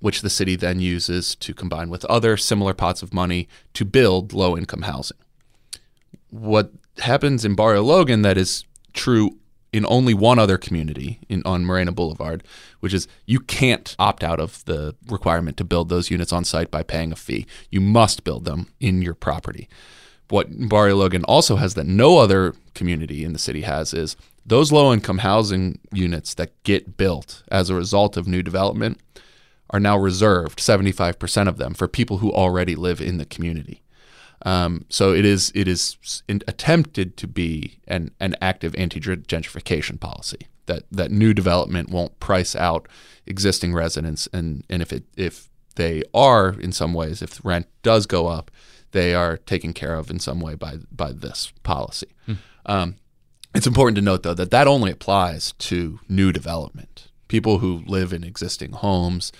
which 0.00 0.20
the 0.20 0.30
city 0.30 0.56
then 0.56 0.80
uses 0.80 1.34
to 1.36 1.54
combine 1.54 1.88
with 1.88 2.04
other 2.04 2.36
similar 2.36 2.74
pots 2.74 3.02
of 3.02 3.14
money 3.14 3.48
to 3.74 3.84
build 3.84 4.32
low 4.32 4.56
income 4.56 4.82
housing. 4.82 5.16
What 6.28 6.72
happens 6.98 7.44
in 7.44 7.54
Barrio 7.54 7.82
Logan 7.82 8.22
that 8.22 8.36
is 8.36 8.64
true 8.92 9.39
in 9.72 9.86
only 9.86 10.14
one 10.14 10.38
other 10.38 10.58
community 10.58 11.20
in 11.28 11.42
on 11.44 11.64
Morena 11.64 11.92
Boulevard, 11.92 12.42
which 12.80 12.94
is 12.94 13.06
you 13.26 13.40
can't 13.40 13.94
opt 13.98 14.24
out 14.24 14.40
of 14.40 14.64
the 14.64 14.94
requirement 15.06 15.56
to 15.58 15.64
build 15.64 15.88
those 15.88 16.10
units 16.10 16.32
on 16.32 16.44
site 16.44 16.70
by 16.70 16.82
paying 16.82 17.12
a 17.12 17.16
fee. 17.16 17.46
You 17.70 17.80
must 17.80 18.24
build 18.24 18.44
them 18.44 18.68
in 18.80 19.02
your 19.02 19.14
property. 19.14 19.68
What 20.28 20.68
Barrio 20.68 20.96
Logan 20.96 21.24
also 21.24 21.56
has 21.56 21.74
that 21.74 21.86
no 21.86 22.18
other 22.18 22.54
community 22.74 23.24
in 23.24 23.32
the 23.32 23.38
city 23.38 23.62
has 23.62 23.92
is 23.92 24.16
those 24.46 24.72
low 24.72 24.92
income 24.92 25.18
housing 25.18 25.78
units 25.92 26.34
that 26.34 26.50
get 26.62 26.96
built 26.96 27.42
as 27.50 27.68
a 27.68 27.74
result 27.74 28.16
of 28.16 28.26
new 28.26 28.42
development 28.42 29.00
are 29.70 29.80
now 29.80 29.96
reserved, 29.96 30.58
75% 30.58 31.48
of 31.48 31.56
them, 31.56 31.74
for 31.74 31.86
people 31.86 32.18
who 32.18 32.32
already 32.32 32.74
live 32.74 33.00
in 33.00 33.18
the 33.18 33.24
community. 33.24 33.79
Um, 34.42 34.86
so 34.88 35.12
it 35.12 35.24
is 35.24 35.52
it 35.54 35.68
is 35.68 36.22
attempted 36.28 37.16
to 37.18 37.26
be 37.26 37.80
an, 37.86 38.10
an 38.20 38.36
active 38.40 38.74
anti-gentrification 38.76 40.00
policy 40.00 40.48
that 40.66 40.84
that 40.90 41.10
new 41.10 41.34
development 41.34 41.90
won't 41.90 42.18
price 42.20 42.56
out 42.56 42.88
existing 43.26 43.74
residents 43.74 44.28
and 44.32 44.64
and 44.70 44.80
if 44.80 44.92
it 44.92 45.04
if 45.16 45.50
they 45.76 46.02
are 46.14 46.56
in 46.58 46.72
some 46.72 46.94
ways 46.94 47.20
if 47.20 47.44
rent 47.44 47.66
does 47.82 48.06
go 48.06 48.28
up 48.28 48.50
they 48.92 49.14
are 49.14 49.36
taken 49.36 49.72
care 49.72 49.94
of 49.94 50.10
in 50.10 50.18
some 50.18 50.40
way 50.40 50.54
by 50.54 50.78
by 50.90 51.12
this 51.12 51.52
policy. 51.62 52.08
Hmm. 52.26 52.34
Um, 52.66 52.96
it's 53.54 53.66
important 53.66 53.96
to 53.96 54.02
note 54.02 54.22
though 54.22 54.34
that 54.34 54.50
that 54.50 54.66
only 54.66 54.90
applies 54.90 55.52
to 55.52 56.00
new 56.08 56.32
development. 56.32 57.08
People 57.28 57.58
who 57.58 57.82
live 57.86 58.12
in 58.12 58.24
existing 58.24 58.72
homes, 58.72 59.32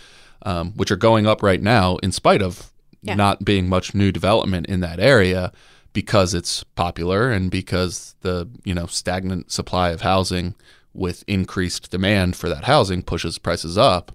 um, 0.42 0.72
which 0.72 0.90
are 0.90 0.96
going 0.96 1.26
up 1.26 1.42
right 1.42 1.60
now 1.60 1.96
in 1.96 2.12
spite 2.12 2.42
of 2.42 2.72
yeah. 3.02 3.14
not 3.14 3.44
being 3.44 3.68
much 3.68 3.94
new 3.94 4.12
development 4.12 4.66
in 4.66 4.80
that 4.80 5.00
area 5.00 5.52
because 5.92 6.34
it's 6.34 6.62
popular 6.62 7.30
and 7.30 7.50
because 7.50 8.14
the 8.20 8.48
you 8.64 8.74
know 8.74 8.86
stagnant 8.86 9.50
supply 9.50 9.90
of 9.90 10.02
housing 10.02 10.54
with 10.92 11.24
increased 11.26 11.90
demand 11.90 12.36
for 12.36 12.48
that 12.48 12.64
housing 12.64 13.02
pushes 13.02 13.38
prices 13.38 13.78
up. 13.78 14.12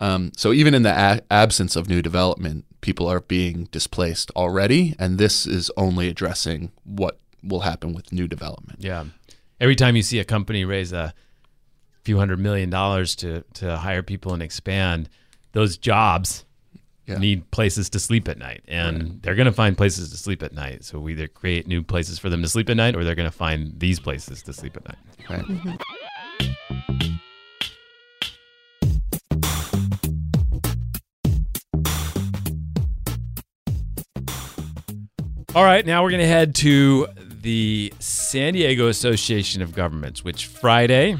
Um, 0.00 0.32
so 0.36 0.52
even 0.52 0.74
in 0.74 0.82
the 0.82 0.92
a- 0.92 1.20
absence 1.30 1.74
of 1.74 1.88
new 1.88 2.02
development, 2.02 2.64
people 2.80 3.08
are 3.08 3.20
being 3.20 3.64
displaced 3.72 4.30
already, 4.36 4.94
and 4.98 5.18
this 5.18 5.46
is 5.46 5.70
only 5.76 6.08
addressing 6.08 6.70
what 6.84 7.18
will 7.42 7.60
happen 7.60 7.92
with 7.92 8.12
new 8.12 8.28
development. 8.28 8.80
Yeah, 8.80 9.06
every 9.60 9.74
time 9.74 9.96
you 9.96 10.02
see 10.02 10.20
a 10.20 10.24
company 10.24 10.64
raise 10.64 10.92
a 10.92 11.14
few 12.04 12.18
hundred 12.18 12.38
million 12.38 12.70
dollars 12.70 13.16
to 13.16 13.42
to 13.54 13.78
hire 13.78 14.02
people 14.02 14.32
and 14.32 14.42
expand, 14.42 15.08
those 15.52 15.76
jobs 15.76 16.44
yeah. 17.08 17.18
need 17.18 17.50
places 17.50 17.88
to 17.90 17.98
sleep 17.98 18.28
at 18.28 18.38
night, 18.38 18.62
and 18.68 19.02
right. 19.02 19.22
they're 19.22 19.34
going 19.34 19.46
to 19.46 19.52
find 19.52 19.76
places 19.76 20.10
to 20.10 20.16
sleep 20.16 20.42
at 20.42 20.52
night. 20.52 20.84
So 20.84 20.98
we 20.98 21.12
either 21.12 21.28
create 21.28 21.66
new 21.66 21.82
places 21.82 22.18
for 22.18 22.28
them 22.28 22.42
to 22.42 22.48
sleep 22.48 22.68
at 22.70 22.76
night, 22.76 22.94
or 22.94 23.04
they're 23.04 23.14
going 23.14 23.30
to 23.30 23.36
find 23.36 23.78
these 23.80 23.98
places 23.98 24.42
to 24.42 24.52
sleep 24.52 24.76
at 24.76 24.86
night. 24.86 24.98
Right. 25.30 25.44
Mm-hmm. 25.44 25.76
All 35.54 35.64
right, 35.64 35.84
now 35.84 36.02
we're 36.04 36.10
going 36.10 36.20
to 36.20 36.26
head 36.26 36.54
to 36.56 37.08
the 37.40 37.92
San 37.98 38.52
Diego 38.52 38.88
Association 38.88 39.62
of 39.62 39.74
Governments, 39.74 40.22
which 40.22 40.46
Friday 40.46 41.16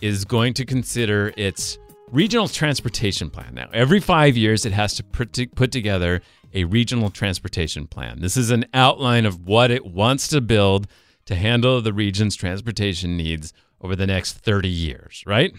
is 0.00 0.24
going 0.24 0.54
to 0.54 0.66
consider 0.66 1.32
its 1.36 1.78
regional 2.12 2.48
transportation 2.48 3.30
plan. 3.30 3.54
Now, 3.54 3.68
every 3.72 4.00
five 4.00 4.36
years, 4.36 4.64
it 4.64 4.72
has 4.72 4.94
to 4.94 5.02
put 5.02 5.72
together 5.72 6.22
a 6.52 6.64
regional 6.64 7.10
transportation 7.10 7.86
plan. 7.86 8.20
This 8.20 8.36
is 8.36 8.50
an 8.50 8.66
outline 8.74 9.26
of 9.26 9.46
what 9.46 9.70
it 9.70 9.86
wants 9.86 10.28
to 10.28 10.40
build 10.40 10.86
to 11.26 11.34
handle 11.34 11.80
the 11.80 11.92
region's 11.92 12.34
transportation 12.34 13.16
needs 13.16 13.52
over 13.80 13.94
the 13.94 14.06
next 14.06 14.34
30 14.34 14.68
years, 14.68 15.22
right? 15.26 15.52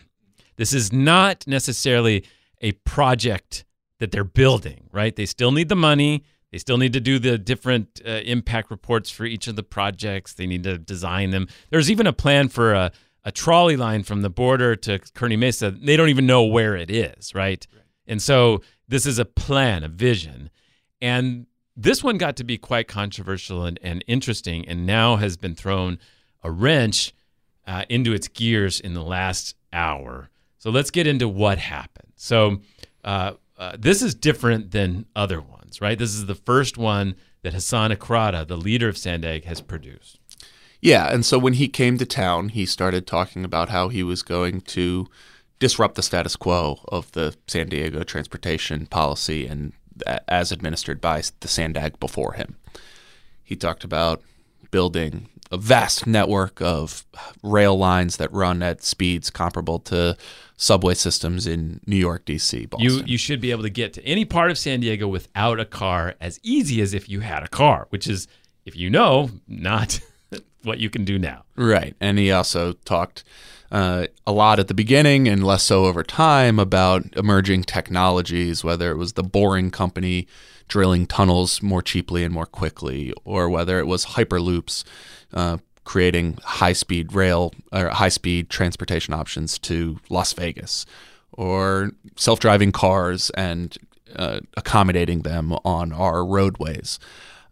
This 0.57 0.73
is 0.73 0.91
not 0.91 1.47
necessarily 1.47 2.25
a 2.61 2.73
project 2.73 3.65
that 3.99 4.11
they're 4.11 4.23
building, 4.23 4.89
right? 4.91 5.15
They 5.15 5.25
still 5.25 5.51
need 5.51 5.69
the 5.69 5.75
money. 5.75 6.23
They 6.51 6.57
still 6.57 6.77
need 6.77 6.93
to 6.93 6.99
do 6.99 7.19
the 7.19 7.37
different 7.37 8.01
uh, 8.05 8.09
impact 8.25 8.69
reports 8.69 9.09
for 9.09 9.25
each 9.25 9.47
of 9.47 9.55
the 9.55 9.63
projects. 9.63 10.33
They 10.33 10.45
need 10.45 10.63
to 10.63 10.77
design 10.77 11.29
them. 11.29 11.47
There's 11.69 11.89
even 11.89 12.05
a 12.05 12.13
plan 12.13 12.49
for 12.49 12.73
a 12.73 12.91
a 13.23 13.31
trolley 13.31 13.77
line 13.77 14.03
from 14.03 14.21
the 14.21 14.29
border 14.29 14.75
to 14.75 14.99
Kearny 14.99 15.37
Mesa, 15.37 15.71
they 15.71 15.95
don't 15.95 16.09
even 16.09 16.25
know 16.25 16.43
where 16.43 16.75
it 16.75 16.89
is, 16.89 17.33
right? 17.35 17.65
right? 17.73 17.83
And 18.07 18.21
so 18.21 18.61
this 18.87 19.05
is 19.05 19.19
a 19.19 19.25
plan, 19.25 19.83
a 19.83 19.87
vision. 19.87 20.49
And 21.01 21.45
this 21.75 22.03
one 22.03 22.17
got 22.17 22.35
to 22.37 22.43
be 22.43 22.57
quite 22.57 22.87
controversial 22.87 23.65
and, 23.65 23.79
and 23.81 24.03
interesting, 24.07 24.67
and 24.67 24.85
now 24.85 25.15
has 25.17 25.37
been 25.37 25.55
thrown 25.55 25.99
a 26.43 26.51
wrench 26.51 27.13
uh, 27.67 27.85
into 27.89 28.13
its 28.13 28.27
gears 28.27 28.79
in 28.79 28.93
the 28.93 29.03
last 29.03 29.55
hour. 29.71 30.29
So 30.57 30.69
let's 30.69 30.91
get 30.91 31.07
into 31.07 31.27
what 31.27 31.57
happened. 31.57 32.13
So 32.15 32.61
uh, 33.03 33.33
uh, 33.57 33.77
this 33.79 34.01
is 34.01 34.13
different 34.13 34.71
than 34.71 35.05
other 35.15 35.41
ones, 35.41 35.81
right? 35.81 35.97
This 35.97 36.13
is 36.13 36.25
the 36.25 36.35
first 36.35 36.77
one 36.77 37.15
that 37.43 37.53
Hasan 37.53 37.91
Ikhrata, 37.91 38.47
the 38.47 38.57
leader 38.57 38.89
of 38.89 38.97
Sandag, 38.97 39.45
has 39.45 39.61
produced. 39.61 40.19
Yeah, 40.81 41.13
and 41.13 41.23
so 41.23 41.37
when 41.37 41.53
he 41.53 41.67
came 41.67 41.97
to 41.99 42.05
town, 42.05 42.49
he 42.49 42.65
started 42.65 43.05
talking 43.05 43.45
about 43.45 43.69
how 43.69 43.89
he 43.89 44.01
was 44.01 44.23
going 44.23 44.61
to 44.61 45.07
disrupt 45.59 45.93
the 45.93 46.01
status 46.01 46.35
quo 46.35 46.79
of 46.89 47.11
the 47.11 47.35
San 47.47 47.69
Diego 47.69 48.01
transportation 48.03 48.87
policy 48.87 49.45
and 49.45 49.73
as 50.27 50.51
administered 50.51 50.99
by 50.99 51.21
the 51.41 51.47
Sandag 51.47 51.99
before 51.99 52.33
him. 52.33 52.57
He 53.43 53.55
talked 53.55 53.83
about 53.83 54.23
building 54.71 55.29
a 55.51 55.57
vast 55.57 56.07
network 56.07 56.61
of 56.61 57.05
rail 57.43 57.77
lines 57.77 58.17
that 58.17 58.31
run 58.31 58.63
at 58.63 58.81
speeds 58.81 59.29
comparable 59.29 59.79
to 59.79 60.17
subway 60.55 60.93
systems 60.93 61.45
in 61.45 61.81
New 61.85 61.97
York, 61.97 62.25
D.C., 62.25 62.65
Boston. 62.67 62.89
You 62.89 63.03
you 63.05 63.17
should 63.17 63.41
be 63.41 63.51
able 63.51 63.63
to 63.63 63.69
get 63.69 63.93
to 63.93 64.05
any 64.05 64.25
part 64.25 64.49
of 64.49 64.57
San 64.57 64.79
Diego 64.79 65.07
without 65.07 65.59
a 65.59 65.65
car 65.65 66.15
as 66.21 66.39
easy 66.41 66.81
as 66.81 66.93
if 66.93 67.09
you 67.09 67.19
had 67.19 67.43
a 67.43 67.47
car, 67.47 67.87
which 67.89 68.07
is, 68.07 68.27
if 68.65 68.75
you 68.75 68.89
know, 68.89 69.29
not 69.47 69.99
what 70.63 70.79
you 70.79 70.89
can 70.89 71.05
do 71.05 71.17
now. 71.19 71.43
Right, 71.55 71.95
and 71.99 72.17
he 72.17 72.31
also 72.31 72.73
talked. 72.73 73.23
Uh, 73.71 74.05
a 74.27 74.33
lot 74.33 74.59
at 74.59 74.67
the 74.67 74.73
beginning 74.73 75.29
and 75.29 75.45
less 75.45 75.63
so 75.63 75.85
over 75.85 76.03
time 76.03 76.59
about 76.59 77.05
emerging 77.15 77.63
technologies, 77.63 78.65
whether 78.65 78.91
it 78.91 78.97
was 78.97 79.13
the 79.13 79.23
boring 79.23 79.71
company 79.71 80.27
drilling 80.67 81.05
tunnels 81.05 81.61
more 81.61 81.81
cheaply 81.81 82.25
and 82.25 82.33
more 82.33 82.45
quickly, 82.45 83.13
or 83.23 83.49
whether 83.49 83.79
it 83.79 83.87
was 83.87 84.07
hyperloops 84.07 84.83
uh, 85.33 85.57
creating 85.83 86.37
high 86.43 86.73
speed 86.73 87.13
rail 87.13 87.53
or 87.71 87.89
high 87.89 88.09
speed 88.09 88.49
transportation 88.49 89.13
options 89.13 89.59
to 89.59 89.99
Las 90.09 90.33
Vegas, 90.33 90.85
or 91.33 91.91
self 92.15 92.39
driving 92.39 92.71
cars 92.71 93.29
and 93.31 93.77
uh, 94.15 94.39
accommodating 94.55 95.21
them 95.21 95.53
on 95.65 95.91
our 95.91 96.25
roadways. 96.25 96.99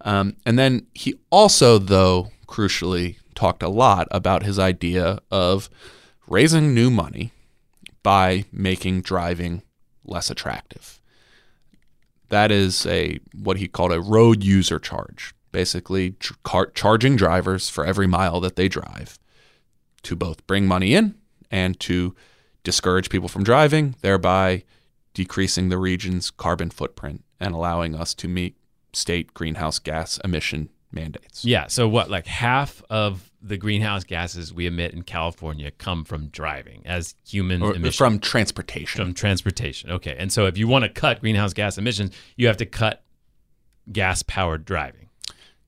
Um, 0.02 0.36
and 0.46 0.58
then 0.58 0.88
he 0.94 1.16
also, 1.30 1.78
though, 1.78 2.32
crucially, 2.50 3.18
talked 3.36 3.62
a 3.62 3.70
lot 3.70 4.08
about 4.10 4.44
his 4.44 4.58
idea 4.58 5.20
of 5.30 5.70
raising 6.28 6.74
new 6.74 6.90
money 6.90 7.32
by 8.02 8.46
making 8.52 9.02
driving 9.02 9.62
less 10.04 10.32
attractive. 10.32 11.00
That 12.30 12.52
is 12.52 12.86
a 12.88 13.20
what 13.34 13.58
he 13.58 13.68
called 13.68 13.94
a 13.94 14.02
road 14.02 14.44
user 14.44 14.80
charge 14.80 15.34
basically 15.52 16.16
car- 16.44 16.72
charging 16.72 17.16
drivers 17.16 17.70
for 17.70 17.86
every 17.86 18.06
mile 18.08 18.40
that 18.40 18.56
they 18.56 18.68
drive 18.68 19.18
to 20.04 20.16
both 20.16 20.46
bring 20.46 20.68
money 20.68 20.94
in 20.94 21.16
and 21.50 21.80
to 21.80 22.16
discourage 22.64 23.10
people 23.10 23.28
from 23.28 23.44
driving, 23.44 23.96
thereby 24.02 24.64
decreasing 25.16 25.70
the 25.70 25.78
region's 25.78 26.30
carbon 26.30 26.70
footprint 26.70 27.24
and 27.40 27.56
allowing 27.56 27.96
us 27.96 28.14
to 28.14 28.28
meet 28.28 28.56
state 28.94 29.34
greenhouse 29.34 29.80
gas 29.80 30.20
emission 30.24 30.70
mandates. 30.92 31.46
Yeah. 31.46 31.68
So, 31.68 31.88
what, 31.88 32.10
like 32.10 32.26
half 32.26 32.82
of 32.90 33.32
the 33.42 33.58
greenhouse 33.58 34.04
gases 34.04 34.54
we 34.54 34.66
emit 34.66 34.94
in 34.94 35.04
California 35.04 35.72
come 35.72 36.04
from 36.04 36.28
driving 36.28 36.82
as 36.86 37.16
human 37.28 37.62
or 37.62 37.76
emissions? 37.76 37.96
From 37.96 38.20
transportation. 38.20 39.04
From 39.04 39.14
transportation. 39.14 39.92
Okay. 39.92 40.16
And 40.18 40.32
so, 40.32 40.46
if 40.46 40.58
you 40.58 40.68
want 40.68 40.84
to 40.84 40.90
cut 40.90 41.22
greenhouse 41.22 41.54
gas 41.54 41.78
emissions, 41.78 42.16
you 42.36 42.48
have 42.48 42.58
to 42.58 42.66
cut 42.66 43.04
gas 43.92 44.24
powered 44.24 44.66
driving. 44.66 45.10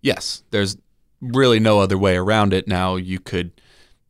Yes, 0.01 0.43
there's 0.51 0.77
really 1.21 1.59
no 1.59 1.79
other 1.79 1.97
way 1.97 2.17
around 2.17 2.53
it. 2.53 2.67
Now, 2.67 2.95
you 2.95 3.19
could, 3.19 3.51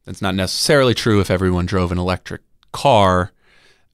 that's 0.06 0.22
not 0.22 0.36
necessarily 0.36 0.94
true 0.94 1.20
if 1.20 1.30
everyone 1.30 1.66
drove 1.66 1.92
an 1.92 1.98
electric 1.98 2.42
car 2.72 3.32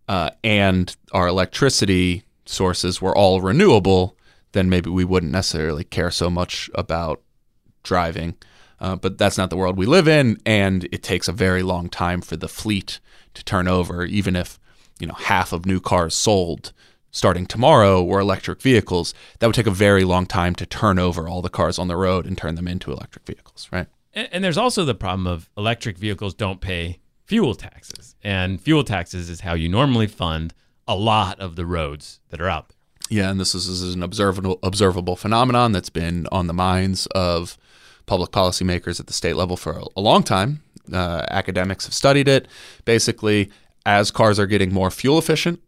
uh, 0.07 0.29
and 0.43 0.95
our 1.11 1.27
electricity 1.27 2.23
sources 2.45 3.01
were 3.01 3.15
all 3.17 3.41
renewable, 3.41 4.16
then 4.57 4.69
maybe 4.69 4.89
we 4.89 5.05
wouldn't 5.05 5.31
necessarily 5.31 5.83
care 5.83 6.11
so 6.11 6.29
much 6.29 6.69
about 6.73 7.21
driving. 7.83 8.35
Uh, 8.79 8.95
but 8.95 9.17
that's 9.17 9.37
not 9.37 9.49
the 9.49 9.57
world 9.57 9.77
we 9.77 9.85
live 9.85 10.07
in, 10.07 10.37
and 10.45 10.87
it 10.91 11.01
takes 11.01 11.27
a 11.27 11.31
very 11.31 11.63
long 11.63 11.89
time 11.89 12.21
for 12.21 12.35
the 12.35 12.47
fleet 12.47 12.99
to 13.33 13.43
turn 13.43 13.67
over. 13.67 14.05
Even 14.05 14.35
if 14.35 14.59
you 14.99 15.07
know 15.07 15.15
half 15.15 15.51
of 15.51 15.65
new 15.65 15.79
cars 15.79 16.15
sold 16.15 16.73
starting 17.09 17.47
tomorrow 17.47 18.03
were 18.03 18.19
electric 18.19 18.61
vehicles, 18.61 19.13
that 19.39 19.47
would 19.47 19.55
take 19.55 19.65
a 19.67 19.71
very 19.71 20.03
long 20.03 20.25
time 20.25 20.53
to 20.53 20.65
turn 20.65 20.99
over 20.99 21.27
all 21.27 21.41
the 21.41 21.49
cars 21.49 21.79
on 21.79 21.87
the 21.87 21.95
road 21.95 22.25
and 22.25 22.37
turn 22.37 22.55
them 22.55 22.67
into 22.67 22.91
electric 22.91 23.25
vehicles, 23.25 23.67
right? 23.71 23.87
And, 24.13 24.29
and 24.31 24.43
there's 24.43 24.57
also 24.57 24.85
the 24.85 24.93
problem 24.93 25.25
of 25.25 25.49
electric 25.57 25.97
vehicles 25.97 26.35
don't 26.35 26.61
pay 26.61 26.99
fuel 27.25 27.55
taxes. 27.55 28.15
And 28.23 28.61
fuel 28.61 28.83
taxes 28.83 29.29
is 29.29 29.41
how 29.41 29.55
you 29.55 29.69
normally 29.69 30.07
fund 30.07 30.53
a 30.87 30.95
lot 30.95 31.39
of 31.39 31.55
the 31.55 31.65
roads 31.65 32.19
that 32.29 32.39
are 32.39 32.49
out 32.49 32.69
there. 32.69 32.76
Yeah, 33.09 33.29
and 33.29 33.39
this 33.39 33.55
is, 33.55 33.67
this 33.67 33.81
is 33.81 33.95
an 33.95 34.03
observable 34.03 34.59
observable 34.63 35.15
phenomenon 35.15 35.71
that's 35.71 35.89
been 35.89 36.27
on 36.31 36.47
the 36.47 36.53
minds 36.53 37.05
of 37.07 37.57
public 38.05 38.31
policymakers 38.31 38.99
at 38.99 39.07
the 39.07 39.13
state 39.13 39.35
level 39.35 39.57
for 39.57 39.73
a, 39.73 39.83
a 39.95 40.01
long 40.01 40.23
time. 40.23 40.61
Uh, 40.91 41.25
academics 41.29 41.85
have 41.85 41.93
studied 41.93 42.27
it. 42.27 42.47
Basically, 42.85 43.49
as 43.85 44.11
cars 44.11 44.39
are 44.39 44.47
getting 44.47 44.73
more 44.73 44.91
fuel 44.91 45.17
efficient, 45.17 45.61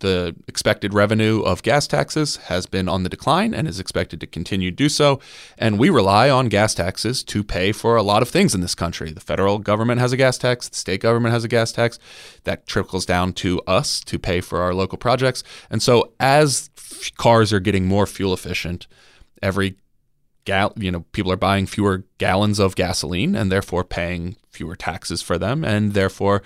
the 0.00 0.34
expected 0.46 0.94
revenue 0.94 1.40
of 1.42 1.62
gas 1.62 1.86
taxes 1.86 2.36
has 2.36 2.66
been 2.66 2.88
on 2.88 3.02
the 3.02 3.08
decline 3.08 3.54
and 3.54 3.66
is 3.68 3.80
expected 3.80 4.20
to 4.20 4.26
continue 4.26 4.70
to 4.70 4.76
do 4.76 4.88
so. 4.88 5.20
And 5.58 5.78
we 5.78 5.90
rely 5.90 6.30
on 6.30 6.48
gas 6.48 6.74
taxes 6.74 7.22
to 7.24 7.42
pay 7.42 7.72
for 7.72 7.96
a 7.96 8.02
lot 8.02 8.22
of 8.22 8.28
things 8.28 8.54
in 8.54 8.60
this 8.60 8.74
country. 8.74 9.12
The 9.12 9.20
federal 9.20 9.58
government 9.58 10.00
has 10.00 10.12
a 10.12 10.16
gas 10.16 10.38
tax, 10.38 10.68
the 10.68 10.76
state 10.76 11.00
government 11.00 11.32
has 11.32 11.44
a 11.44 11.48
gas 11.48 11.72
tax 11.72 11.98
that 12.44 12.66
trickles 12.66 13.06
down 13.06 13.32
to 13.34 13.60
us 13.66 14.00
to 14.00 14.18
pay 14.18 14.40
for 14.40 14.60
our 14.60 14.74
local 14.74 14.98
projects. 14.98 15.42
And 15.70 15.82
so 15.82 16.12
as 16.20 16.70
f- 16.76 17.14
cars 17.16 17.52
are 17.52 17.60
getting 17.60 17.86
more 17.86 18.06
fuel 18.06 18.32
efficient, 18.32 18.86
every 19.42 19.76
gal, 20.44 20.72
you 20.76 20.90
know, 20.90 21.00
people 21.12 21.32
are 21.32 21.36
buying 21.36 21.66
fewer 21.66 22.04
gallons 22.18 22.58
of 22.58 22.76
gasoline 22.76 23.34
and 23.34 23.52
therefore 23.52 23.84
paying 23.84 24.36
fewer 24.50 24.76
taxes 24.76 25.20
for 25.20 25.36
them 25.38 25.64
and 25.64 25.92
therefore 25.92 26.42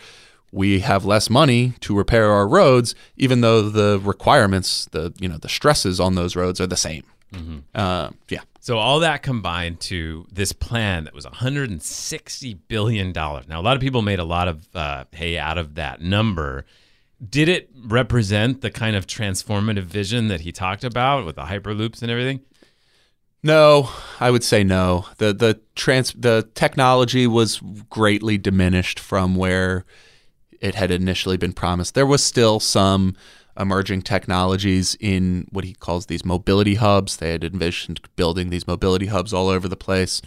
we 0.53 0.81
have 0.81 1.05
less 1.05 1.31
money 1.31 1.75
to 1.81 1.97
repair 1.97 2.31
our 2.31 2.47
roads, 2.47 2.95
even 3.17 3.41
though 3.41 3.69
the 3.69 4.01
requirements, 4.03 4.87
the 4.93 5.13
you 5.21 5.29
know, 5.29 5.39
the 5.39 5.49
stresses 5.49 6.01
on 6.01 6.15
those 6.15 6.35
roads 6.37 6.61
are 6.61 6.67
the 6.67 6.77
same. 6.77 7.05
Mm-hmm. 7.33 7.59
Uh, 7.75 8.11
yeah. 8.29 8.41
So 8.61 8.79
all 8.79 9.01
that 9.01 9.23
combined 9.23 9.81
to 9.83 10.27
this 10.31 10.53
plan 10.53 11.05
that 11.05 11.15
was 11.15 11.25
160 11.25 12.55
billion 12.55 13.13
dollars. 13.13 13.49
Now 13.49 13.61
a 13.61 13.63
lot 13.63 13.77
of 13.77 13.81
people 13.81 14.03
made 14.03 14.19
a 14.19 14.25
lot 14.25 14.49
of 14.49 14.69
uh, 14.75 15.05
hay 15.13 15.39
out 15.39 15.59
of 15.59 15.77
that 15.77 16.01
number. 16.01 16.67
Did 17.27 17.49
it 17.49 17.71
represent 17.85 18.61
the 18.61 18.71
kind 18.71 18.97
of 18.97 19.07
transformative 19.07 19.85
vision 19.85 20.29
that 20.29 20.41
he 20.41 20.53
talked 20.53 20.85
about 20.85 21.27
with 21.27 21.37
the 21.37 21.43
hyperloops 21.43 22.03
and 22.03 22.11
everything? 22.11 22.41
No, 23.43 23.89
I 24.19 24.31
would 24.31 24.45
say 24.45 24.65
no. 24.65 25.07
the 25.19 25.33
the 25.33 25.61
trans 25.75 26.13
the 26.13 26.49
technology 26.55 27.27
was 27.27 27.61
greatly 27.89 28.37
diminished 28.37 28.99
from 28.99 29.35
where 29.37 29.85
it 30.61 30.75
had 30.75 30.91
initially 30.91 31.37
been 31.37 31.53
promised. 31.53 31.95
There 31.95 32.07
was 32.07 32.23
still 32.23 32.61
some 32.61 33.15
emerging 33.59 34.03
technologies 34.03 34.97
in 35.01 35.47
what 35.51 35.65
he 35.65 35.75
calls 35.75 36.07
these 36.07 36.25
mobility 36.25 36.77
hubs. 36.77 37.17
They 37.17 37.33
had 37.33 37.45
envisioned 37.45 38.01
building 38.17 38.51
these 38.51 38.67
mobility 38.67 39.07
hubs 39.07 39.33
all 39.33 39.49
over 39.49 39.69
the 39.69 39.77
place, 39.77 40.23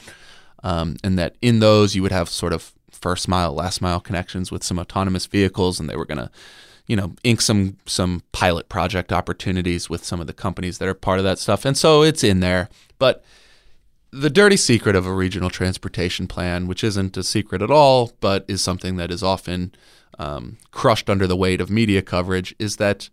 um, 0.64 0.98
and 1.04 1.18
that 1.18 1.36
in 1.42 1.60
those 1.60 1.96
you 1.96 2.02
would 2.02 2.12
have 2.12 2.30
sort 2.30 2.54
of 2.54 2.74
first 2.92 3.28
mile, 3.28 3.54
last 3.54 3.82
mile 3.82 4.00
connections 4.00 4.52
with 4.52 4.64
some 4.64 4.80
autonomous 4.80 5.26
vehicles, 5.26 5.80
and 5.80 5.90
they 5.90 5.96
were 5.96 6.06
going 6.06 6.18
to, 6.18 6.30
you 6.88 6.96
know, 6.96 7.14
ink 7.24 7.42
some 7.42 7.78
some 7.86 8.24
pilot 8.32 8.70
project 8.70 9.12
opportunities 9.12 9.90
with 9.90 10.04
some 10.04 10.22
of 10.22 10.28
the 10.28 10.34
companies 10.34 10.78
that 10.78 10.88
are 10.88 10.94
part 10.94 11.18
of 11.18 11.26
that 11.26 11.40
stuff. 11.40 11.66
And 11.66 11.78
so 11.78 12.04
it's 12.04 12.24
in 12.24 12.40
there, 12.40 12.70
but 13.00 13.24
the 14.12 14.30
dirty 14.30 14.58
secret 14.58 14.96
of 14.96 15.08
a 15.08 15.14
regional 15.14 15.50
transportation 15.50 16.28
plan, 16.28 16.68
which 16.68 16.84
isn't 16.84 17.18
a 17.18 17.24
secret 17.24 17.64
at 17.64 17.72
all, 17.72 18.12
but 18.20 18.46
is 18.48 18.62
something 18.62 18.96
that 18.98 19.12
is 19.12 19.24
often 19.24 19.74
um, 20.20 20.58
crushed 20.72 21.10
under 21.10 21.28
the 21.28 21.36
weight 21.36 21.62
of 21.62 21.70
media 21.70 22.02
coverage 22.02 22.56
is 22.60 22.78
that 22.78 23.10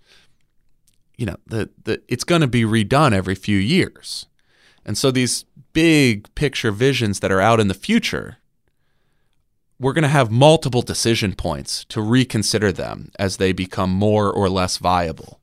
you 1.16 1.26
know 1.26 1.36
the, 1.46 1.70
the 1.84 2.02
it's 2.08 2.24
going 2.24 2.40
to 2.40 2.46
be 2.46 2.62
redone 2.62 3.12
every 3.12 3.34
few 3.34 3.58
years. 3.58 4.26
And 4.84 4.96
so 4.96 5.10
these 5.10 5.44
big 5.72 6.34
picture 6.34 6.72
visions 6.72 7.20
that 7.20 7.30
are 7.30 7.40
out 7.40 7.60
in 7.60 7.68
the 7.68 7.74
future 7.74 8.38
we're 9.80 9.94
going 9.94 10.02
to 10.02 10.08
have 10.08 10.30
multiple 10.30 10.82
decision 10.82 11.34
points 11.34 11.84
to 11.86 12.02
reconsider 12.02 12.70
them 12.70 13.10
as 13.18 13.38
they 13.38 13.50
become 13.50 13.90
more 13.90 14.30
or 14.30 14.50
less 14.50 14.76
viable. 14.76 15.40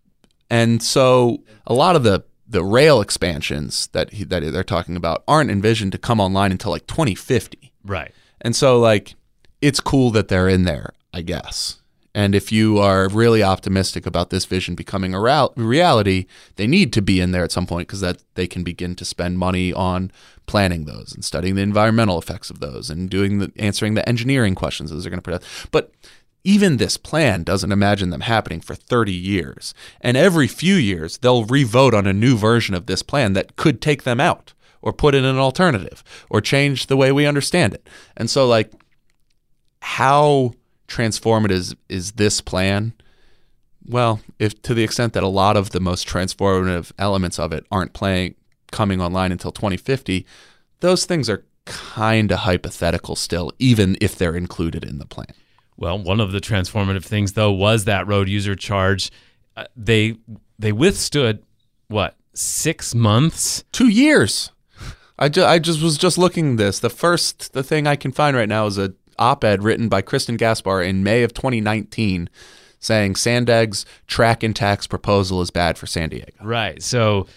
And 0.49 0.81
so 0.81 1.43
a 1.65 1.73
lot 1.73 1.97
of 1.97 2.03
the 2.03 2.23
the 2.49 2.63
rail 2.63 3.01
expansions 3.01 3.87
that 3.87 4.13
he, 4.13 4.23
that 4.23 4.39
they're 4.39 4.63
talking 4.63 4.95
about 4.95 5.21
aren't 5.27 5.51
envisioned 5.51 5.91
to 5.91 5.97
come 5.97 6.21
online 6.21 6.53
until 6.53 6.71
like 6.71 6.87
2050 6.87 7.73
right. 7.83 8.13
And 8.39 8.55
so 8.55 8.79
like 8.79 9.15
it's 9.61 9.81
cool 9.81 10.11
that 10.11 10.29
they're 10.29 10.47
in 10.47 10.63
there 10.63 10.93
I 11.17 11.21
guess. 11.21 11.81
And 12.13 12.35
if 12.35 12.51
you 12.51 12.77
are 12.77 13.09
really 13.09 13.41
optimistic 13.41 14.05
about 14.05 14.29
this 14.29 14.45
vision 14.45 14.75
becoming 14.75 15.15
a 15.15 15.21
reality, 15.55 16.27
they 16.57 16.67
need 16.67 16.93
to 16.93 17.01
be 17.01 17.19
in 17.19 17.31
there 17.31 17.43
at 17.43 17.51
some 17.51 17.65
point 17.65 17.87
because 17.87 18.01
that 18.01 18.21
they 18.35 18.45
can 18.45 18.63
begin 18.63 18.95
to 18.95 19.05
spend 19.05 19.39
money 19.39 19.73
on 19.73 20.11
planning 20.45 20.85
those 20.85 21.13
and 21.13 21.25
studying 21.25 21.55
the 21.55 21.61
environmental 21.63 22.19
effects 22.19 22.51
of 22.51 22.59
those 22.59 22.91
and 22.91 23.09
doing 23.09 23.39
the 23.39 23.51
answering 23.57 23.95
the 23.95 24.07
engineering 24.07 24.53
questions 24.53 24.91
those 24.91 25.07
are 25.07 25.09
going 25.09 25.17
to 25.17 25.23
put 25.23 25.33
out. 25.33 25.43
But 25.71 25.91
even 26.43 26.77
this 26.77 26.97
plan 26.97 27.43
doesn't 27.43 27.71
imagine 27.71 28.11
them 28.11 28.21
happening 28.21 28.61
for 28.61 28.75
30 28.75 29.11
years. 29.11 29.73
And 30.01 30.15
every 30.15 30.47
few 30.47 30.75
years, 30.75 31.17
they'll 31.17 31.45
revote 31.45 31.95
on 31.95 32.05
a 32.05 32.13
new 32.13 32.37
version 32.37 32.75
of 32.75 32.85
this 32.85 33.01
plan 33.01 33.33
that 33.33 33.55
could 33.55 33.81
take 33.81 34.03
them 34.03 34.19
out 34.19 34.53
or 34.83 34.93
put 34.93 35.15
in 35.15 35.25
an 35.25 35.37
alternative 35.37 36.03
or 36.29 36.41
change 36.41 36.85
the 36.85 36.97
way 36.97 37.11
we 37.11 37.25
understand 37.25 37.73
it. 37.73 37.87
And 38.15 38.29
so, 38.29 38.47
like, 38.47 38.71
how 39.81 40.53
transformative 40.87 41.51
is, 41.51 41.75
is 41.89 42.11
this 42.13 42.41
plan? 42.41 42.93
Well, 43.85 44.19
if 44.39 44.61
to 44.63 44.73
the 44.73 44.83
extent 44.83 45.13
that 45.13 45.23
a 45.23 45.27
lot 45.27 45.55
of 45.55 45.71
the 45.71 45.79
most 45.79 46.07
transformative 46.07 46.91
elements 46.97 47.39
of 47.39 47.53
it 47.53 47.65
aren't 47.71 47.93
playing 47.93 48.35
coming 48.71 49.01
online 49.01 49.31
until 49.31 49.51
2050, 49.51 50.25
those 50.81 51.05
things 51.05 51.29
are 51.29 51.45
kind 51.65 52.31
of 52.31 52.39
hypothetical 52.39 53.15
still, 53.15 53.51
even 53.59 53.97
if 54.01 54.15
they're 54.15 54.35
included 54.35 54.83
in 54.83 54.99
the 54.99 55.05
plan. 55.05 55.33
Well, 55.77 55.99
one 55.99 56.19
of 56.19 56.31
the 56.31 56.39
transformative 56.39 57.05
things 57.05 57.33
though 57.33 57.51
was 57.51 57.85
that 57.85 58.07
road 58.07 58.27
user 58.27 58.55
charge. 58.55 59.11
Uh, 59.55 59.65
they 59.75 60.17
they 60.59 60.71
withstood 60.71 61.43
what 61.87 62.15
six 62.33 62.95
months. 62.95 63.63
Two 63.71 63.87
years. 63.87 64.51
I, 65.19 65.29
ju- 65.29 65.43
I 65.43 65.57
just 65.57 65.81
was 65.81 65.97
just 65.97 66.17
looking 66.17 66.57
this. 66.57 66.79
The 66.79 66.89
first 66.89 67.53
the 67.53 67.63
thing 67.63 67.87
I 67.87 67.95
can 67.95 68.11
find 68.11 68.35
right 68.35 68.49
now 68.49 68.65
is 68.65 68.77
a 68.77 68.93
op-ed 69.19 69.63
written 69.63 69.89
by 69.89 70.01
Kristin 70.01 70.37
Gaspar 70.37 70.81
in 70.81 71.03
May 71.03 71.23
of 71.23 71.33
2019 71.33 72.29
saying 72.79 73.15
Sandag's 73.15 73.85
track 74.05 74.43
and 74.43 74.55
tax 74.55 74.87
proposal 74.87 75.41
is 75.41 75.49
bad 75.49 75.77
for 75.77 75.87
San 75.87 76.09
Diego. 76.09 76.31
Right. 76.43 76.81
So 76.83 77.27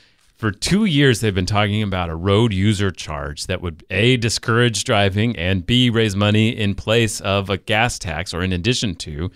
for 0.41 0.51
two 0.51 0.87
years 0.87 1.21
they've 1.21 1.35
been 1.35 1.45
talking 1.45 1.83
about 1.83 2.09
a 2.09 2.15
road 2.15 2.53
user 2.53 2.91
charge 2.91 3.47
that 3.47 3.61
would 3.61 3.85
a 3.91 4.17
discourage 4.17 4.85
driving 4.85 5.37
and 5.37 5.67
b 5.67 5.91
raise 5.91 6.17
money 6.17 6.49
in 6.49 6.75
place 6.75 7.21
of 7.21 7.51
a 7.51 7.59
gas 7.59 7.99
tax 7.99 8.33
or 8.33 8.43
in 8.43 8.51
addition 8.51 8.95
to 8.95 9.31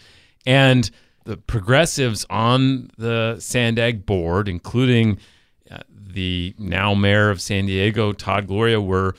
and 0.46 0.90
the 1.24 1.36
progressives 1.36 2.24
on 2.30 2.90
the 2.96 3.36
sandag 3.38 4.06
board 4.06 4.48
including 4.48 5.18
uh, 5.70 5.78
the 5.90 6.54
now 6.56 6.94
mayor 6.94 7.28
of 7.28 7.38
san 7.38 7.66
diego 7.66 8.12
todd 8.12 8.46
gloria 8.46 8.80
were 8.80 9.14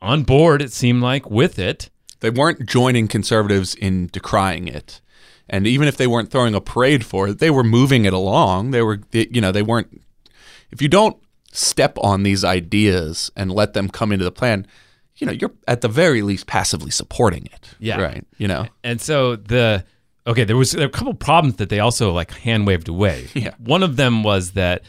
on 0.00 0.22
board 0.22 0.62
it 0.62 0.72
seemed 0.72 1.02
like 1.02 1.30
with 1.30 1.58
it 1.58 1.90
They 2.20 2.30
weren't 2.30 2.66
joining 2.66 3.08
conservatives 3.08 3.74
in 3.74 4.08
decrying 4.08 4.68
it. 4.68 5.00
And 5.48 5.66
even 5.66 5.88
if 5.88 5.96
they 5.96 6.06
weren't 6.06 6.30
throwing 6.30 6.54
a 6.54 6.60
parade 6.60 7.04
for 7.04 7.28
it, 7.28 7.38
they 7.38 7.50
were 7.50 7.64
moving 7.64 8.04
it 8.04 8.12
along. 8.12 8.70
They 8.70 8.82
were, 8.82 9.00
you 9.12 9.40
know, 9.40 9.50
they 9.52 9.62
weren't. 9.62 10.00
If 10.70 10.80
you 10.80 10.88
don't 10.88 11.16
step 11.52 11.98
on 11.98 12.22
these 12.22 12.44
ideas 12.44 13.30
and 13.36 13.50
let 13.50 13.72
them 13.72 13.88
come 13.88 14.12
into 14.12 14.24
the 14.24 14.30
plan, 14.30 14.66
you 15.16 15.26
know, 15.26 15.32
you're 15.32 15.52
at 15.66 15.80
the 15.80 15.88
very 15.88 16.22
least 16.22 16.46
passively 16.46 16.90
supporting 16.90 17.46
it. 17.46 17.70
Yeah. 17.80 18.00
Right. 18.00 18.24
You 18.38 18.48
know, 18.48 18.66
And 18.84 19.00
so 19.00 19.36
the 19.36 19.84
okay, 20.26 20.44
there 20.44 20.56
was 20.56 20.70
there 20.70 20.86
were 20.86 20.90
a 20.90 20.92
couple 20.92 21.14
problems 21.14 21.56
that 21.56 21.68
they 21.68 21.80
also 21.80 22.12
like 22.12 22.30
hand 22.30 22.66
waved 22.66 22.88
away. 22.88 23.28
Yeah. 23.34 23.54
One 23.58 23.82
of 23.82 23.96
them 23.96 24.22
was 24.22 24.52
that 24.52 24.82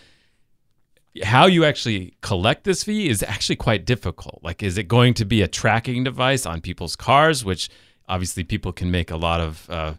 how 1.23 1.45
you 1.45 1.65
actually 1.65 2.13
collect 2.21 2.63
this 2.63 2.83
fee 2.83 3.09
is 3.09 3.23
actually 3.23 3.57
quite 3.57 3.85
difficult. 3.85 4.39
Like, 4.43 4.63
is 4.63 4.77
it 4.77 4.87
going 4.87 5.13
to 5.15 5.25
be 5.25 5.41
a 5.41 5.47
tracking 5.47 6.03
device 6.03 6.45
on 6.45 6.61
people's 6.61 6.95
cars, 6.95 7.43
which 7.43 7.69
obviously 8.07 8.43
people 8.43 8.71
can 8.71 8.91
make 8.91 9.11
a 9.11 9.17
lot 9.17 9.41
of 9.41 9.69
uh, 9.69 9.93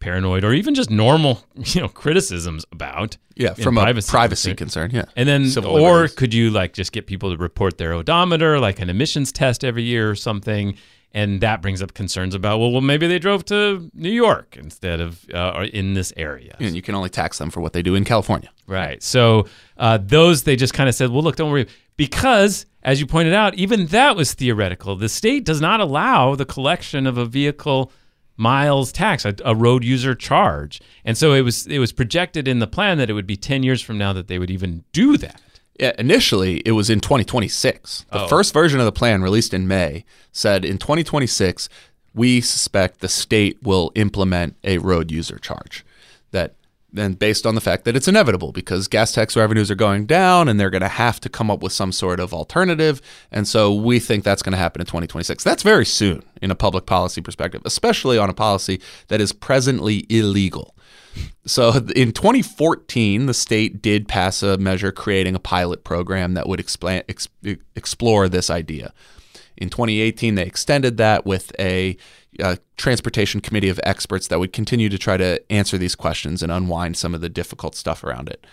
paranoid 0.00 0.44
or 0.44 0.52
even 0.52 0.74
just 0.74 0.90
normal, 0.90 1.44
you 1.54 1.80
know, 1.80 1.88
criticisms 1.88 2.64
about. 2.72 3.16
yeah, 3.34 3.54
from 3.54 3.78
a 3.78 3.82
privacy 3.82 4.10
privacy 4.10 4.54
concern. 4.54 4.90
concern. 4.90 5.06
Yeah. 5.06 5.12
And 5.16 5.28
then, 5.28 5.48
Civil 5.48 5.72
or 5.72 5.92
liberties. 5.92 6.16
could 6.16 6.34
you 6.34 6.50
like 6.50 6.74
just 6.74 6.92
get 6.92 7.06
people 7.06 7.30
to 7.30 7.36
report 7.36 7.78
their 7.78 7.92
odometer, 7.92 8.60
like 8.60 8.80
an 8.80 8.90
emissions 8.90 9.32
test 9.32 9.64
every 9.64 9.84
year 9.84 10.10
or 10.10 10.14
something? 10.14 10.76
And 11.14 11.40
that 11.40 11.62
brings 11.62 11.80
up 11.82 11.94
concerns 11.94 12.34
about, 12.34 12.58
well, 12.58 12.70
well, 12.70 12.82
maybe 12.82 13.06
they 13.06 13.18
drove 13.18 13.44
to 13.46 13.90
New 13.94 14.10
York 14.10 14.56
instead 14.58 15.00
of 15.00 15.24
uh, 15.32 15.66
in 15.72 15.94
this 15.94 16.12
area. 16.16 16.54
And 16.60 16.76
you 16.76 16.82
can 16.82 16.94
only 16.94 17.08
tax 17.08 17.38
them 17.38 17.50
for 17.50 17.60
what 17.62 17.72
they 17.72 17.82
do 17.82 17.94
in 17.94 18.04
California. 18.04 18.50
Right. 18.66 19.02
So 19.02 19.46
uh, 19.78 19.98
those 20.02 20.42
they 20.42 20.54
just 20.54 20.74
kind 20.74 20.88
of 20.88 20.94
said, 20.94 21.10
well, 21.10 21.22
look, 21.22 21.36
don't 21.36 21.50
worry, 21.50 21.66
because 21.96 22.66
as 22.82 23.00
you 23.00 23.06
pointed 23.06 23.32
out, 23.32 23.54
even 23.54 23.86
that 23.86 24.16
was 24.16 24.34
theoretical. 24.34 24.96
The 24.96 25.08
state 25.08 25.44
does 25.44 25.60
not 25.60 25.80
allow 25.80 26.34
the 26.34 26.44
collection 26.44 27.06
of 27.06 27.16
a 27.16 27.24
vehicle 27.24 27.90
miles 28.36 28.92
tax, 28.92 29.24
a, 29.24 29.34
a 29.44 29.54
road 29.54 29.84
user 29.84 30.14
charge, 30.14 30.80
and 31.04 31.18
so 31.18 31.32
it 31.32 31.40
was 31.40 31.66
it 31.66 31.80
was 31.80 31.92
projected 31.92 32.46
in 32.46 32.60
the 32.60 32.68
plan 32.68 32.98
that 32.98 33.10
it 33.10 33.14
would 33.14 33.26
be 33.26 33.36
ten 33.36 33.62
years 33.62 33.82
from 33.82 33.98
now 33.98 34.12
that 34.12 34.28
they 34.28 34.38
would 34.38 34.50
even 34.50 34.84
do 34.92 35.16
that. 35.16 35.40
Yeah, 35.78 35.92
initially 35.98 36.58
it 36.64 36.72
was 36.72 36.90
in 36.90 37.00
2026. 37.00 38.04
The 38.10 38.24
Oh. 38.24 38.28
first 38.28 38.52
version 38.52 38.80
of 38.80 38.86
the 38.86 38.92
plan 38.92 39.22
released 39.22 39.54
in 39.54 39.68
May 39.68 40.04
said 40.32 40.64
in 40.64 40.78
2026 40.78 41.68
we 42.14 42.40
suspect 42.40 43.00
the 43.00 43.08
state 43.08 43.58
will 43.62 43.92
implement 43.94 44.56
a 44.64 44.78
road 44.78 45.10
user 45.12 45.38
charge. 45.38 45.84
That 46.32 46.54
then 46.92 47.12
based 47.12 47.46
on 47.46 47.54
the 47.54 47.60
fact 47.60 47.84
that 47.84 47.94
it's 47.94 48.08
inevitable 48.08 48.50
because 48.50 48.88
gas 48.88 49.12
tax 49.12 49.36
revenues 49.36 49.70
are 49.70 49.74
going 49.76 50.06
down 50.06 50.48
and 50.48 50.58
they're 50.58 50.70
going 50.70 50.80
to 50.82 50.88
have 50.88 51.20
to 51.20 51.28
come 51.28 51.50
up 51.50 51.62
with 51.62 51.72
some 51.72 51.92
sort 51.92 52.18
of 52.18 52.32
alternative 52.32 53.00
and 53.30 53.46
so 53.46 53.72
we 53.72 54.00
think 54.00 54.24
that's 54.24 54.42
going 54.42 54.52
to 54.54 54.58
happen 54.58 54.80
in 54.80 54.86
2026. 54.86 55.44
That's 55.44 55.62
very 55.62 55.84
soon 55.84 56.22
in 56.42 56.50
a 56.50 56.54
public 56.56 56.86
policy 56.86 57.20
perspective, 57.20 57.60
especially 57.66 58.16
on 58.18 58.30
a 58.30 58.34
policy 58.34 58.80
that 59.08 59.20
is 59.20 59.32
presently 59.32 60.06
illegal. 60.08 60.74
So 61.46 61.72
in 61.96 62.12
2014, 62.12 63.26
the 63.26 63.34
state 63.34 63.80
did 63.80 64.08
pass 64.08 64.42
a 64.42 64.58
measure 64.58 64.92
creating 64.92 65.34
a 65.34 65.40
pilot 65.40 65.84
program 65.84 66.34
that 66.34 66.48
would 66.48 66.60
explain, 66.60 67.02
ex, 67.08 67.28
explore 67.74 68.28
this 68.28 68.50
idea. 68.50 68.92
In 69.56 69.70
2018, 69.70 70.34
they 70.34 70.44
extended 70.44 70.96
that 70.98 71.26
with 71.26 71.52
a, 71.58 71.96
uh 72.42 72.56
transportation 72.76 73.40
committee 73.40 73.70
of 73.70 73.80
experts 73.82 74.28
that 74.28 74.38
would 74.38 74.52
continue 74.52 74.88
to 74.88 74.98
try 74.98 75.16
to 75.16 75.40
answer 75.50 75.76
these 75.76 75.96
questions 75.96 76.42
and 76.42 76.52
unwind 76.52 76.96
some 76.96 77.14
of 77.14 77.20
the 77.20 77.28
difficult 77.28 77.74
stuff 77.74 78.04
around 78.04 78.28
it. 78.28 78.46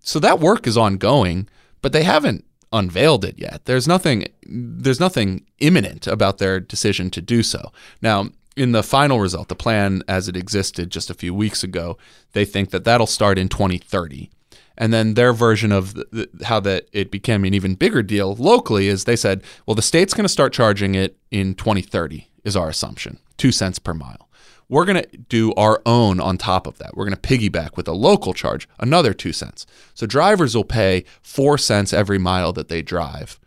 So 0.00 0.18
that 0.20 0.40
work 0.40 0.66
is 0.66 0.76
ongoing, 0.76 1.48
but 1.82 1.92
they 1.92 2.04
haven't 2.04 2.44
unveiled 2.72 3.24
it 3.24 3.38
yet. 3.38 3.64
There's 3.64 3.88
nothing 3.88 4.26
there's 4.46 5.00
nothing 5.00 5.44
imminent 5.58 6.06
about 6.06 6.38
their 6.38 6.60
decision 6.60 7.10
to 7.10 7.20
do 7.20 7.42
so. 7.42 7.72
Now, 8.00 8.30
in 8.58 8.72
the 8.72 8.82
final 8.82 9.20
result, 9.20 9.48
the 9.48 9.54
plan 9.54 10.02
as 10.08 10.28
it 10.28 10.36
existed 10.36 10.90
just 10.90 11.10
a 11.10 11.14
few 11.14 11.32
weeks 11.32 11.62
ago, 11.62 11.96
they 12.32 12.44
think 12.44 12.70
that 12.70 12.84
that'll 12.84 13.06
start 13.06 13.38
in 13.38 13.48
2030. 13.48 14.30
And 14.76 14.92
then 14.92 15.14
their 15.14 15.32
version 15.32 15.70
of 15.72 15.94
the, 15.94 16.28
the, 16.32 16.44
how 16.44 16.60
that 16.60 16.88
it 16.92 17.10
became 17.10 17.44
an 17.44 17.54
even 17.54 17.76
bigger 17.76 18.02
deal 18.02 18.34
locally 18.34 18.88
is 18.88 19.04
they 19.04 19.16
said, 19.16 19.42
well, 19.64 19.74
the 19.74 19.82
state's 19.82 20.12
going 20.12 20.24
to 20.24 20.28
start 20.28 20.52
charging 20.52 20.94
it 20.94 21.16
in 21.30 21.54
2030 21.54 22.28
is 22.44 22.56
our 22.56 22.68
assumption, 22.68 23.18
two 23.36 23.52
cents 23.52 23.78
per 23.78 23.94
mile. 23.94 24.28
We're 24.68 24.84
going 24.84 25.02
to 25.02 25.16
do 25.16 25.54
our 25.54 25.80
own 25.86 26.20
on 26.20 26.36
top 26.36 26.66
of 26.66 26.78
that. 26.78 26.96
We're 26.96 27.06
going 27.08 27.16
to 27.16 27.28
piggyback 27.28 27.76
with 27.76 27.88
a 27.88 27.92
local 27.92 28.34
charge, 28.34 28.68
another 28.78 29.14
two 29.14 29.32
cents. 29.32 29.66
So 29.94 30.06
drivers 30.06 30.54
will 30.54 30.64
pay 30.64 31.04
four 31.22 31.58
cents 31.58 31.92
every 31.92 32.18
mile 32.18 32.52
that 32.52 32.68
they 32.68 32.82
drive 32.82 33.40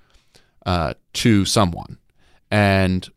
uh, 0.65 0.95
to 1.13 1.45
someone. 1.45 1.97
And 2.49 3.07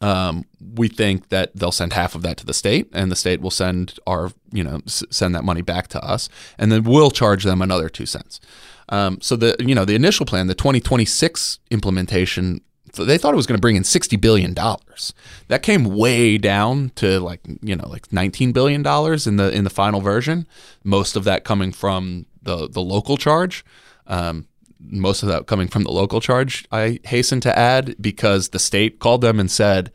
um, 0.00 0.44
we 0.74 0.88
think 0.88 1.28
that 1.30 1.54
they'll 1.54 1.72
send 1.72 1.92
half 1.92 2.14
of 2.14 2.22
that 2.22 2.36
to 2.38 2.46
the 2.46 2.54
state, 2.54 2.88
and 2.92 3.10
the 3.10 3.16
state 3.16 3.40
will 3.40 3.50
send 3.50 3.98
our, 4.06 4.30
you 4.52 4.62
know, 4.64 4.80
s- 4.86 5.04
send 5.10 5.34
that 5.34 5.44
money 5.44 5.62
back 5.62 5.88
to 5.88 6.04
us, 6.04 6.28
and 6.58 6.70
then 6.72 6.84
we'll 6.84 7.10
charge 7.10 7.44
them 7.44 7.62
another 7.62 7.88
two 7.88 8.06
cents. 8.06 8.40
Um, 8.88 9.18
so 9.22 9.34
the, 9.36 9.56
you 9.60 9.74
know, 9.74 9.84
the 9.84 9.94
initial 9.94 10.26
plan, 10.26 10.46
the 10.46 10.54
2026 10.54 11.58
implementation, 11.70 12.60
they 12.98 13.16
thought 13.18 13.32
it 13.32 13.36
was 13.36 13.46
going 13.46 13.56
to 13.56 13.60
bring 13.62 13.76
in 13.76 13.84
60 13.84 14.16
billion 14.16 14.52
dollars. 14.54 15.14
That 15.48 15.62
came 15.62 15.84
way 15.84 16.38
down 16.38 16.90
to 16.96 17.18
like, 17.20 17.40
you 17.62 17.74
know, 17.74 17.88
like 17.88 18.12
19 18.12 18.52
billion 18.52 18.82
dollars 18.82 19.26
in 19.26 19.36
the 19.36 19.50
in 19.50 19.64
the 19.64 19.70
final 19.70 20.00
version. 20.00 20.46
Most 20.84 21.16
of 21.16 21.24
that 21.24 21.44
coming 21.44 21.72
from 21.72 22.26
the 22.42 22.68
the 22.68 22.82
local 22.82 23.16
charge. 23.16 23.64
Um, 24.06 24.46
most 24.80 25.22
of 25.22 25.28
that 25.28 25.46
coming 25.46 25.68
from 25.68 25.84
the 25.84 25.92
local 25.92 26.20
charge, 26.20 26.66
I 26.70 27.00
hasten 27.04 27.40
to 27.40 27.58
add, 27.58 27.96
because 28.00 28.50
the 28.50 28.58
state 28.58 28.98
called 28.98 29.20
them 29.20 29.40
and 29.40 29.50
said, 29.50 29.92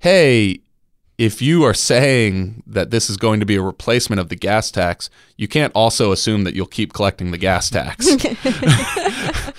hey, 0.00 0.60
if 1.18 1.42
you 1.42 1.64
are 1.64 1.74
saying 1.74 2.62
that 2.66 2.90
this 2.90 3.10
is 3.10 3.16
going 3.16 3.40
to 3.40 3.46
be 3.46 3.56
a 3.56 3.62
replacement 3.62 4.20
of 4.20 4.28
the 4.28 4.36
gas 4.36 4.70
tax, 4.70 5.10
you 5.36 5.48
can't 5.48 5.72
also 5.74 6.12
assume 6.12 6.44
that 6.44 6.54
you'll 6.54 6.66
keep 6.66 6.92
collecting 6.92 7.32
the 7.32 7.38
gas 7.38 7.68
tax. 7.68 8.08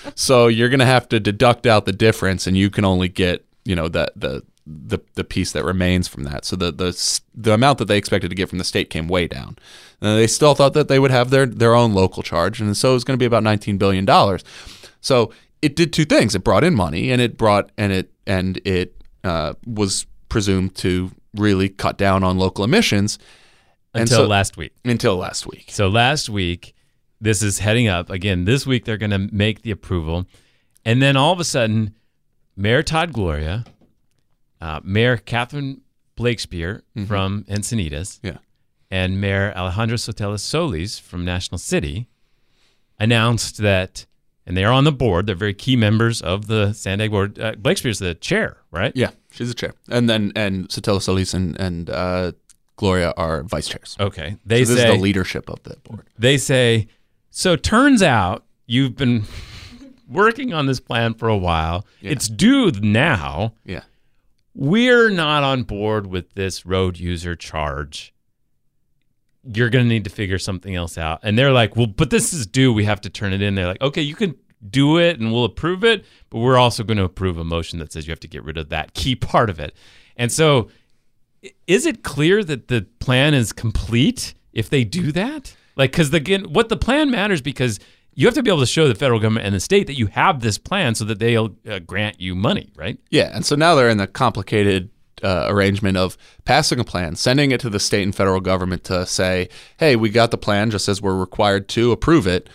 so 0.16 0.48
you're 0.48 0.70
going 0.70 0.80
to 0.80 0.86
have 0.86 1.10
to 1.10 1.20
deduct 1.20 1.66
out 1.66 1.86
the 1.86 1.92
difference, 1.92 2.48
and 2.48 2.56
you 2.56 2.70
can 2.70 2.86
only 2.86 3.10
get, 3.10 3.46
you 3.66 3.76
know, 3.76 3.90
the 3.90 4.10
the 4.16 4.42
the, 4.72 5.00
the 5.16 5.24
piece 5.24 5.52
that 5.54 5.66
remains 5.66 6.08
from 6.08 6.24
that. 6.26 6.46
So 6.46 6.56
the 6.56 6.72
the 6.72 7.20
the 7.34 7.54
amount 7.54 7.80
that 7.80 7.86
they 7.86 7.98
expected 7.98 8.30
to 8.30 8.36
get 8.36 8.50
from 8.50 8.60
the 8.60 8.64
state 8.64 8.90
came 8.90 9.08
way 9.08 9.28
down. 9.28 9.58
Uh, 10.02 10.16
they 10.16 10.28
still 10.28 10.54
thought 10.54 10.74
that 10.74 10.88
they 10.88 11.00
would 11.00 11.12
have 11.12 11.32
their 11.32 11.46
their 11.46 11.74
own 11.74 11.94
local 11.94 12.22
charge, 12.24 12.62
and 12.62 12.78
so 12.78 12.92
it 12.92 12.94
was 12.94 13.04
going 13.04 13.18
to 13.18 13.22
be 13.22 13.26
about 13.26 13.44
19 13.44 13.78
billion 13.78 14.06
dollars. 14.06 14.44
So 15.02 15.32
it 15.62 15.76
did 15.76 15.92
two 15.92 16.06
things. 16.06 16.36
It 16.36 16.44
brought 16.44 16.64
in 16.64 16.76
money, 16.76 17.12
and 17.12 17.20
it 17.22 17.38
brought 17.38 17.72
and 17.78 17.92
it 17.92 18.12
and 18.28 18.58
it 18.66 18.96
uh, 19.24 19.54
was 19.66 20.06
presumed 20.30 20.76
to 20.76 21.12
really 21.36 21.70
cut 21.70 21.98
down 21.98 22.24
on 22.24 22.38
local 22.38 22.64
emissions 22.64 23.18
And 23.94 24.02
until 24.04 24.20
so- 24.20 24.28
last 24.28 24.56
week. 24.58 24.74
until 24.86 25.16
last 25.18 25.46
week. 25.48 25.66
So 25.70 25.88
last 25.88 26.30
week, 26.30 26.74
this 27.20 27.42
is 27.44 27.60
heading 27.60 27.88
up 27.88 28.10
again. 28.10 28.46
This 28.46 28.66
week 28.68 28.86
they're 28.86 28.98
going 28.98 29.12
to 29.12 29.30
make 29.34 29.64
the 29.64 29.72
approval, 29.72 30.26
and 30.86 31.02
then 31.02 31.18
all 31.18 31.34
of 31.34 31.40
a 31.40 31.44
sudden, 31.44 31.96
Mayor 32.56 32.84
Todd 32.84 33.14
Gloria, 33.14 33.66
uh, 34.62 34.80
Mayor 34.84 35.18
Catherine 35.18 35.82
Blakespear 36.16 36.84
from 37.08 37.44
Encinitas 37.46 38.20
Yeah. 38.22 38.38
and 38.92 39.22
Mayor 39.22 39.54
Alejandro 39.56 39.96
Sotelo 39.98 40.38
Solis 40.40 41.00
from 41.00 41.24
National 41.24 41.58
City 41.58 42.08
announced 43.00 43.58
that, 43.58 44.06
and 44.46 44.58
they 44.58 44.64
are 44.64 44.74
on 44.74 44.84
the 44.84 44.92
board. 44.92 45.26
They're 45.28 45.36
very 45.36 45.54
key 45.54 45.76
members 45.76 46.22
of 46.22 46.48
the 46.48 46.74
San 46.74 46.98
Diego 46.98 47.12
board. 47.12 47.40
Uh, 47.40 47.54
Blakespear's 47.58 48.00
the 48.00 48.16
chair, 48.16 48.58
right? 48.72 48.92
Yeah, 48.96 49.12
she's 49.32 49.48
the 49.48 49.54
chair, 49.54 49.74
and 49.90 50.10
then 50.10 50.32
and 50.36 50.68
Sotelo 50.70 51.02
Solis 51.02 51.34
and 51.34 51.58
and 51.60 51.90
uh, 51.90 52.32
Gloria 52.76 53.14
are 53.16 53.44
vice 53.44 53.68
chairs. 53.70 53.96
Okay. 54.00 54.38
They 54.46 54.66
so 54.66 54.74
this 54.74 54.82
say 54.84 54.90
is 54.92 54.96
the 54.98 55.02
leadership 55.02 55.50
of 55.50 55.64
the 55.64 55.76
board. 55.84 56.06
they 56.18 56.38
say, 56.38 56.88
so 57.30 57.56
turns 57.56 58.02
out 58.04 58.44
you've 58.66 58.96
been 58.96 59.24
working 60.10 60.54
on 60.54 60.66
this 60.66 60.80
plan 60.80 61.14
for 61.14 61.30
a 61.30 61.38
while. 61.38 61.86
Yeah. 62.02 62.12
It's 62.12 62.28
due 62.28 62.72
now. 62.82 63.54
Yeah, 63.66 63.84
We're 64.54 65.10
not 65.10 65.44
on 65.44 65.64
board 65.64 66.08
with 66.08 66.34
this 66.34 66.66
road 66.66 66.98
user 66.98 67.36
charge. 67.36 68.14
You're 69.44 69.70
going 69.70 69.86
to 69.86 69.90
need 69.90 70.04
to 70.04 70.10
figure 70.10 70.38
something 70.38 70.76
else 70.76 70.98
out. 70.98 71.20
And 71.24 71.38
they're 71.38 71.54
like, 71.54 71.76
well, 71.76 71.88
but 71.88 72.10
this 72.10 72.34
is 72.34 72.46
due. 72.46 72.74
We 72.74 72.86
have 72.86 73.02
to 73.02 73.10
turn 73.10 73.34
it 73.34 73.42
in. 73.42 73.56
They're 73.56 73.68
like, 73.68 73.82
okay, 73.82 74.02
you 74.02 74.16
can 74.16 74.36
do 74.68 74.98
it 74.98 75.20
and 75.20 75.32
we'll 75.32 75.46
approve 75.46 75.84
it, 75.84 76.06
but 76.30 76.40
we're 76.40 76.58
also 76.58 76.84
going 76.84 76.98
to 76.98 77.04
approve 77.04 77.38
a 77.38 77.46
motion 77.46 77.80
that 77.80 77.94
says 77.94 78.08
you 78.08 78.12
have 78.12 78.20
to 78.20 78.28
get 78.28 78.44
rid 78.44 78.58
of 78.58 78.70
that 78.70 78.94
key 78.94 79.16
part 79.16 79.50
of 79.50 79.60
it. 79.60 79.76
And 80.18 80.32
so, 80.32 80.70
is 81.68 81.86
it 81.86 82.04
clear 82.04 82.44
that 82.44 82.68
the 82.68 82.86
plan 83.00 83.34
is 83.34 83.54
complete 83.54 84.34
if 84.52 84.70
they 84.70 84.84
do 84.84 85.14
that? 85.14 85.56
Like, 85.78 85.92
because 85.92 86.14
again, 86.14 86.52
what 86.52 86.68
the 86.68 86.76
plan 86.76 87.10
matters 87.10 87.42
because 87.42 87.80
you 88.20 88.28
have 88.28 88.36
to 88.36 88.44
be 88.44 88.52
able 88.52 88.60
to 88.60 88.66
show 88.66 88.88
the 88.90 88.96
federal 88.96 89.20
government 89.20 89.46
and 89.46 89.56
the 89.56 89.62
state 89.62 89.88
that 89.88 89.98
you 89.98 90.08
have 90.08 90.42
this 90.42 90.58
plan 90.58 90.94
so 90.94 91.06
that 91.06 91.20
they'll 91.20 91.56
uh, 91.70 91.80
grant 91.80 92.20
you 92.20 92.36
money, 92.36 92.70
right? 92.76 93.00
yeah, 93.10 93.32
and 93.34 93.46
so 93.46 93.56
now 93.56 93.76
they're 93.76 93.90
in 93.90 93.98
the 93.98 94.08
complicated 94.08 94.90
uh, 95.24 95.46
arrangement 95.48 95.96
of 95.96 96.18
passing 96.44 96.80
a 96.80 96.84
plan, 96.84 97.16
sending 97.16 97.52
it 97.52 97.62
to 97.62 97.70
the 97.70 97.80
state 97.80 98.04
and 98.04 98.14
federal 98.14 98.42
government 98.42 98.84
to 98.86 99.06
say, 99.06 99.48
"Hey, 99.78 99.96
we 99.96 100.10
got 100.10 100.32
the 100.32 100.38
plan," 100.38 100.70
just 100.70 100.90
as 100.90 101.02
we're 101.02 101.16
required 101.18 101.70
to 101.70 101.94
approve 101.94 102.28
it. 102.28 102.50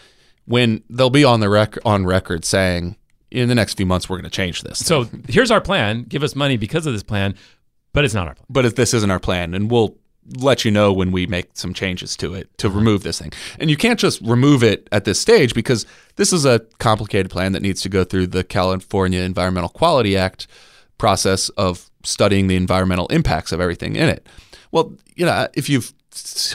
When 0.45 0.83
they'll 0.91 1.09
be 1.09 1.25
on 1.25 1.41
the 1.41 1.49
rec- 1.49 1.79
on 1.87 2.05
record 2.05 2.45
saying, 2.45 2.97
"In 3.31 3.49
the 3.49 3.55
next 3.55 3.79
few 3.79 3.87
months, 3.87 4.09
we're 4.09 4.17
going 4.17 4.25
to 4.25 4.31
change 4.31 4.62
this." 4.62 4.79
So 4.79 5.09
here's 5.29 5.51
our 5.51 5.62
plan. 5.62 6.05
Give 6.07 6.23
us 6.23 6.37
money 6.37 6.59
because 6.59 6.87
of 6.87 6.93
this 6.93 7.03
plan, 7.03 7.35
but 7.95 8.05
it's 8.05 8.15
not 8.15 8.29
our 8.29 8.35
plan. 8.35 8.47
but 8.51 8.65
if 8.67 8.75
this 8.77 8.93
isn't 8.93 9.11
our 9.11 9.21
plan, 9.21 9.55
and 9.55 9.71
we'll 9.71 9.97
let 10.39 10.64
you 10.64 10.70
know 10.70 10.93
when 10.93 11.12
we 11.12 11.27
make 11.27 11.51
some 11.55 11.75
changes 11.75 12.16
to 12.16 12.35
it 12.35 12.49
to 12.59 12.68
uh-huh. 12.68 12.79
remove 12.79 13.03
this 13.03 13.18
thing. 13.18 13.33
And 13.59 13.70
you 13.70 13.77
can't 13.77 13.99
just 13.99 14.20
remove 14.22 14.62
it 14.62 14.89
at 14.93 15.05
this 15.05 15.20
stage 15.20 15.55
because 15.55 15.87
this 16.16 16.33
is 16.33 16.45
a 16.45 16.61
complicated 16.79 17.31
plan 17.31 17.53
that 17.53 17.62
needs 17.62 17.83
to 17.83 17.89
go 17.89 18.05
through 18.05 18.29
the 18.29 18.45
California 18.45 19.20
Environmental 19.20 19.68
Quality 19.68 20.16
Act 20.16 20.47
process 20.99 21.49
of 21.51 21.91
studying 22.05 22.47
the 22.47 22.57
environmental 22.57 23.07
impacts 23.09 23.53
of 23.53 23.61
everything 23.61 23.97
in 23.97 24.09
it. 24.09 24.27
Well, 24.70 24.95
you 25.14 25.27
know, 25.27 25.49
if 25.55 25.68
you've 25.68 25.93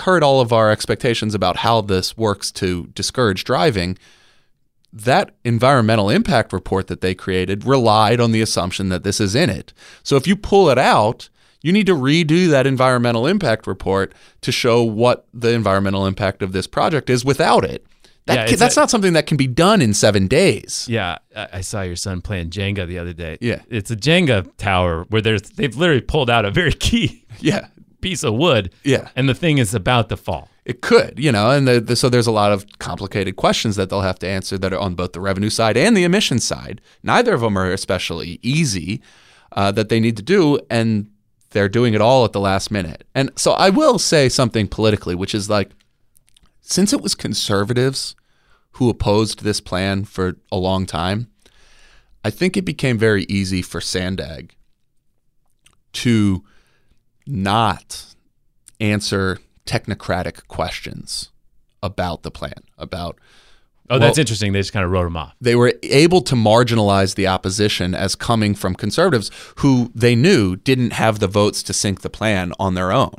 heard 0.01 0.23
all 0.23 0.41
of 0.41 0.53
our 0.53 0.71
expectations 0.71 1.35
about 1.35 1.57
how 1.57 1.81
this 1.81 2.17
works 2.17 2.51
to 2.53 2.87
discourage 2.87 3.43
driving, 3.43 3.97
that 4.91 5.31
environmental 5.43 6.09
impact 6.09 6.51
report 6.51 6.87
that 6.87 7.01
they 7.01 7.13
created 7.13 7.65
relied 7.65 8.19
on 8.19 8.31
the 8.31 8.41
assumption 8.41 8.89
that 8.89 9.03
this 9.03 9.19
is 9.19 9.35
in 9.35 9.49
it. 9.49 9.73
So 10.03 10.15
if 10.15 10.25
you 10.25 10.35
pull 10.35 10.69
it 10.69 10.77
out, 10.77 11.29
you 11.61 11.71
need 11.73 11.85
to 11.87 11.95
redo 11.95 12.49
that 12.49 12.65
environmental 12.67 13.27
impact 13.27 13.67
report 13.67 14.13
to 14.41 14.51
show 14.51 14.83
what 14.83 15.25
the 15.33 15.49
environmental 15.53 16.05
impact 16.05 16.41
of 16.41 16.51
this 16.51 16.67
project 16.67 17.09
is 17.09 17.25
without 17.25 17.65
it. 17.65 17.85
That 18.25 18.49
Yeah, 18.49 18.55
that's 18.57 18.77
a- 18.77 18.79
not 18.81 18.89
something 18.89 19.13
that 19.13 19.25
can 19.27 19.37
be 19.37 19.47
done 19.47 19.81
in 19.81 19.93
seven 19.93 20.27
days. 20.27 20.85
Yeah, 20.89 21.17
I 21.35 21.47
I 21.53 21.61
saw 21.61 21.81
your 21.81 21.95
son 21.95 22.21
playing 22.21 22.49
Jenga 22.51 22.87
the 22.87 22.99
other 22.99 23.13
day. 23.13 23.37
Yeah. 23.41 23.61
it's 23.69 23.89
a 23.91 23.95
Jenga 23.95 24.49
tower 24.57 25.05
where 25.09 25.21
there's 25.21 25.41
they've 25.41 25.75
literally 25.75 26.01
pulled 26.01 26.29
out 26.29 26.45
a 26.45 26.51
very 26.51 26.73
key 26.73 27.25
Yeah, 27.39 27.67
piece 28.01 28.23
of 28.23 28.35
wood. 28.35 28.71
Yeah. 28.83 29.09
and 29.15 29.27
the 29.27 29.33
thing 29.33 29.57
is 29.57 29.73
about 29.73 30.09
to 30.09 30.17
fall. 30.17 30.47
it 30.65 30.81
could, 30.81 31.17
you 31.17 31.31
know, 31.31 31.49
and 31.49 31.67
the, 31.67 31.81
the, 31.81 31.95
so 31.95 32.09
there's 32.09 32.27
a 32.27 32.31
lot 32.31 32.51
of 32.51 32.63
complicated 32.77 33.35
questions 33.35 33.75
that 33.75 33.89
they'll 33.89 34.01
have 34.11 34.19
to 34.19 34.27
answer 34.27 34.55
that 34.59 34.71
are 34.71 34.79
on 34.79 34.93
both 34.93 35.13
the 35.13 35.19
revenue 35.19 35.49
side 35.49 35.75
and 35.75 35.97
the 35.97 36.03
emission 36.03 36.37
side. 36.39 36.79
Neither 37.01 37.33
of 37.33 37.41
them 37.41 37.57
are 37.57 37.71
especially 37.71 38.37
easy 38.43 39.01
uh, 39.53 39.71
that 39.71 39.89
they 39.89 39.99
need 39.99 40.15
to 40.17 40.23
do, 40.23 40.59
and 40.69 41.09
they're 41.51 41.69
doing 41.69 41.93
it 41.93 42.01
all 42.01 42.25
at 42.25 42.31
the 42.31 42.39
last 42.39 42.71
minute. 42.71 43.05
And 43.15 43.31
so 43.35 43.51
I 43.53 43.69
will 43.69 43.99
say 43.99 44.29
something 44.29 44.67
politically, 44.67 45.15
which 45.15 45.33
is 45.33 45.49
like, 45.49 45.71
since 46.61 46.93
it 46.93 47.01
was 47.01 47.15
conservatives 47.15 48.15
who 48.73 48.89
opposed 48.89 49.43
this 49.43 49.59
plan 49.59 50.05
for 50.05 50.37
a 50.51 50.57
long 50.57 50.85
time, 50.85 51.29
I 52.23 52.29
think 52.29 52.55
it 52.55 52.65
became 52.65 52.97
very 52.97 53.23
easy 53.23 53.61
for 53.61 53.81
Sandag 53.81 54.53
to 55.93 56.43
not 57.25 58.05
answer 58.79 59.39
technocratic 59.65 60.47
questions 60.47 61.31
about 61.81 62.23
the 62.23 62.31
plan, 62.31 62.63
about 62.77 63.17
Oh, 63.89 63.97
that's 63.97 64.17
interesting. 64.17 64.53
They 64.53 64.59
just 64.59 64.73
kind 64.73 64.85
of 64.85 64.91
wrote 64.91 65.05
them 65.05 65.17
off. 65.17 65.35
they 65.41 65.55
were 65.55 65.73
able 65.83 66.21
to 66.21 66.35
marginalize 66.35 67.15
the 67.15 67.27
opposition 67.27 67.95
as 67.95 68.15
coming 68.15 68.53
from 68.53 68.75
conservatives 68.75 69.31
who 69.57 69.91
they 69.95 70.15
knew 70.15 70.55
didn't 70.55 70.93
have 70.93 71.19
the 71.19 71.27
votes 71.27 71.63
to 71.63 71.73
sink 71.73 72.01
the 72.01 72.09
plan 72.09 72.53
on 72.59 72.75
their 72.75 72.91
own. 72.91 73.15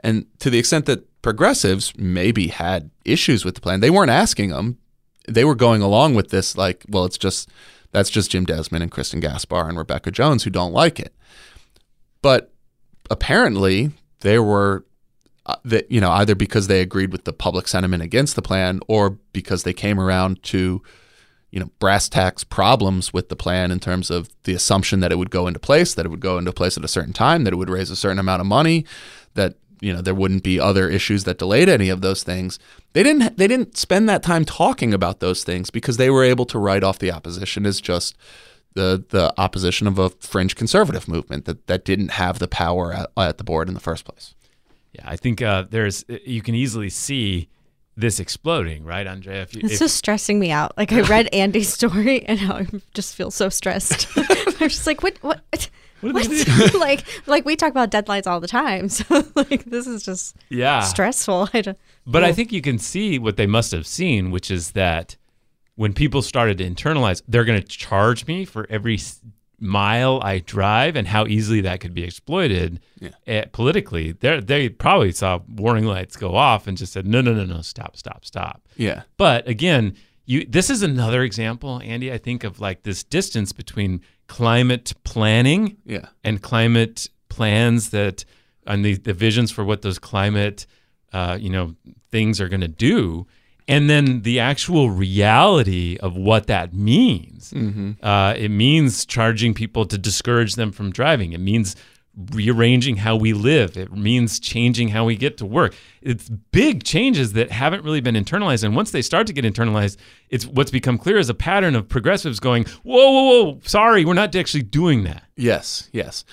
And 0.00 0.26
to 0.40 0.50
the 0.50 0.58
extent 0.58 0.86
that 0.86 1.06
progressives 1.22 1.92
maybe 1.96 2.48
had 2.48 2.90
issues 3.04 3.44
with 3.44 3.54
the 3.54 3.60
plan, 3.60 3.80
they 3.80 3.90
weren't 3.90 4.10
asking 4.10 4.50
them. 4.50 4.78
They 5.26 5.44
were 5.44 5.54
going 5.54 5.82
along 5.82 6.14
with 6.14 6.28
this 6.28 6.56
like, 6.56 6.84
well, 6.88 7.04
it's 7.04 7.18
just 7.18 7.48
that's 7.92 8.10
just 8.10 8.30
Jim 8.30 8.44
Desmond 8.44 8.82
and 8.82 8.92
Kristin 8.92 9.20
Gaspar 9.20 9.68
and 9.68 9.78
Rebecca 9.78 10.10
Jones 10.10 10.44
who 10.44 10.50
don't 10.50 10.72
like 10.72 11.00
it. 11.00 11.14
But 12.20 12.52
apparently 13.10 13.92
there 14.20 14.42
were 14.42 14.84
uh, 15.46 15.56
that 15.64 15.90
you 15.90 16.00
know 16.00 16.10
either 16.10 16.34
because 16.34 16.66
they 16.66 16.80
agreed 16.80 17.12
with 17.12 17.24
the 17.24 17.32
public 17.32 17.68
sentiment 17.68 18.02
against 18.02 18.36
the 18.36 18.42
plan 18.42 18.80
or 18.88 19.10
because 19.32 19.62
they 19.62 19.72
came 19.72 19.98
around 19.98 20.42
to 20.42 20.82
you 21.50 21.60
know 21.60 21.70
brass 21.78 22.08
tacks 22.08 22.44
problems 22.44 23.12
with 23.12 23.28
the 23.28 23.36
plan 23.36 23.70
in 23.70 23.80
terms 23.80 24.10
of 24.10 24.28
the 24.44 24.54
assumption 24.54 25.00
that 25.00 25.12
it 25.12 25.16
would 25.16 25.30
go 25.30 25.46
into 25.46 25.60
place 25.60 25.94
that 25.94 26.04
it 26.04 26.08
would 26.08 26.20
go 26.20 26.38
into 26.38 26.52
place 26.52 26.76
at 26.76 26.84
a 26.84 26.88
certain 26.88 27.12
time 27.12 27.44
that 27.44 27.52
it 27.52 27.56
would 27.56 27.70
raise 27.70 27.90
a 27.90 27.96
certain 27.96 28.18
amount 28.18 28.40
of 28.40 28.46
money 28.46 28.84
that 29.34 29.54
you 29.80 29.92
know 29.92 30.00
there 30.00 30.14
wouldn't 30.14 30.42
be 30.42 30.58
other 30.58 30.88
issues 30.88 31.24
that 31.24 31.38
delayed 31.38 31.68
any 31.68 31.88
of 31.88 32.00
those 32.00 32.22
things. 32.22 32.58
They 32.92 33.02
didn't 33.02 33.36
they 33.36 33.46
didn't 33.46 33.76
spend 33.76 34.08
that 34.08 34.22
time 34.22 34.44
talking 34.44 34.94
about 34.94 35.20
those 35.20 35.44
things 35.44 35.70
because 35.70 35.96
they 35.96 36.10
were 36.10 36.24
able 36.24 36.46
to 36.46 36.58
write 36.58 36.84
off 36.84 36.98
the 36.98 37.12
opposition 37.12 37.66
as 37.66 37.80
just 37.80 38.16
the 38.74 39.04
the 39.10 39.32
opposition 39.38 39.86
of 39.86 39.98
a 39.98 40.10
fringe 40.10 40.56
conservative 40.56 41.08
movement 41.08 41.44
that 41.44 41.66
that 41.66 41.84
didn't 41.84 42.12
have 42.12 42.38
the 42.38 42.48
power 42.48 42.92
at, 42.92 43.10
at 43.16 43.38
the 43.38 43.44
board 43.44 43.68
in 43.68 43.74
the 43.74 43.80
first 43.80 44.04
place 44.04 44.34
Yeah, 44.96 45.02
I 45.04 45.16
think 45.16 45.42
uh, 45.42 45.64
there's 45.70 46.04
you 46.08 46.42
can 46.42 46.54
easily 46.54 46.88
see 46.90 47.48
this 47.96 48.20
exploding, 48.20 48.84
right, 48.84 49.06
Andrea? 49.06 49.42
If 49.42 49.54
you, 49.54 49.62
It's 49.64 49.74
if- 49.74 49.78
just 49.78 49.96
stressing 49.96 50.38
me 50.38 50.50
out. 50.50 50.76
Like 50.76 50.92
I 50.92 51.00
read 51.14 51.28
Andy's 51.32 51.72
story 51.72 52.24
and 52.26 52.40
now 52.40 52.56
I 52.56 52.66
just 52.94 53.14
feel 53.14 53.30
so 53.30 53.48
stressed. 53.48 54.06
I'm 54.16 54.68
just 54.68 54.86
like, 54.86 55.02
what, 55.02 55.16
what, 55.22 55.70
What 56.02 56.14
what? 56.14 56.26
are 56.26 56.28
they 56.28 56.44
gonna 56.44 56.78
like, 56.78 57.04
like 57.26 57.44
we 57.46 57.56
talk 57.56 57.70
about 57.70 57.90
deadlines 57.90 58.26
all 58.26 58.38
the 58.40 58.48
time. 58.48 58.88
So 58.90 59.24
like, 59.34 59.64
this 59.64 59.86
is 59.86 60.02
just 60.02 60.36
yeah, 60.50 60.80
stressful. 60.80 61.48
I 61.54 61.60
don't, 61.62 61.78
But 62.06 62.22
I 62.24 62.32
think 62.32 62.52
you 62.52 62.60
can 62.60 62.78
see 62.78 63.18
what 63.18 63.36
they 63.36 63.46
must 63.46 63.72
have 63.72 63.86
seen, 63.86 64.30
which 64.30 64.50
is 64.50 64.72
that 64.72 65.16
when 65.74 65.92
people 65.94 66.20
started 66.22 66.58
to 66.58 66.68
internalize, 66.68 67.22
they're 67.28 67.44
going 67.44 67.60
to 67.60 67.66
charge 67.66 68.26
me 68.26 68.44
for 68.44 68.66
every 68.70 68.98
mile 69.58 70.20
I 70.22 70.38
drive, 70.40 70.96
and 70.96 71.06
how 71.08 71.26
easily 71.26 71.60
that 71.62 71.80
could 71.80 71.94
be 71.94 72.04
exploited 72.04 72.80
Yeah. 73.00 73.10
eh, 73.26 73.44
politically. 73.52 74.12
They 74.12 74.40
they 74.40 74.68
probably 74.68 75.12
saw 75.12 75.40
warning 75.48 75.84
lights 75.86 76.16
go 76.16 76.34
off 76.36 76.66
and 76.66 76.76
just 76.76 76.92
said, 76.92 77.06
no, 77.06 77.20
no, 77.20 77.32
no, 77.32 77.44
no, 77.44 77.62
stop, 77.62 77.96
stop, 77.96 78.24
stop. 78.24 78.60
yeah 78.76 79.02
But 79.16 79.48
again, 79.48 79.94
you 80.26 80.44
this 80.46 80.68
is 80.70 80.82
another 80.82 81.22
example, 81.22 81.80
Andy. 81.84 82.12
I 82.12 82.18
think 82.18 82.44
of 82.44 82.60
like 82.60 82.82
this 82.82 83.02
distance 83.04 83.52
between 83.52 84.00
climate 84.28 84.92
planning 85.04 85.76
yeah 85.84 86.06
and 86.24 86.42
climate 86.42 87.08
plans 87.28 87.90
that 87.90 88.24
and 88.66 88.84
the, 88.84 88.94
the 88.96 89.14
visions 89.14 89.52
for 89.52 89.64
what 89.64 89.82
those 89.82 89.98
climate 90.00 90.66
uh, 91.12 91.38
you 91.40 91.48
know 91.48 91.74
things 92.10 92.40
are 92.40 92.48
going 92.48 92.60
to 92.60 92.68
do 92.68 93.26
and 93.68 93.90
then 93.90 94.22
the 94.22 94.38
actual 94.38 94.90
reality 94.90 95.96
of 96.00 96.16
what 96.16 96.46
that 96.46 96.72
means 96.72 97.52
uh, 98.02 98.34
it 98.36 98.50
means 98.50 99.04
charging 99.06 99.54
people 99.54 99.86
to 99.86 99.98
discourage 99.98 100.54
them 100.54 100.72
from 100.72 100.90
driving. 100.90 101.32
It 101.32 101.40
means 101.40 101.76
rearranging 102.32 102.96
how 102.96 103.14
we 103.14 103.34
live. 103.34 103.76
It 103.76 103.92
means 103.92 104.40
changing 104.40 104.88
how 104.88 105.04
we 105.04 105.16
get 105.16 105.36
to 105.38 105.46
work. 105.46 105.74
It's 106.00 106.30
big 106.30 106.82
changes 106.82 107.34
that 107.34 107.50
haven't 107.50 107.84
really 107.84 108.00
been 108.00 108.14
internalized. 108.14 108.64
And 108.64 108.74
once 108.74 108.90
they 108.90 109.02
start 109.02 109.26
to 109.26 109.32
get 109.32 109.44
internalized 109.44 109.98
it's 110.30 110.46
what's 110.46 110.70
become 110.70 110.98
clear 110.98 111.18
is 111.18 111.28
a 111.28 111.34
pattern 111.34 111.76
of 111.76 111.88
progressives 111.88 112.40
going 112.40 112.64
whoa 112.82 113.12
whoa 113.12 113.44
whoa 113.44 113.60
sorry 113.64 114.04
we're 114.04 114.14
not 114.14 114.34
actually 114.34 114.62
doing 114.62 115.04
that. 115.04 115.24
Yes, 115.36 115.90
yes. 115.92 116.24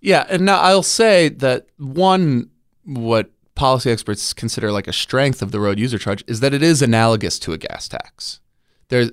Yeah, 0.00 0.26
and 0.28 0.44
now 0.44 0.60
I'll 0.60 0.82
say 0.82 1.28
that 1.28 1.66
one 1.78 2.50
what 2.84 3.30
policy 3.56 3.90
experts 3.90 4.32
consider 4.32 4.70
like 4.70 4.86
a 4.86 4.92
strength 4.92 5.42
of 5.42 5.50
the 5.50 5.58
road 5.58 5.78
user 5.80 5.98
charge 5.98 6.22
is 6.28 6.38
that 6.40 6.54
it 6.54 6.62
is 6.62 6.80
analogous 6.82 7.38
to 7.40 7.52
a 7.52 7.58
gas 7.58 7.88
tax. 7.88 8.38
There 8.88 9.10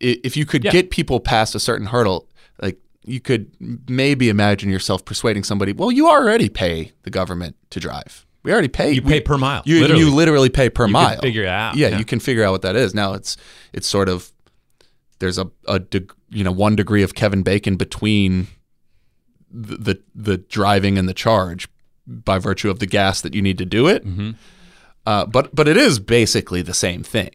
if 0.00 0.36
you 0.36 0.44
could 0.46 0.62
Yeah. 0.64 0.70
get 0.70 0.90
people 0.90 1.18
past 1.18 1.54
a 1.54 1.60
certain 1.60 1.86
hurdle, 1.86 2.28
like 2.60 2.78
you 3.04 3.20
could 3.20 3.50
maybe 3.88 4.28
imagine 4.28 4.68
yourself 4.70 5.04
persuading 5.04 5.42
somebody. 5.44 5.72
Well, 5.72 5.90
you 5.90 6.08
already 6.08 6.48
pay 6.48 6.92
the 7.04 7.10
government 7.10 7.56
to 7.70 7.80
drive. 7.80 8.24
We 8.44 8.52
already 8.52 8.68
pay. 8.68 8.92
You 8.92 9.02
we- 9.02 9.10
pay 9.12 9.20
per 9.20 9.36
mile, 9.38 9.62
You 9.66 9.80
literally. 9.80 10.02
you 10.04 10.14
literally 10.14 10.48
pay 10.50 10.70
per 10.70 10.84
You 10.84 10.86
can 10.88 10.92
mile. 10.92 11.20
figure 11.20 11.42
it 11.42 11.48
out, 11.48 11.76
Yeah, 11.76 11.88
yeah. 11.88 11.98
you 11.98 12.04
can 12.04 12.20
figure 12.20 12.44
out 12.44 12.52
what 12.52 12.62
that 12.62 12.76
is. 12.76 12.94
Now 12.94 13.14
it's 13.14 13.36
it's 13.72 13.88
sort 13.88 14.08
of 14.08 14.30
there's 15.18 15.38
a 15.38 15.50
a 15.66 15.78
deg- 15.80 16.12
you 16.30 16.44
know 16.44 16.52
one 16.52 16.76
degree 16.76 17.02
of 17.02 17.14
Kevin 17.14 17.42
Bacon 17.42 17.76
between 17.76 18.46
the, 19.50 19.76
the 19.76 20.02
the 20.14 20.36
driving 20.38 20.96
and 20.98 21.08
the 21.08 21.14
charge 21.14 21.68
by 22.08 22.38
virtue 22.38 22.70
of 22.70 22.78
the 22.78 22.86
gas 22.86 23.20
that 23.20 23.34
you 23.34 23.42
need 23.42 23.58
to 23.58 23.66
do 23.66 23.86
it. 23.86 24.04
Mm-hmm. 24.04 24.30
Uh, 25.06 25.26
but 25.26 25.54
but 25.54 25.68
it 25.68 25.76
is 25.76 25.98
basically 25.98 26.62
the 26.62 26.74
same 26.74 27.02
thing. 27.02 27.30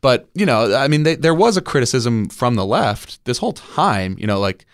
But 0.00 0.28
you 0.34 0.46
know, 0.46 0.74
I 0.74 0.88
mean, 0.88 1.02
they, 1.02 1.14
there 1.14 1.34
was 1.34 1.56
a 1.56 1.62
criticism 1.62 2.28
from 2.28 2.54
the 2.54 2.66
left 2.66 3.24
this 3.24 3.38
whole 3.38 3.52
time. 3.52 4.16
You 4.18 4.26
know, 4.26 4.40
like 4.40 4.66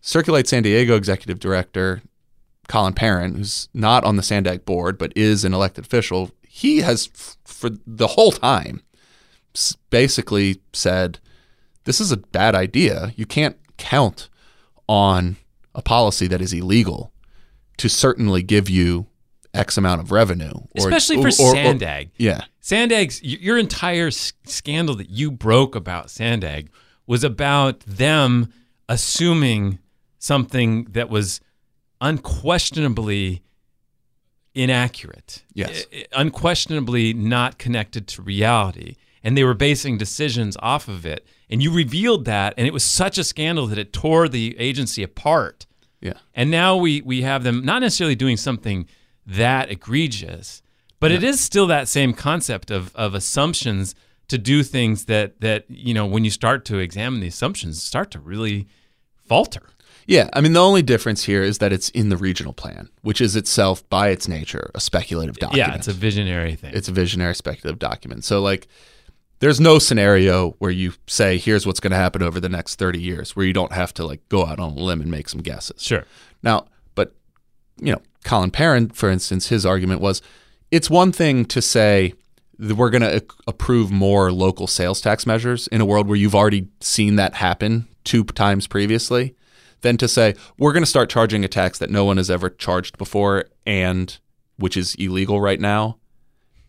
Circulate 0.00 0.46
San 0.46 0.62
Diego 0.62 0.96
executive 0.96 1.38
director 1.40 2.02
Colin 2.68 2.92
Parent, 2.94 3.36
who's 3.36 3.68
not 3.74 4.04
on 4.04 4.16
the 4.16 4.22
Sandag 4.22 4.64
board 4.64 4.98
but 4.98 5.12
is 5.16 5.44
an 5.44 5.54
elected 5.54 5.84
official, 5.84 6.30
he 6.46 6.78
has 6.78 7.08
f- 7.14 7.36
for 7.44 7.70
the 7.86 8.08
whole 8.08 8.32
time 8.32 8.82
s- 9.54 9.76
basically 9.90 10.60
said 10.72 11.18
this 11.84 12.00
is 12.00 12.10
a 12.10 12.16
bad 12.16 12.54
idea. 12.54 13.12
You 13.16 13.26
can't 13.26 13.56
count 13.76 14.28
on 14.88 15.36
a 15.74 15.82
policy 15.82 16.26
that 16.26 16.40
is 16.40 16.52
illegal 16.52 17.12
to 17.78 17.88
certainly 17.88 18.42
give 18.42 18.68
you 18.70 19.06
X 19.54 19.76
amount 19.76 20.00
of 20.00 20.10
revenue, 20.12 20.52
or- 20.52 20.66
Especially 20.76 21.16
for 21.16 21.28
or- 21.42 21.50
or- 21.50 21.54
Sandag. 21.54 22.10
yeah, 22.18 22.42
Sandag's 22.60 23.22
your 23.22 23.58
entire 23.58 24.10
scandal 24.10 24.94
that 24.96 25.10
you 25.10 25.30
broke 25.30 25.74
about 25.74 26.10
Sandag 26.10 26.68
was 27.06 27.22
about 27.24 27.80
them 27.80 28.52
assuming 28.88 29.78
something 30.18 30.84
that 30.90 31.08
was 31.08 31.40
unquestionably 32.00 33.42
inaccurate. 34.54 35.44
Yes. 35.54 35.84
Unquestionably 36.12 37.12
not 37.12 37.58
connected 37.58 38.06
to 38.08 38.22
reality. 38.22 38.96
And 39.22 39.36
they 39.36 39.44
were 39.44 39.54
basing 39.54 39.98
decisions 39.98 40.56
off 40.60 40.88
of 40.88 41.04
it. 41.04 41.26
And 41.50 41.62
you 41.62 41.72
revealed 41.72 42.24
that 42.24 42.54
and 42.56 42.66
it 42.66 42.72
was 42.72 42.84
such 42.84 43.18
a 43.18 43.24
scandal 43.24 43.66
that 43.68 43.78
it 43.78 43.92
tore 43.92 44.28
the 44.28 44.56
agency 44.58 45.02
apart. 45.02 45.65
Yeah. 46.00 46.14
And 46.34 46.50
now 46.50 46.76
we 46.76 47.00
we 47.02 47.22
have 47.22 47.42
them 47.42 47.64
not 47.64 47.80
necessarily 47.80 48.14
doing 48.14 48.36
something 48.36 48.86
that 49.26 49.70
egregious, 49.70 50.62
but 51.00 51.10
it 51.12 51.22
is 51.24 51.40
still 51.40 51.66
that 51.68 51.88
same 51.88 52.12
concept 52.12 52.70
of 52.70 52.94
of 52.94 53.14
assumptions 53.14 53.94
to 54.28 54.38
do 54.38 54.62
things 54.62 55.06
that 55.06 55.40
that 55.40 55.64
you 55.68 55.94
know 55.94 56.06
when 56.06 56.24
you 56.24 56.30
start 56.30 56.64
to 56.66 56.78
examine 56.78 57.20
the 57.20 57.28
assumptions 57.28 57.82
start 57.82 58.10
to 58.12 58.18
really 58.18 58.66
falter. 59.26 59.62
Yeah, 60.06 60.30
I 60.32 60.40
mean 60.40 60.52
the 60.52 60.62
only 60.62 60.82
difference 60.82 61.24
here 61.24 61.42
is 61.42 61.58
that 61.58 61.72
it's 61.72 61.88
in 61.88 62.10
the 62.10 62.16
regional 62.16 62.52
plan, 62.52 62.88
which 63.02 63.20
is 63.20 63.34
itself 63.34 63.88
by 63.88 64.10
its 64.10 64.28
nature 64.28 64.70
a 64.74 64.80
speculative 64.80 65.36
document. 65.36 65.72
Yeah, 65.72 65.76
it's 65.76 65.88
a 65.88 65.92
visionary 65.92 66.54
thing. 66.54 66.72
it's 66.74 66.88
a 66.88 66.92
visionary 66.92 67.34
speculative 67.34 67.78
document. 67.80 68.24
So 68.24 68.40
like 68.40 68.68
there's 69.40 69.60
no 69.60 69.78
scenario 69.78 70.52
where 70.58 70.70
you 70.70 70.92
say 71.06 71.38
here's 71.38 71.66
what's 71.66 71.80
going 71.80 71.90
to 71.90 71.96
happen 71.96 72.22
over 72.22 72.40
the 72.40 72.48
next 72.48 72.76
30 72.76 73.00
years 73.00 73.36
where 73.36 73.44
you 73.46 73.52
don't 73.52 73.72
have 73.72 73.92
to 73.94 74.06
like 74.06 74.26
go 74.28 74.46
out 74.46 74.58
on 74.58 74.72
a 74.72 74.80
limb 74.80 75.00
and 75.00 75.10
make 75.10 75.28
some 75.28 75.40
guesses. 75.40 75.82
sure. 75.82 76.04
Now, 76.42 76.66
but 76.94 77.14
you 77.80 77.92
know, 77.92 78.00
Colin 78.24 78.50
Parent 78.50 78.96
for 78.96 79.10
instance 79.10 79.48
his 79.48 79.66
argument 79.66 80.00
was 80.00 80.22
it's 80.70 80.90
one 80.90 81.12
thing 81.12 81.44
to 81.46 81.62
say 81.62 82.14
that 82.58 82.74
we're 82.74 82.90
going 82.90 83.02
to 83.02 83.24
approve 83.46 83.90
more 83.90 84.32
local 84.32 84.66
sales 84.66 85.00
tax 85.00 85.26
measures 85.26 85.66
in 85.68 85.80
a 85.80 85.84
world 85.84 86.08
where 86.08 86.16
you've 86.16 86.34
already 86.34 86.68
seen 86.80 87.16
that 87.16 87.34
happen 87.34 87.86
two 88.04 88.24
times 88.24 88.66
previously 88.66 89.34
than 89.82 89.96
to 89.98 90.08
say 90.08 90.34
we're 90.58 90.72
going 90.72 90.82
to 90.82 90.88
start 90.88 91.10
charging 91.10 91.44
a 91.44 91.48
tax 91.48 91.78
that 91.78 91.90
no 91.90 92.04
one 92.04 92.16
has 92.16 92.30
ever 92.30 92.48
charged 92.48 92.96
before 92.96 93.44
and 93.66 94.18
which 94.56 94.76
is 94.76 94.94
illegal 94.94 95.40
right 95.40 95.60
now 95.60 95.98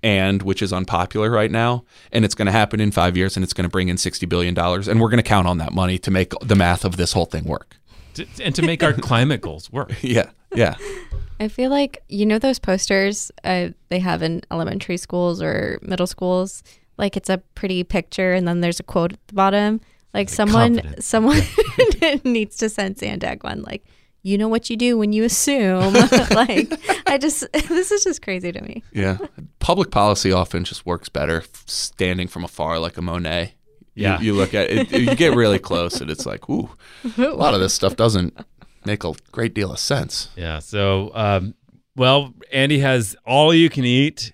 and 0.07 0.41
which 0.41 0.61
is 0.61 0.71
unpopular 0.71 1.29
right 1.29 1.51
now 1.51 1.83
and 2.13 2.23
it's 2.23 2.33
going 2.33 2.45
to 2.45 2.51
happen 2.51 2.79
in 2.79 2.91
5 2.91 3.17
years 3.17 3.35
and 3.35 3.43
it's 3.43 3.51
going 3.51 3.65
to 3.65 3.69
bring 3.69 3.89
in 3.89 3.97
60 3.97 4.25
billion 4.25 4.53
dollars 4.53 4.87
and 4.87 5.01
we're 5.01 5.09
going 5.09 5.17
to 5.17 5.29
count 5.29 5.47
on 5.47 5.57
that 5.57 5.73
money 5.73 5.97
to 5.99 6.09
make 6.09 6.31
the 6.41 6.55
math 6.55 6.85
of 6.85 6.95
this 6.95 7.11
whole 7.11 7.25
thing 7.25 7.43
work. 7.43 7.75
And 8.41 8.55
to 8.55 8.61
make 8.61 8.81
our 8.83 8.93
climate 9.09 9.41
goals 9.41 9.71
work. 9.71 9.91
Yeah. 10.01 10.29
Yeah. 10.55 10.75
I 11.39 11.49
feel 11.49 11.69
like 11.69 12.03
you 12.07 12.25
know 12.25 12.39
those 12.39 12.57
posters 12.57 13.31
uh, 13.43 13.69
they 13.89 13.99
have 13.99 14.23
in 14.23 14.41
elementary 14.49 14.97
schools 14.97 15.41
or 15.41 15.77
middle 15.81 16.07
schools. 16.07 16.63
Like 16.97 17.15
it's 17.15 17.29
a 17.29 17.37
pretty 17.53 17.83
picture, 17.83 18.33
and 18.33 18.47
then 18.47 18.61
there's 18.61 18.79
a 18.79 18.83
quote 18.83 19.13
at 19.13 19.27
the 19.27 19.35
bottom. 19.35 19.81
Like 20.15 20.29
someone, 20.29 20.77
confident. 20.77 21.03
someone 21.03 21.41
needs 22.23 22.57
to 22.57 22.69
send 22.69 22.97
Sandag 22.97 23.43
one. 23.43 23.61
Like 23.61 23.85
you 24.23 24.37
know 24.37 24.47
what 24.47 24.69
you 24.69 24.75
do 24.77 24.97
when 24.97 25.13
you 25.13 25.23
assume. 25.23 25.93
like 26.31 26.71
I 27.07 27.17
just, 27.17 27.45
this 27.53 27.91
is 27.91 28.03
just 28.03 28.21
crazy 28.21 28.51
to 28.51 28.61
me. 28.61 28.83
Yeah. 28.91 29.17
Public 29.59 29.91
policy 29.91 30.31
often 30.31 30.63
just 30.63 30.85
works 30.85 31.09
better 31.09 31.43
standing 31.65 32.27
from 32.27 32.43
afar 32.43 32.79
like 32.79 32.97
a 32.97 33.01
Monet. 33.01 33.53
You- 33.95 34.03
Yeah. 34.03 34.19
You, 34.19 34.33
look 34.33 34.53
at 34.53 34.69
it, 34.69 34.91
you 34.91 35.15
get 35.15 35.35
really 35.35 35.59
close 35.59 36.01
and 36.01 36.09
it's 36.11 36.25
like, 36.25 36.49
ooh, 36.49 36.69
a 37.17 37.21
lot 37.29 37.53
of 37.53 37.59
this 37.59 37.73
stuff 37.73 37.95
doesn't 37.95 38.37
make 38.85 39.03
a 39.03 39.13
great 39.31 39.53
deal 39.53 39.71
of 39.71 39.79
sense. 39.79 40.29
Yeah. 40.35 40.59
So, 40.59 41.11
um, 41.15 41.55
well, 41.95 42.33
Andy 42.51 42.79
has 42.79 43.15
all 43.25 43.53
you 43.53 43.69
can 43.69 43.85
eat 43.85 44.31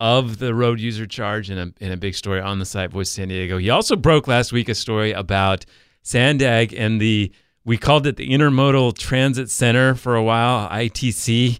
of 0.00 0.38
the 0.38 0.54
road 0.54 0.80
user 0.80 1.06
charge 1.06 1.50
in 1.50 1.56
a 1.56 1.72
in 1.80 1.92
a 1.92 1.96
big 1.96 2.14
story 2.14 2.40
on 2.40 2.58
the 2.58 2.64
site 2.66 2.90
Voice 2.90 3.08
San 3.10 3.28
Diego. 3.28 3.56
He 3.58 3.70
also 3.70 3.96
broke 3.96 4.26
last 4.28 4.52
week 4.52 4.68
a 4.68 4.74
story 4.74 5.12
about 5.12 5.64
Sandag 6.02 6.74
and 6.74 7.00
the 7.00 7.32
we 7.64 7.78
called 7.78 8.06
it 8.06 8.16
the 8.16 8.28
Intermodal 8.28 8.96
Transit 8.96 9.50
Center 9.50 9.94
for 9.94 10.14
a 10.14 10.22
while, 10.22 10.68
ITC. 10.68 11.58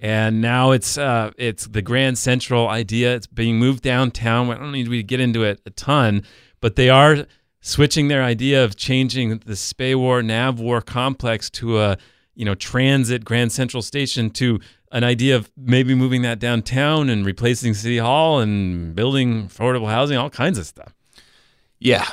And 0.00 0.40
now 0.40 0.72
it's 0.72 0.98
uh, 0.98 1.30
it's 1.38 1.66
the 1.66 1.80
Grand 1.80 2.18
Central 2.18 2.68
idea. 2.68 3.14
It's 3.14 3.26
being 3.26 3.58
moved 3.58 3.82
downtown. 3.82 4.50
I 4.50 4.58
don't 4.58 4.72
need 4.72 4.90
to 4.90 5.02
get 5.02 5.20
into 5.20 5.44
it 5.44 5.60
a 5.64 5.70
ton, 5.70 6.24
but 6.60 6.76
they 6.76 6.90
are 6.90 7.26
switching 7.60 8.08
their 8.08 8.22
idea 8.22 8.62
of 8.62 8.76
changing 8.76 9.38
the 9.38 9.54
Spawar 9.54 10.22
Navwar 10.22 10.84
complex 10.84 11.48
to 11.50 11.80
a 11.80 11.96
you 12.34 12.44
know 12.44 12.54
transit 12.54 13.24
Grand 13.24 13.52
Central 13.52 13.82
Station 13.82 14.28
to 14.30 14.60
an 14.92 15.04
idea 15.04 15.36
of 15.36 15.50
maybe 15.56 15.94
moving 15.94 16.22
that 16.22 16.38
downtown 16.38 17.08
and 17.08 17.24
replacing 17.24 17.74
City 17.74 17.98
Hall 17.98 18.40
and 18.40 18.94
building 18.94 19.48
affordable 19.48 19.88
housing, 19.88 20.18
all 20.18 20.30
kinds 20.30 20.58
of 20.58 20.66
stuff. 20.66 20.94
Yeah, 21.78 22.06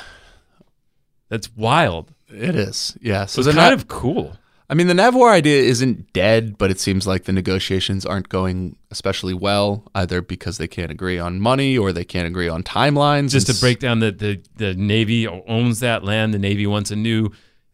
That's 1.32 1.48
wild. 1.56 2.12
it 2.28 2.54
is. 2.54 2.94
Yeah. 3.00 3.24
So 3.24 3.40
it's 3.40 3.54
kind 3.54 3.72
of 3.72 3.88
cool. 3.88 4.36
I 4.68 4.74
mean, 4.74 4.86
the 4.86 4.92
Navwar 4.94 5.30
idea 5.32 5.62
isn't 5.62 6.12
dead, 6.12 6.58
but 6.58 6.70
it 6.70 6.78
seems 6.78 7.06
like 7.06 7.24
the 7.24 7.32
negotiations 7.32 8.04
aren't 8.04 8.28
going 8.28 8.76
especially 8.90 9.32
well, 9.32 9.84
either 9.94 10.20
because 10.20 10.58
they 10.58 10.68
can't 10.68 10.90
agree 10.90 11.18
on 11.18 11.40
money 11.40 11.76
or 11.78 11.90
they 11.90 12.04
can't 12.04 12.26
agree 12.26 12.48
on 12.48 12.62
timelines. 12.62 13.30
Just 13.30 13.46
to 13.46 13.54
break 13.60 13.78
down 13.80 14.00
the, 14.00 14.12
the 14.12 14.42
the 14.56 14.74
Navy 14.74 15.26
owns 15.26 15.80
that 15.80 16.04
land. 16.04 16.34
The 16.34 16.38
Navy 16.38 16.66
wants 16.66 16.90
a 16.90 16.96
new, 16.96 17.30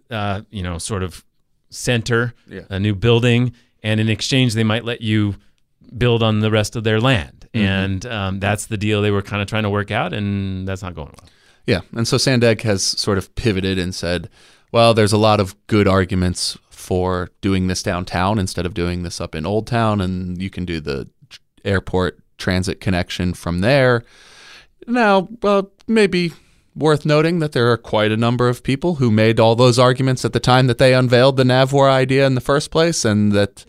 uh, 0.08 0.42
you 0.50 0.62
know, 0.62 0.78
sort 0.78 1.02
of 1.02 1.24
center, 1.70 2.34
Yeah. 2.46 2.62
a 2.70 2.78
new 2.78 2.94
building, 2.94 3.52
and 3.82 3.98
in 4.00 4.08
exchange 4.08 4.54
they 4.54 4.64
might 4.64 4.84
let 4.84 5.00
you 5.00 5.34
build 5.96 6.22
on 6.22 6.40
the 6.40 6.50
rest 6.50 6.76
of 6.76 6.84
their 6.84 7.00
land. 7.00 7.48
Mm-hmm. 7.54 7.66
And 7.66 8.06
um, 8.06 8.40
that's 8.40 8.66
the 8.66 8.76
deal 8.76 9.02
they 9.02 9.10
were 9.10 9.22
kind 9.22 9.42
of 9.42 9.48
trying 9.48 9.64
to 9.64 9.70
work 9.70 9.90
out, 9.90 10.12
and 10.12 10.66
that's 10.66 10.82
not 10.82 10.94
going 10.94 11.08
well. 11.08 11.28
Yeah, 11.68 11.80
and 11.94 12.08
so 12.08 12.16
Sandag 12.16 12.62
has 12.62 12.82
sort 12.82 13.18
of 13.18 13.34
pivoted 13.34 13.78
and 13.78 13.94
said, 13.94 14.30
well, 14.72 14.94
there's 14.94 15.12
a 15.12 15.18
lot 15.18 15.38
of 15.38 15.54
good 15.66 15.86
arguments 15.86 16.56
for 16.70 17.28
doing 17.42 17.66
this 17.66 17.82
downtown 17.82 18.38
instead 18.38 18.64
of 18.64 18.72
doing 18.72 19.02
this 19.02 19.20
up 19.20 19.34
in 19.34 19.44
Old 19.44 19.66
Town, 19.66 20.00
and 20.00 20.40
you 20.40 20.48
can 20.48 20.64
do 20.64 20.80
the 20.80 21.10
airport 21.66 22.18
transit 22.38 22.80
connection 22.80 23.34
from 23.34 23.60
there. 23.60 24.02
Now, 24.86 25.28
well, 25.42 25.70
maybe 25.86 26.32
worth 26.74 27.04
noting 27.04 27.40
that 27.40 27.52
there 27.52 27.70
are 27.70 27.76
quite 27.76 28.12
a 28.12 28.16
number 28.16 28.48
of 28.48 28.62
people 28.62 28.94
who 28.94 29.10
made 29.10 29.38
all 29.38 29.54
those 29.54 29.78
arguments 29.78 30.24
at 30.24 30.32
the 30.32 30.40
time 30.40 30.68
that 30.68 30.78
they 30.78 30.94
unveiled 30.94 31.36
the 31.36 31.44
Navwar 31.44 31.90
idea 31.90 32.26
in 32.26 32.34
the 32.34 32.40
first 32.40 32.70
place, 32.70 33.04
and 33.04 33.32
that 33.32 33.66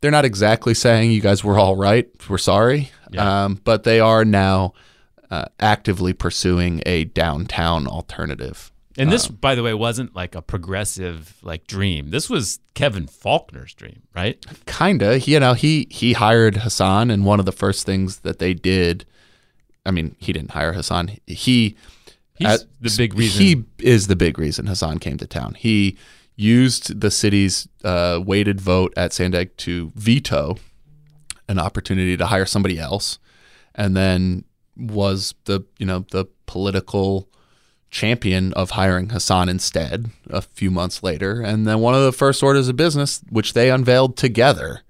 they're 0.00 0.12
not 0.12 0.24
exactly 0.24 0.74
saying 0.74 1.10
you 1.10 1.20
guys 1.20 1.42
were 1.42 1.58
all 1.58 1.74
right. 1.74 2.08
We're 2.28 2.38
sorry, 2.38 2.92
Yeah. 3.10 3.46
um, 3.46 3.60
but 3.64 3.82
they 3.82 3.98
are 3.98 4.24
now 4.24 4.74
uh, 5.30 5.44
actively 5.60 6.12
pursuing 6.12 6.82
a 6.86 7.04
downtown 7.04 7.86
alternative. 7.86 8.72
And 8.96 9.12
this, 9.12 9.28
Um, 9.28 9.36
by 9.40 9.54
the 9.54 9.62
way, 9.62 9.74
wasn't 9.74 10.16
like 10.16 10.34
a 10.34 10.42
progressive 10.42 11.36
like 11.42 11.66
dream. 11.68 12.10
This 12.10 12.28
was 12.28 12.58
Kevin 12.74 13.06
Faulconer's 13.06 13.72
dream, 13.74 14.02
right? 14.14 14.44
Kinda, 14.66 15.20
you 15.20 15.38
know, 15.38 15.52
he 15.54 15.86
he 15.90 16.14
hired 16.14 16.56
Hasan, 16.58 17.10
and 17.10 17.24
one 17.24 17.38
of 17.38 17.46
the 17.46 17.52
first 17.52 17.86
things 17.86 18.20
that 18.20 18.38
they 18.40 18.54
did. 18.54 19.04
I 19.86 19.90
mean, 19.92 20.16
he 20.18 20.32
didn't 20.32 20.50
hire 20.50 20.72
Hasan. 20.72 21.16
He 21.26 21.76
He's 22.34 22.48
at- 22.48 22.64
the 22.80 22.94
big 22.96 23.14
reason. 23.14 23.40
He 23.42 23.64
is 23.78 24.06
the 24.08 24.16
big 24.16 24.38
reason 24.38 24.66
Hasan 24.66 24.98
came 24.98 25.16
to 25.18 25.26
town. 25.26 25.54
He 25.58 25.96
used 26.36 27.00
the 27.00 27.10
city's 27.10 27.68
uh, 27.84 28.20
weighted 28.24 28.60
vote 28.60 28.92
at 28.96 29.12
Sandag 29.12 29.56
to 29.58 29.92
veto 29.94 30.56
an 31.48 31.58
opportunity 31.58 32.16
to 32.16 32.26
hire 32.26 32.46
somebody 32.46 32.78
else, 32.78 33.18
and 33.74 33.96
then 33.96 34.44
was 34.78 35.34
the 35.44 35.60
you 35.78 35.86
know 35.86 36.06
the 36.10 36.26
political 36.46 37.28
champion 37.90 38.52
of 38.52 38.70
hiring 38.70 39.10
Hasan 39.10 39.48
instead 39.48 40.10
a 40.28 40.42
few 40.42 40.70
months 40.70 41.02
later. 41.02 41.40
And 41.40 41.66
then 41.66 41.80
one 41.80 41.94
of 41.94 42.02
the 42.02 42.12
first 42.12 42.42
orders 42.42 42.68
of 42.68 42.76
business, 42.76 43.22
which 43.30 43.54
they 43.54 43.70
unveiled 43.70 44.16
together 44.16 44.82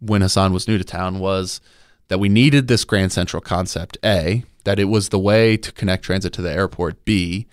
when 0.00 0.22
Hasan 0.22 0.52
was 0.52 0.68
new 0.68 0.78
to 0.78 0.84
town, 0.84 1.18
was 1.18 1.60
that 2.08 2.18
we 2.18 2.28
needed 2.28 2.68
this 2.68 2.84
Grand 2.84 3.12
Central 3.12 3.40
concept, 3.40 3.98
A, 4.04 4.44
that 4.64 4.78
it 4.78 4.84
was 4.84 5.08
the 5.08 5.18
way 5.18 5.56
to 5.56 5.72
connect 5.72 6.04
transit 6.04 6.32
to 6.34 6.42
the 6.42 6.52
airport, 6.52 7.04
B, 7.04 7.46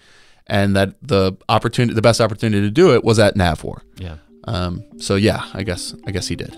and 0.45 0.75
that 0.75 0.95
the 1.01 1.33
opportunity 1.49 1.93
the 1.93 2.01
best 2.01 2.21
opportunity 2.21 2.61
to 2.61 2.71
do 2.71 2.93
it 2.93 3.03
was 3.03 3.17
at 3.17 3.35
Navwar. 3.35 3.81
Yeah. 3.97 4.17
Um, 4.45 4.83
so 4.99 5.15
yeah, 5.15 5.49
I 5.53 5.63
guess 5.63 5.95
I 6.05 6.11
guess 6.11 6.27
he 6.27 6.35
did. 6.35 6.57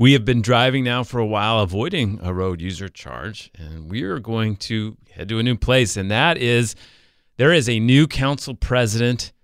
We 0.00 0.14
have 0.14 0.24
been 0.24 0.40
driving 0.40 0.84
now 0.84 1.04
for 1.04 1.18
a 1.18 1.26
while, 1.26 1.58
avoiding 1.58 2.20
a 2.22 2.32
road 2.32 2.62
user 2.62 2.88
charge, 2.88 3.50
and 3.54 3.90
we 3.90 4.02
are 4.04 4.18
going 4.18 4.56
to 4.56 4.96
head 5.10 5.28
to 5.28 5.38
a 5.38 5.42
new 5.42 5.58
place, 5.58 5.94
and 5.94 6.10
that 6.10 6.38
is 6.38 6.74
there 7.36 7.52
is 7.52 7.68
a 7.68 7.78
new 7.78 8.06
council 8.06 8.54
president 8.54 9.34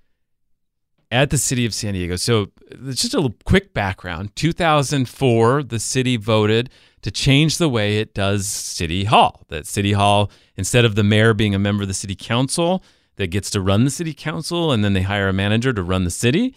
at 1.11 1.29
the 1.29 1.37
city 1.37 1.67
of 1.67 1.75
San 1.75 1.93
Diego. 1.93 2.17
So, 2.17 2.53
just 2.87 3.13
a 3.13 3.35
quick 3.45 3.75
background 3.75 4.35
2004, 4.35 5.63
the 5.63 5.79
city 5.79 6.17
voted 6.17 6.71
to 7.03 7.11
change 7.11 7.59
the 7.59 7.69
way 7.69 7.99
it 7.99 8.15
does 8.15 8.47
City 8.47 9.05
Hall. 9.05 9.45
That 9.49 9.67
City 9.67 9.93
Hall, 9.93 10.31
instead 10.57 10.87
of 10.87 10.95
the 10.95 11.05
mayor 11.05 11.35
being 11.35 11.55
a 11.55 11.59
member 11.59 11.83
of 11.83 11.89
the 11.89 11.93
city 11.93 12.15
council 12.15 12.83
that 13.17 13.27
gets 13.27 13.51
to 13.51 13.61
run 13.61 13.85
the 13.85 13.91
city 13.91 14.15
council 14.15 14.73
and 14.73 14.83
then 14.83 14.95
they 14.95 15.03
hire 15.03 15.29
a 15.29 15.35
manager 15.35 15.75
to 15.75 15.83
run 15.83 16.05
the 16.05 16.11
city, 16.11 16.55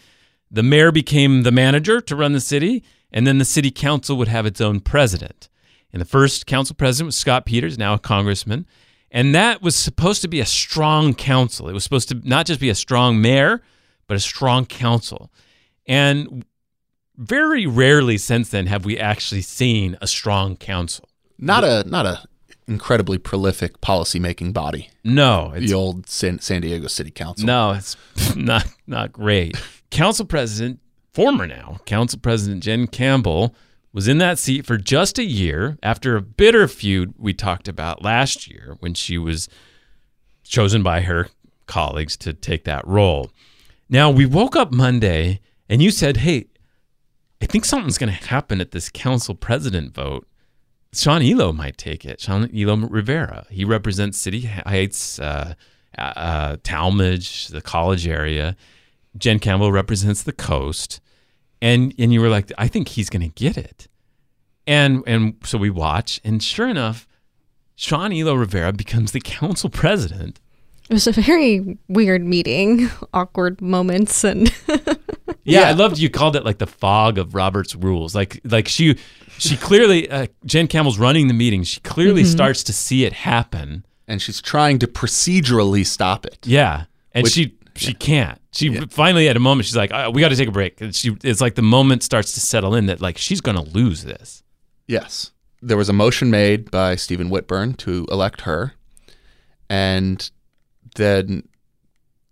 the 0.50 0.62
mayor 0.62 0.90
became 0.90 1.42
the 1.42 1.52
manager 1.52 2.00
to 2.00 2.16
run 2.16 2.32
the 2.32 2.40
city, 2.40 2.82
and 3.12 3.26
then 3.26 3.38
the 3.38 3.44
city 3.44 3.70
council 3.70 4.16
would 4.16 4.28
have 4.28 4.46
its 4.46 4.60
own 4.60 4.80
president. 4.80 5.48
And 5.92 6.00
the 6.00 6.06
first 6.06 6.46
council 6.46 6.76
president 6.76 7.06
was 7.06 7.16
Scott 7.16 7.46
Peters, 7.46 7.78
now 7.78 7.94
a 7.94 7.98
congressman. 7.98 8.66
And 9.10 9.34
that 9.34 9.60
was 9.60 9.74
supposed 9.74 10.22
to 10.22 10.28
be 10.28 10.38
a 10.40 10.46
strong 10.46 11.14
council. 11.14 11.68
It 11.68 11.72
was 11.72 11.82
supposed 11.82 12.08
to 12.10 12.20
not 12.24 12.46
just 12.46 12.60
be 12.60 12.70
a 12.70 12.74
strong 12.76 13.20
mayor, 13.20 13.60
but 14.06 14.16
a 14.16 14.20
strong 14.20 14.66
council. 14.66 15.32
And 15.86 16.44
very 17.16 17.66
rarely 17.66 18.16
since 18.18 18.48
then 18.50 18.66
have 18.66 18.84
we 18.84 18.98
actually 18.98 19.42
seen 19.42 19.98
a 20.00 20.06
strong 20.06 20.56
council. 20.56 21.08
Not 21.38 21.64
a 21.64 21.82
not 21.88 22.06
a 22.06 22.22
incredibly 22.68 23.18
prolific 23.18 23.80
policymaking 23.80 24.52
body. 24.52 24.90
No, 25.02 25.52
it's 25.54 25.70
The 25.70 25.74
old 25.76 26.08
San, 26.08 26.38
San 26.38 26.60
Diego 26.62 26.86
City 26.86 27.10
Council. 27.10 27.46
No, 27.46 27.72
it's 27.72 27.96
not 28.36 28.66
not 28.86 29.12
great. 29.12 29.56
Council 29.90 30.24
President, 30.24 30.78
former 31.12 31.46
now, 31.46 31.78
Council 31.86 32.18
President 32.18 32.62
Jen 32.62 32.86
Campbell 32.86 33.54
was 33.92 34.06
in 34.06 34.18
that 34.18 34.38
seat 34.38 34.64
for 34.64 34.76
just 34.76 35.18
a 35.18 35.24
year 35.24 35.76
after 35.82 36.16
a 36.16 36.22
bitter 36.22 36.68
feud 36.68 37.14
we 37.18 37.34
talked 37.34 37.68
about 37.68 38.02
last 38.02 38.48
year 38.48 38.76
when 38.80 38.94
she 38.94 39.18
was 39.18 39.48
chosen 40.44 40.82
by 40.82 41.00
her 41.02 41.28
colleagues 41.66 42.16
to 42.16 42.32
take 42.32 42.64
that 42.64 42.86
role. 42.86 43.30
Now, 43.88 44.10
we 44.10 44.26
woke 44.26 44.54
up 44.54 44.72
Monday 44.72 45.40
and 45.68 45.82
you 45.82 45.90
said, 45.90 46.18
"Hey, 46.18 46.46
I 47.42 47.46
think 47.46 47.64
something's 47.64 47.98
going 47.98 48.12
to 48.12 48.28
happen 48.28 48.60
at 48.60 48.70
this 48.70 48.88
council 48.88 49.34
president 49.34 49.94
vote." 49.94 50.26
Sean 50.92 51.22
Elo 51.22 51.52
might 51.52 51.78
take 51.78 52.04
it. 52.04 52.20
Sean 52.20 52.50
Elo 52.56 52.76
Rivera. 52.76 53.46
He 53.50 53.64
represents 53.64 54.18
City 54.18 54.40
Heights, 54.42 55.20
uh, 55.20 55.54
uh, 55.96 56.56
Talmadge, 56.64 57.48
the 57.48 57.60
college 57.60 58.06
area. 58.06 58.56
Jen 59.16 59.38
Campbell 59.38 59.72
represents 59.72 60.22
the 60.22 60.32
coast, 60.32 61.00
and 61.60 61.94
and 61.98 62.12
you 62.12 62.20
were 62.20 62.28
like, 62.28 62.52
I 62.58 62.68
think 62.68 62.88
he's 62.88 63.10
going 63.10 63.22
to 63.22 63.34
get 63.34 63.56
it, 63.56 63.88
and 64.66 65.02
and 65.06 65.34
so 65.44 65.58
we 65.58 65.70
watch, 65.70 66.20
and 66.24 66.42
sure 66.42 66.68
enough, 66.68 67.06
Sean 67.76 68.12
Elo 68.12 68.34
Rivera 68.34 68.72
becomes 68.72 69.12
the 69.12 69.20
council 69.20 69.70
president. 69.70 70.40
It 70.88 70.94
was 70.94 71.06
a 71.06 71.12
very 71.12 71.78
weird 71.88 72.24
meeting, 72.24 72.90
awkward 73.14 73.60
moments, 73.60 74.24
and 74.24 74.52
Yeah, 75.44 75.68
I 75.68 75.72
loved 75.72 75.98
you 75.98 76.10
called 76.10 76.36
it 76.36 76.44
like 76.44 76.58
the 76.58 76.66
fog 76.66 77.18
of 77.18 77.34
Robert's 77.34 77.74
rules. 77.74 78.14
Like 78.14 78.40
like 78.44 78.68
she 78.68 78.96
she 79.38 79.56
clearly 79.56 80.10
uh, 80.10 80.26
Jen 80.44 80.66
Campbell's 80.66 80.98
running 80.98 81.28
the 81.28 81.34
meeting. 81.34 81.62
She 81.62 81.80
clearly 81.80 82.24
starts 82.24 82.62
to 82.64 82.72
see 82.72 83.04
it 83.04 83.12
happen. 83.12 83.84
And 84.06 84.20
she's 84.20 84.42
trying 84.42 84.80
to 84.80 84.88
procedurally 84.88 85.86
stop 85.86 86.26
it. 86.26 86.44
Yeah, 86.44 86.84
and 87.12 87.22
Which- 87.22 87.32
she 87.32 87.56
she 87.74 87.94
can't. 87.94 88.40
She 88.52 88.74
finally 88.86 89.28
at 89.28 89.36
a 89.36 89.40
moment 89.40 89.66
she's 89.66 89.76
like, 89.76 89.92
"Uh, 89.92 90.10
"We 90.12 90.20
got 90.20 90.30
to 90.30 90.36
take 90.36 90.48
a 90.48 90.52
break." 90.52 90.80
And 90.80 90.94
she 90.94 91.16
it's 91.22 91.40
like 91.40 91.54
the 91.54 91.62
moment 91.62 92.02
starts 92.02 92.32
to 92.32 92.40
settle 92.40 92.74
in 92.74 92.86
that 92.86 93.00
like 93.00 93.18
she's 93.18 93.40
going 93.40 93.56
to 93.56 93.62
lose 93.62 94.04
this. 94.04 94.42
Yes. 94.86 95.32
There 95.62 95.76
was 95.76 95.88
a 95.88 95.92
motion 95.92 96.30
made 96.30 96.70
by 96.70 96.96
Stephen 96.96 97.28
Whitburn 97.28 97.74
to 97.74 98.06
elect 98.10 98.42
her. 98.42 98.74
And 99.68 100.28
then 100.96 101.48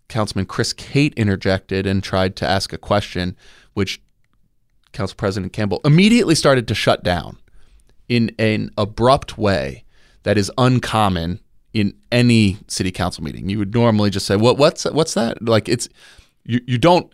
Councilman 0.08 0.46
Chris 0.46 0.72
Cate 0.72 1.14
interjected 1.14 1.86
and 1.86 2.02
tried 2.02 2.34
to 2.36 2.46
ask 2.46 2.72
a 2.72 2.78
question, 2.78 3.36
which 3.74 4.00
Council 4.92 5.14
President 5.16 5.52
Campbell 5.52 5.80
immediately 5.84 6.34
started 6.34 6.66
to 6.68 6.74
shut 6.74 7.04
down 7.04 7.38
in 8.08 8.34
an 8.38 8.70
abrupt 8.78 9.36
way 9.36 9.84
that 10.22 10.38
is 10.38 10.50
uncommon 10.58 11.40
in 11.78 11.94
any 12.10 12.58
city 12.66 12.90
council 12.90 13.24
meeting. 13.24 13.48
You 13.48 13.58
would 13.58 13.74
normally 13.74 14.10
just 14.10 14.26
say, 14.26 14.36
"What? 14.36 14.58
What's 14.58 14.84
what's 14.84 15.14
that?" 15.14 15.42
Like 15.42 15.68
it's 15.68 15.88
you. 16.44 16.60
You 16.66 16.78
don't 16.78 17.12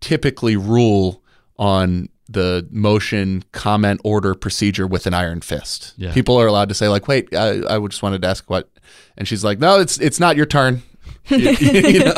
typically 0.00 0.56
rule 0.56 1.22
on 1.58 2.08
the 2.28 2.66
motion 2.70 3.42
comment 3.52 4.00
order 4.04 4.34
procedure 4.34 4.86
with 4.86 5.06
an 5.06 5.14
iron 5.14 5.40
fist. 5.40 5.94
Yeah. 5.96 6.12
People 6.12 6.36
are 6.36 6.46
allowed 6.46 6.68
to 6.68 6.74
say 6.74 6.88
like, 6.88 7.08
"Wait, 7.08 7.34
I, 7.34 7.60
I 7.62 7.78
would 7.78 7.90
just 7.90 8.02
wanted 8.02 8.22
to 8.22 8.28
ask 8.28 8.48
what," 8.50 8.68
and 9.16 9.26
she's 9.26 9.44
like, 9.44 9.58
"No, 9.58 9.80
it's 9.80 9.98
it's 9.98 10.20
not 10.20 10.36
your 10.36 10.46
turn." 10.46 10.82
you, 11.28 11.50
you 11.60 12.04
know, 12.04 12.14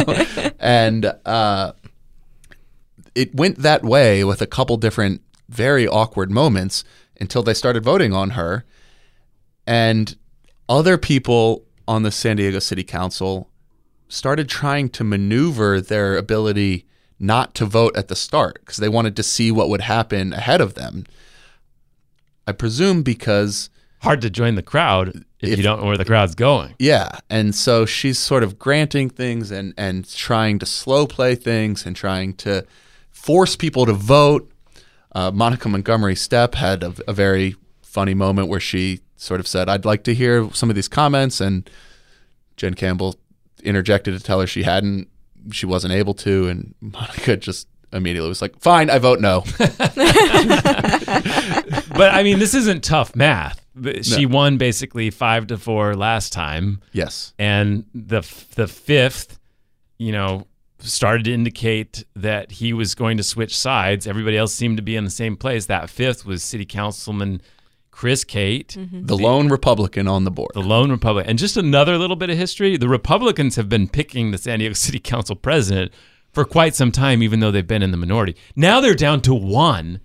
and 0.60 1.12
uh, 1.26 1.72
it 3.14 3.34
went 3.34 3.58
that 3.58 3.82
way 3.82 4.24
with 4.24 4.40
a 4.40 4.46
couple 4.46 4.76
different 4.76 5.22
very 5.48 5.86
awkward 5.86 6.30
moments 6.30 6.84
until 7.20 7.42
they 7.42 7.54
started 7.54 7.82
voting 7.84 8.12
on 8.12 8.30
her, 8.30 8.64
and 9.66 10.16
other 10.68 10.96
people 10.96 11.64
on 11.90 12.04
the 12.04 12.10
San 12.12 12.36
Diego 12.36 12.60
City 12.60 12.84
Council 12.84 13.50
started 14.08 14.48
trying 14.48 14.88
to 14.90 15.02
maneuver 15.04 15.80
their 15.80 16.16
ability 16.16 16.86
not 17.18 17.54
to 17.56 17.64
vote 17.66 17.96
at 17.96 18.06
the 18.08 18.14
start 18.16 18.58
because 18.60 18.76
they 18.76 18.88
wanted 18.88 19.16
to 19.16 19.22
see 19.24 19.50
what 19.50 19.68
would 19.68 19.80
happen 19.82 20.32
ahead 20.32 20.60
of 20.60 20.74
them. 20.74 21.04
I 22.46 22.52
presume 22.52 23.02
because 23.02 23.70
Hard 24.02 24.22
to 24.22 24.30
join 24.30 24.54
the 24.54 24.62
crowd 24.62 25.08
if, 25.40 25.50
If- 25.50 25.58
you 25.58 25.62
don't 25.62 25.80
know 25.80 25.86
where 25.86 25.98
the 25.98 26.04
crowd's 26.06 26.34
going. 26.34 26.74
yeah, 26.78 27.18
and 27.28 27.54
so 27.54 27.84
she's 27.84 28.18
sort 28.18 28.42
of 28.42 28.58
granting 28.58 29.10
things 29.10 29.50
and 29.50 29.74
and 29.76 30.08
trying 30.08 30.58
to 30.60 30.66
slow 30.66 31.06
play 31.06 31.34
things 31.34 31.84
and 31.84 31.94
trying 31.94 32.32
to 32.34 32.64
force 33.10 33.56
people 33.56 33.84
to 33.84 33.92
vote. 33.92 34.50
Uh, 35.12 35.30
Monica 35.32 35.68
Montgomery 35.68 36.14
Stepp 36.14 36.54
had 36.54 36.82
a, 36.82 36.94
a 37.08 37.12
very 37.12 37.56
funny 37.82 38.14
moment 38.14 38.48
where 38.48 38.60
she 38.60 39.00
sort 39.20 39.40
of 39.40 39.46
said, 39.46 39.68
"I'd 39.68 39.84
like 39.84 40.02
to 40.04 40.14
hear 40.14 40.50
some 40.52 40.70
of 40.70 40.76
these 40.76 40.88
comments," 40.88 41.40
and 41.40 41.68
Jen 42.56 42.74
Campbell 42.74 43.16
interjected 43.62 44.16
to 44.16 44.20
tell 44.20 44.40
her 44.40 44.46
she 44.46 44.62
hadn't, 44.62 45.08
she 45.52 45.66
wasn't 45.66 45.92
able 45.92 46.14
to, 46.14 46.48
and 46.48 46.74
Monica 46.80 47.36
just 47.36 47.68
immediately 47.92 48.28
was 48.28 48.42
like, 48.42 48.58
"Fine, 48.58 48.90
I 48.90 48.98
vote 48.98 49.20
no." 49.20 49.44
But 51.92 52.14
I 52.14 52.22
mean, 52.22 52.38
this 52.38 52.54
isn't 52.54 52.82
tough 52.82 53.14
math. 53.14 53.64
But 53.74 54.04
She 54.06 54.24
won 54.26 54.56
basically 54.58 55.10
five 55.10 55.46
to 55.48 55.58
four 55.58 55.94
last 55.94 56.32
time, 56.32 56.80
yes, 56.92 57.34
and 57.38 57.84
the 57.94 58.20
the 58.56 58.66
fifth, 58.66 59.38
you 59.98 60.12
know, 60.12 60.46
started 60.78 61.24
to 61.24 61.32
indicate 61.34 62.04
that 62.16 62.52
he 62.52 62.72
was 62.72 62.94
going 62.94 63.16
to 63.18 63.22
switch 63.22 63.56
sides. 63.56 64.06
Everybody 64.06 64.36
else 64.36 64.54
seemed 64.54 64.78
to 64.78 64.82
be 64.82 64.96
in 64.96 65.04
the 65.04 65.10
same 65.10 65.36
place. 65.36 65.66
That 65.66 65.88
fifth 65.90 66.24
was 66.26 66.42
City 66.42 66.64
Councilman 66.64 67.42
Chris 68.00 68.24
Cate. 68.24 68.78
the 68.90 69.14
lone 69.14 69.50
Republican 69.50 70.08
on 70.08 70.24
the 70.24 70.30
board. 70.30 70.52
the 70.54 70.62
lone 70.62 70.90
Republican. 70.90 71.28
And 71.28 71.38
just 71.38 71.58
another 71.58 71.98
little 71.98 72.16
bit 72.16 72.30
of 72.30 72.38
history 72.38 72.78
the 72.78 72.88
Republicans 72.88 73.56
have 73.56 73.68
been 73.68 73.88
picking 73.88 74.30
the 74.30 74.38
San 74.38 74.60
Diego 74.60 74.72
City 74.72 74.98
Council 74.98 75.36
president 75.36 75.92
for 76.32 76.46
quite 76.46 76.74
some 76.74 76.90
time, 76.92 77.22
even 77.22 77.40
though 77.40 77.50
they've 77.50 77.66
been 77.66 77.82
in 77.82 77.90
the 77.90 77.98
minority. 77.98 78.36
Now 78.56 78.80
they're 78.80 78.94
down 78.94 79.20
to 79.22 79.34
one, 79.34 80.00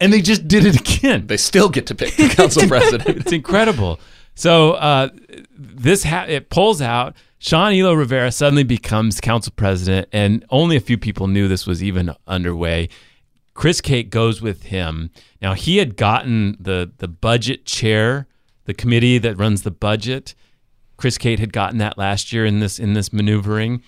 and 0.00 0.12
they 0.12 0.22
just 0.22 0.48
did 0.48 0.64
it 0.66 0.80
again. 0.80 1.28
They 1.28 1.36
still 1.36 1.68
get 1.68 1.86
to 1.86 1.94
pick 1.94 2.16
the 2.16 2.28
council 2.36 2.66
president. 2.66 3.16
It's 3.20 3.30
incredible. 3.30 4.00
So 4.34 4.72
uh, 4.72 5.10
this 5.56 6.02
ha- 6.02 6.26
it 6.28 6.50
pulls 6.50 6.82
out. 6.82 7.14
Sean 7.38 7.72
Elo 7.74 7.94
Rivera 7.94 8.32
suddenly 8.32 8.64
becomes 8.64 9.20
council 9.20 9.52
president, 9.54 10.08
and 10.12 10.44
only 10.50 10.74
a 10.74 10.80
few 10.80 10.98
people 10.98 11.28
knew 11.28 11.46
this 11.46 11.64
was 11.64 11.80
even 11.80 12.12
underway. 12.26 12.88
Chris 13.56 13.80
Cate 13.80 14.10
goes 14.10 14.40
with 14.42 14.64
him. 14.64 15.10
Now 15.42 15.54
he 15.54 15.78
had 15.78 15.96
gotten 15.96 16.56
the 16.60 16.92
the 16.98 17.08
budget 17.08 17.64
chair, 17.66 18.26
the 18.66 18.74
committee 18.74 19.18
that 19.18 19.36
runs 19.36 19.62
the 19.62 19.70
budget. 19.70 20.34
Chris 20.98 21.18
Cate 21.18 21.40
had 21.40 21.52
gotten 21.52 21.78
that 21.78 21.98
last 21.98 22.32
year 22.32 22.44
in 22.46 22.60
this 22.60 22.78
in 22.78 22.92
this 22.92 23.12
maneuvering, 23.12 23.82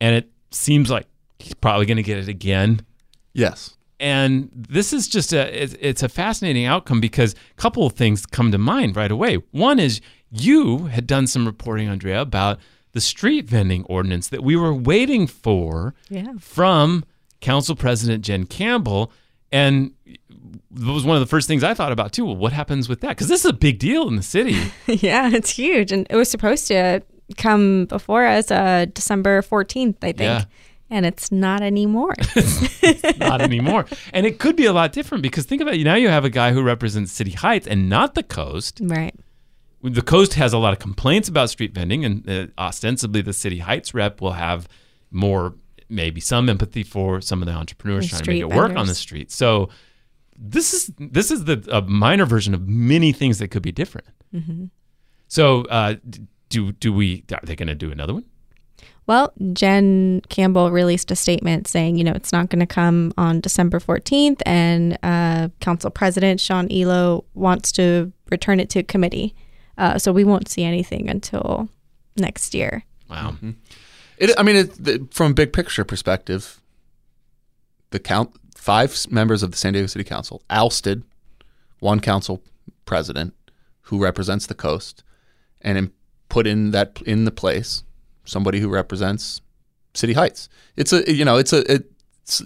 and 0.00 0.14
it 0.16 0.30
seems 0.50 0.90
like 0.90 1.06
he's 1.38 1.54
probably 1.54 1.86
going 1.86 1.96
to 1.96 2.02
get 2.02 2.18
it 2.18 2.28
again. 2.28 2.80
Yes. 3.32 3.76
and 4.00 4.50
this 4.52 4.92
is 4.92 5.06
just 5.06 5.32
a 5.32 5.62
it's, 5.62 5.76
it's 5.80 6.02
a 6.02 6.08
fascinating 6.08 6.64
outcome 6.64 7.00
because 7.00 7.34
a 7.34 7.60
couple 7.60 7.86
of 7.86 7.92
things 7.92 8.26
come 8.26 8.50
to 8.50 8.58
mind 8.58 8.96
right 8.96 9.10
away. 9.12 9.36
One 9.52 9.78
is 9.78 10.00
you 10.32 10.86
had 10.86 11.06
done 11.06 11.26
some 11.26 11.46
reporting, 11.46 11.88
Andrea, 11.88 12.20
about 12.22 12.58
the 12.92 13.00
street 13.00 13.48
vending 13.48 13.84
ordinance 13.84 14.28
that 14.28 14.42
we 14.42 14.56
were 14.56 14.74
waiting 14.74 15.26
for 15.28 15.94
Yeah. 16.08 16.32
from 16.40 17.04
Council 17.40 17.74
President 17.74 18.24
Jen 18.24 18.46
Campbell. 18.46 19.12
And 19.52 19.92
it 20.06 20.20
was 20.72 21.04
one 21.04 21.16
of 21.16 21.20
the 21.20 21.26
first 21.26 21.48
things 21.48 21.64
I 21.64 21.74
thought 21.74 21.92
about 21.92 22.12
too. 22.12 22.24
Well, 22.24 22.36
what 22.36 22.52
happens 22.52 22.88
with 22.88 23.00
that? 23.00 23.10
Because 23.10 23.28
this 23.28 23.44
is 23.44 23.50
a 23.50 23.52
big 23.52 23.78
deal 23.78 24.08
in 24.08 24.16
the 24.16 24.22
city. 24.22 24.56
yeah, 24.86 25.30
it's 25.32 25.50
huge. 25.50 25.92
And 25.92 26.06
it 26.08 26.16
was 26.16 26.30
supposed 26.30 26.68
to 26.68 27.02
come 27.36 27.86
before 27.86 28.24
us 28.26 28.50
uh, 28.50 28.86
December 28.92 29.42
14th, 29.42 29.96
I 30.02 30.12
think. 30.12 30.20
Yeah. 30.20 30.44
And 30.92 31.06
it's 31.06 31.30
not 31.30 31.62
anymore. 31.62 32.14
not 33.18 33.40
anymore. 33.40 33.86
And 34.12 34.26
it 34.26 34.40
could 34.40 34.56
be 34.56 34.66
a 34.66 34.72
lot 34.72 34.92
different 34.92 35.22
because 35.22 35.44
think 35.44 35.62
about 35.62 35.74
it. 35.74 35.84
Now 35.84 35.94
you 35.94 36.08
have 36.08 36.24
a 36.24 36.30
guy 36.30 36.52
who 36.52 36.62
represents 36.62 37.12
City 37.12 37.30
Heights 37.30 37.68
and 37.68 37.88
not 37.88 38.16
the 38.16 38.24
coast. 38.24 38.80
right. 38.82 39.14
The 39.82 40.02
coast 40.02 40.34
has 40.34 40.52
a 40.52 40.58
lot 40.58 40.74
of 40.74 40.78
complaints 40.78 41.28
about 41.28 41.48
street 41.48 41.72
vending, 41.72 42.04
and 42.04 42.28
uh, 42.28 42.46
ostensibly 42.58 43.22
the 43.22 43.32
City 43.32 43.60
Heights 43.60 43.94
rep 43.94 44.20
will 44.20 44.32
have 44.32 44.68
more, 45.10 45.54
maybe 45.90 46.20
some 46.20 46.48
empathy 46.48 46.82
for 46.82 47.20
some 47.20 47.42
of 47.42 47.46
the 47.46 47.52
entrepreneurs 47.52 48.04
The 48.04 48.10
trying 48.10 48.22
to 48.22 48.30
make 48.30 48.36
street 48.38 48.52
it 48.52 48.56
work 48.56 48.76
on 48.76 48.86
the 48.86 48.94
street. 48.94 49.30
So 49.30 49.68
this 50.36 50.72
is 50.72 50.90
this 50.98 51.30
is 51.30 51.44
the 51.44 51.66
a 51.70 51.82
minor 51.82 52.24
version 52.24 52.54
of 52.54 52.66
many 52.66 53.12
things 53.12 53.38
that 53.38 53.48
could 53.48 53.62
be 53.62 53.72
different. 53.72 54.08
Mm-hmm. 54.34 54.66
So 55.28 55.62
uh, 55.66 55.96
do 56.48 56.72
do 56.72 56.92
we? 56.92 57.24
Are 57.32 57.40
they 57.42 57.56
going 57.56 57.68
to 57.68 57.74
do 57.74 57.90
another 57.92 58.14
one? 58.14 58.24
Well, 59.06 59.32
Jen 59.54 60.20
Campbell 60.28 60.70
released 60.70 61.10
a 61.10 61.16
statement 61.16 61.66
saying, 61.66 61.96
you 61.96 62.04
know, 62.04 62.12
it's 62.12 62.32
not 62.32 62.48
going 62.48 62.60
to 62.60 62.66
come 62.66 63.12
on 63.18 63.40
December 63.40 63.80
14th, 63.80 64.40
and 64.46 64.96
uh, 65.02 65.48
Council 65.60 65.90
President 65.90 66.38
Sean 66.38 66.70
Elo 66.70 67.24
wants 67.34 67.72
to 67.72 68.12
return 68.30 68.60
it 68.60 68.70
to 68.70 68.84
committee. 68.84 69.34
Uh, 69.76 69.98
so 69.98 70.12
we 70.12 70.22
won't 70.22 70.48
see 70.48 70.62
anything 70.62 71.08
until 71.08 71.68
next 72.16 72.54
year. 72.54 72.84
Wow. 73.08 73.34
It, 74.20 74.30
I 74.38 74.42
mean, 74.42 74.56
it, 74.56 74.84
the, 74.84 75.08
from 75.10 75.32
a 75.32 75.34
big 75.34 75.52
picture 75.52 75.84
perspective, 75.84 76.60
the 77.88 77.98
count 77.98 78.36
five 78.54 78.94
members 79.10 79.42
of 79.42 79.50
the 79.50 79.56
San 79.56 79.72
Diego 79.72 79.86
City 79.86 80.04
Council 80.04 80.42
ousted 80.50 81.02
one 81.80 82.00
council 82.00 82.42
president 82.84 83.34
who 83.84 84.00
represents 84.00 84.46
the 84.46 84.54
coast, 84.54 85.02
and 85.62 85.78
in, 85.78 85.92
put 86.28 86.46
in 86.46 86.70
that 86.70 87.00
in 87.06 87.24
the 87.24 87.30
place 87.30 87.82
somebody 88.24 88.60
who 88.60 88.68
represents 88.68 89.40
City 89.94 90.12
Heights. 90.12 90.50
It's 90.76 90.92
a 90.92 91.10
you 91.10 91.24
know 91.24 91.38
it's 91.38 91.54
a 91.54 91.64
it's 91.72 92.42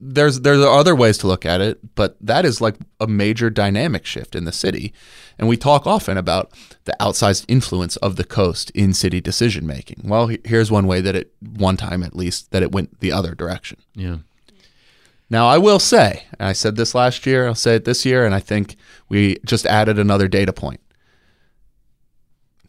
there's 0.00 0.40
there's 0.40 0.60
other 0.60 0.94
ways 0.94 1.18
to 1.18 1.26
look 1.26 1.46
at 1.46 1.60
it, 1.60 1.94
but 1.94 2.16
that 2.20 2.44
is 2.44 2.60
like 2.60 2.76
a 3.00 3.06
major 3.06 3.50
dynamic 3.50 4.04
shift 4.04 4.34
in 4.34 4.44
the 4.44 4.52
city. 4.52 4.92
And 5.38 5.48
we 5.48 5.56
talk 5.56 5.86
often 5.86 6.16
about 6.16 6.52
the 6.84 6.96
outsized 7.00 7.44
influence 7.48 7.96
of 7.96 8.16
the 8.16 8.24
coast 8.24 8.70
in 8.70 8.92
city 8.92 9.20
decision 9.20 9.66
making. 9.66 10.02
Well, 10.04 10.30
here's 10.44 10.70
one 10.70 10.86
way 10.86 11.00
that 11.00 11.14
it 11.14 11.32
one 11.40 11.76
time 11.76 12.02
at 12.02 12.16
least 12.16 12.50
that 12.50 12.62
it 12.62 12.72
went 12.72 13.00
the 13.00 13.12
other 13.12 13.34
direction. 13.34 13.78
Yeah. 13.94 14.18
Now, 15.30 15.48
I 15.48 15.58
will 15.58 15.78
say, 15.78 16.24
and 16.38 16.48
I 16.48 16.52
said 16.52 16.76
this 16.76 16.94
last 16.94 17.24
year, 17.26 17.46
I'll 17.46 17.54
say 17.54 17.76
it 17.76 17.86
this 17.86 18.04
year, 18.04 18.26
and 18.26 18.34
I 18.34 18.40
think 18.40 18.76
we 19.08 19.38
just 19.44 19.64
added 19.66 19.98
another 19.98 20.28
data 20.28 20.52
point. 20.52 20.80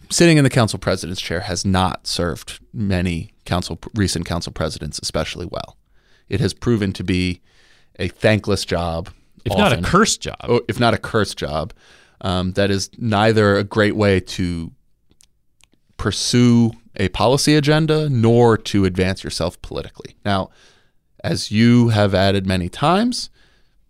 Sitting 0.10 0.38
in 0.38 0.44
the 0.44 0.50
council 0.50 0.80
president's 0.80 1.22
chair 1.22 1.42
has 1.42 1.66
not 1.66 2.08
served 2.08 2.60
many 2.74 3.32
council 3.44 3.78
recent 3.94 4.26
council 4.26 4.52
presidents 4.52 5.00
especially 5.00 5.46
well. 5.46 5.78
It 6.30 6.40
has 6.40 6.54
proven 6.54 6.94
to 6.94 7.04
be 7.04 7.42
a 8.00 8.08
thankless 8.08 8.66
job, 8.66 9.10
If 9.46 9.52
not 9.52 9.72
a 9.72 9.76
often. 9.78 9.84
cursed 9.84 10.22
job. 10.22 10.38
Oh, 10.44 10.62
if 10.68 10.80
not 10.80 10.94
a 10.94 10.98
cursed 10.98 11.38
job, 11.38 11.74
um, 12.22 12.54
that 12.54 12.72
is 12.72 12.90
neither 12.98 13.56
a 13.58 13.64
great 13.64 13.96
way 13.96 14.20
to 14.20 14.72
pursue 15.98 16.72
a 16.98 17.10
policy 17.10 17.56
agenda 17.56 18.10
nor 18.10 18.58
to 18.58 18.86
advance 18.86 19.24
yourself 19.24 19.62
politically. 19.62 20.16
Now, 20.24 20.50
as 21.24 21.52
you 21.52 21.90
have 21.90 22.14
added 22.14 22.46
many 22.46 22.70
times, 22.70 23.30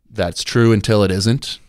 that's 0.10 0.44
true 0.44 0.72
until 0.72 1.04
it 1.04 1.12
isn't. 1.12 1.60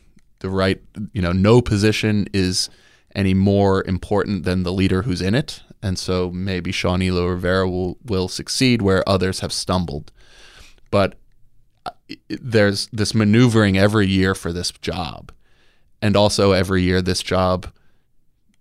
The 0.40 0.50
right, 0.50 0.80
you 1.12 1.22
know, 1.22 1.32
no 1.32 1.60
position 1.60 2.26
is 2.32 2.68
any 3.14 3.34
more 3.34 3.82
important 3.84 4.44
than 4.44 4.62
the 4.62 4.72
leader 4.72 5.02
who's 5.02 5.22
in 5.22 5.34
it. 5.34 5.62
And 5.82 5.98
so 5.98 6.30
maybe 6.30 6.72
Sean 6.72 7.02
Elo 7.02 7.26
Rivera 7.26 7.68
will, 7.68 7.96
will 8.04 8.28
succeed 8.28 8.82
where 8.82 9.06
others 9.08 9.40
have 9.40 9.52
stumbled. 9.52 10.12
But 10.96 11.18
uh, 11.84 11.90
there's 12.40 12.86
this 12.86 13.14
maneuvering 13.14 13.76
every 13.76 14.06
year 14.06 14.34
for 14.34 14.50
this 14.50 14.70
job. 14.70 15.30
And 16.00 16.16
also 16.16 16.52
every 16.52 16.84
year 16.84 17.02
this 17.02 17.22
job 17.22 17.70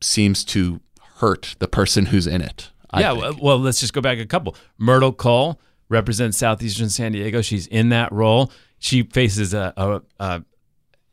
seems 0.01 0.43
to 0.45 0.81
hurt 1.19 1.55
the 1.59 1.69
person 1.69 2.07
who's 2.07 2.27
in 2.27 2.41
it. 2.41 2.71
I 2.91 2.99
yeah, 2.99 3.17
think. 3.17 3.41
well, 3.41 3.57
let's 3.57 3.79
just 3.79 3.93
go 3.93 4.01
back 4.01 4.17
a 4.17 4.25
couple. 4.25 4.57
Myrtle 4.77 5.13
Cole 5.13 5.61
represents 5.88 6.38
southeastern 6.38 6.89
San 6.89 7.13
Diego. 7.13 7.41
She's 7.41 7.67
in 7.67 7.88
that 7.89 8.11
role. 8.11 8.51
She 8.79 9.03
faces 9.03 9.53
a, 9.53 9.73
a, 9.77 10.01
a 10.19 10.43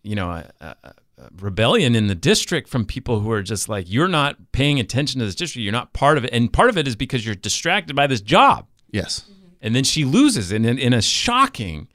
you 0.02 0.16
know, 0.16 0.28
a, 0.28 0.50
a 0.60 0.94
rebellion 1.40 1.94
in 1.94 2.08
the 2.08 2.16
district 2.16 2.68
from 2.68 2.84
people 2.84 3.20
who 3.20 3.30
are 3.30 3.44
just 3.44 3.68
like, 3.68 3.88
you're 3.88 4.08
not 4.08 4.50
paying 4.50 4.80
attention 4.80 5.20
to 5.20 5.26
this 5.26 5.36
district. 5.36 5.62
You're 5.62 5.70
not 5.70 5.92
part 5.92 6.18
of 6.18 6.24
it, 6.24 6.32
and 6.32 6.52
part 6.52 6.68
of 6.68 6.76
it 6.76 6.88
is 6.88 6.96
because 6.96 7.24
you're 7.24 7.36
distracted 7.36 7.94
by 7.94 8.08
this 8.08 8.20
job. 8.20 8.66
yes. 8.90 9.22
And 9.62 9.74
then 9.74 9.84
she 9.84 10.04
loses 10.04 10.52
in 10.52 10.64
in, 10.64 10.78
in 10.78 10.92
a 10.92 11.00
shocking, 11.00 11.88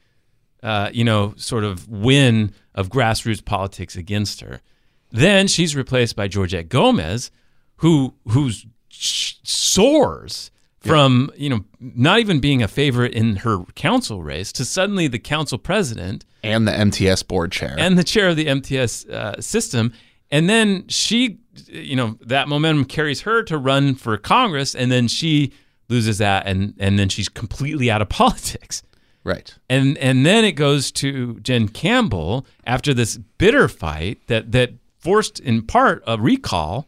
uh, 0.64 0.90
you 0.94 1.04
know, 1.04 1.34
sort 1.38 1.64
of 1.64 1.88
win 1.88 2.54
of 2.74 2.90
grassroots 2.90 3.44
politics 3.44 3.96
against 3.96 4.42
her. 4.42 4.62
Then 5.12 5.48
she's 5.48 5.76
replaced 5.76 6.16
by 6.16 6.28
Georgette 6.28 6.70
Gomez, 6.70 7.30
who 7.78 8.14
who's 8.30 8.66
soars 9.44 10.52
from 10.80 11.30
you 11.36 11.50
know 11.50 11.66
not 11.80 12.20
even 12.20 12.40
being 12.40 12.62
a 12.64 12.68
favorite 12.68 13.14
in 13.14 13.38
her 13.38 13.64
council 13.76 14.24
race 14.24 14.52
to 14.54 14.64
suddenly 14.66 15.08
the 15.08 15.20
council 15.20 15.58
president 15.58 16.26
And 16.44 16.68
the 16.68 16.72
MTS 16.72 17.24
board 17.24 17.52
chair. 17.52 17.76
and 17.78 17.98
the 17.98 18.04
chair 18.04 18.30
of 18.30 18.36
the 18.36 18.48
MTS 18.48 19.06
uh, 19.08 19.42
system. 19.42 19.94
And 20.30 20.50
then 20.50 20.88
she, 20.90 21.40
you 21.68 21.96
know, 21.96 22.18
that 22.22 22.50
momentum 22.50 22.84
carries 22.86 23.22
her 23.22 23.44
to 23.44 23.58
run 23.58 23.96
for 23.96 24.18
Congress, 24.18 24.76
and 24.76 24.92
then 24.92 25.08
she 25.08 25.54
loses 25.90 26.18
that, 26.20 26.46
and 26.48 26.74
and 26.80 26.98
then 27.00 27.10
she's 27.10 27.30
completely 27.30 27.90
out 27.92 28.02
of 28.02 28.10
politics. 28.24 28.84
right. 29.24 29.54
And 29.70 29.98
and 30.00 30.26
then 30.26 30.46
it 30.46 30.54
goes 30.54 30.92
to 30.94 31.40
Jen 31.42 31.68
Campbell 31.68 32.46
after 32.66 32.94
this 32.94 33.18
bitter 33.38 33.68
fight 33.68 34.20
that 34.28 34.52
that 34.52 34.74
forced 35.00 35.40
in 35.40 35.62
part 35.62 36.04
a 36.08 36.18
recall 36.20 36.88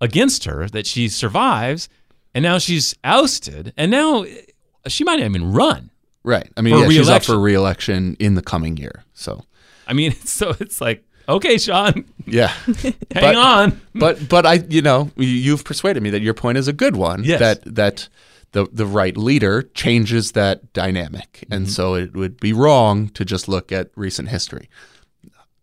against 0.00 0.44
her 0.44 0.66
that 0.68 0.86
she 0.86 1.08
survives, 1.08 1.88
and 2.34 2.42
now 2.42 2.58
she's 2.58 2.94
ousted, 3.04 3.72
and 3.76 3.90
now 3.90 4.24
uh, 4.24 4.88
she 4.88 5.04
might 5.04 5.16
not 5.20 5.26
even 5.26 5.52
run. 5.52 5.90
Right. 6.22 6.50
I 6.56 6.60
mean, 6.60 6.78
yeah, 6.78 6.88
she's 6.88 7.08
up 7.08 7.24
for 7.24 7.38
reelection 7.38 8.14
in 8.20 8.34
the 8.34 8.42
coming 8.42 8.76
year. 8.76 9.04
So, 9.14 9.42
I 9.86 9.94
mean, 9.94 10.12
so 10.24 10.54
it's 10.60 10.80
like, 10.80 11.02
okay, 11.28 11.56
Sean, 11.58 12.04
yeah. 12.26 12.48
hang 12.82 12.94
But- 13.10 13.34
on. 13.36 13.80
but 13.94 14.28
but 14.28 14.46
I 14.46 14.54
you 14.68 14.82
know 14.82 15.10
you- 15.16 15.26
you've 15.26 15.64
persuaded 15.64 16.02
me 16.02 16.10
that 16.10 16.20
your 16.22 16.34
point 16.34 16.58
is 16.58 16.68
a 16.68 16.72
good 16.74 16.96
one. 16.96 17.24
Yes. 17.24 17.40
That 17.40 17.74
that 17.74 18.08
the 18.52 18.66
the 18.72 18.86
right 18.86 19.16
leader 19.16 19.62
changes 19.74 20.32
that 20.32 20.72
dynamic, 20.72 21.44
and 21.50 21.66
Mm-hmm. 21.66 21.70
so 21.72 21.94
it 21.94 22.14
would 22.14 22.40
be 22.40 22.52
wrong 22.52 23.08
to 23.10 23.24
just 23.24 23.48
look 23.48 23.70
at 23.72 23.90
recent 23.96 24.28
history. 24.28 24.68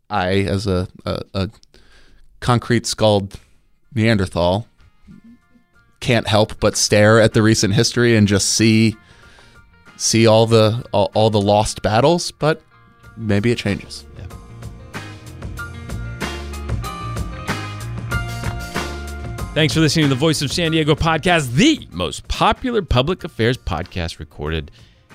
I, 0.10 0.30
as 0.42 0.68
a 0.68 0.88
a, 1.06 1.22
a 1.34 1.50
concrete 2.40 2.86
skulled 2.86 3.40
Neanderthal, 3.94 4.68
can't 6.00 6.28
help 6.28 6.60
but 6.60 6.78
stare 6.78 7.20
at 7.20 7.34
the 7.34 7.42
recent 7.42 7.74
history 7.74 8.16
and 8.16 8.28
just 8.28 8.50
see 8.50 8.96
see 9.98 10.28
all 10.28 10.46
the 10.46 10.86
all, 10.94 11.12
all 11.14 11.30
the 11.30 11.42
lost 11.42 11.82
battles. 11.82 12.32
But 12.32 12.62
maybe 13.18 13.52
it 13.52 13.58
changes. 13.58 14.06
Thanks 19.58 19.74
for 19.74 19.80
listening 19.80 20.05
to 20.05 20.10
the 20.10 20.16
Voice 20.16 20.43
of 20.43 20.51
San 20.51 20.70
Diego 20.70 20.93
podcast, 20.93 21.53
the 21.53 21.88
most 21.91 22.28
popular 22.28 22.84
public 22.84 23.24
affairs 23.24 23.58
podcast 23.58 24.20
recorded 24.20 24.70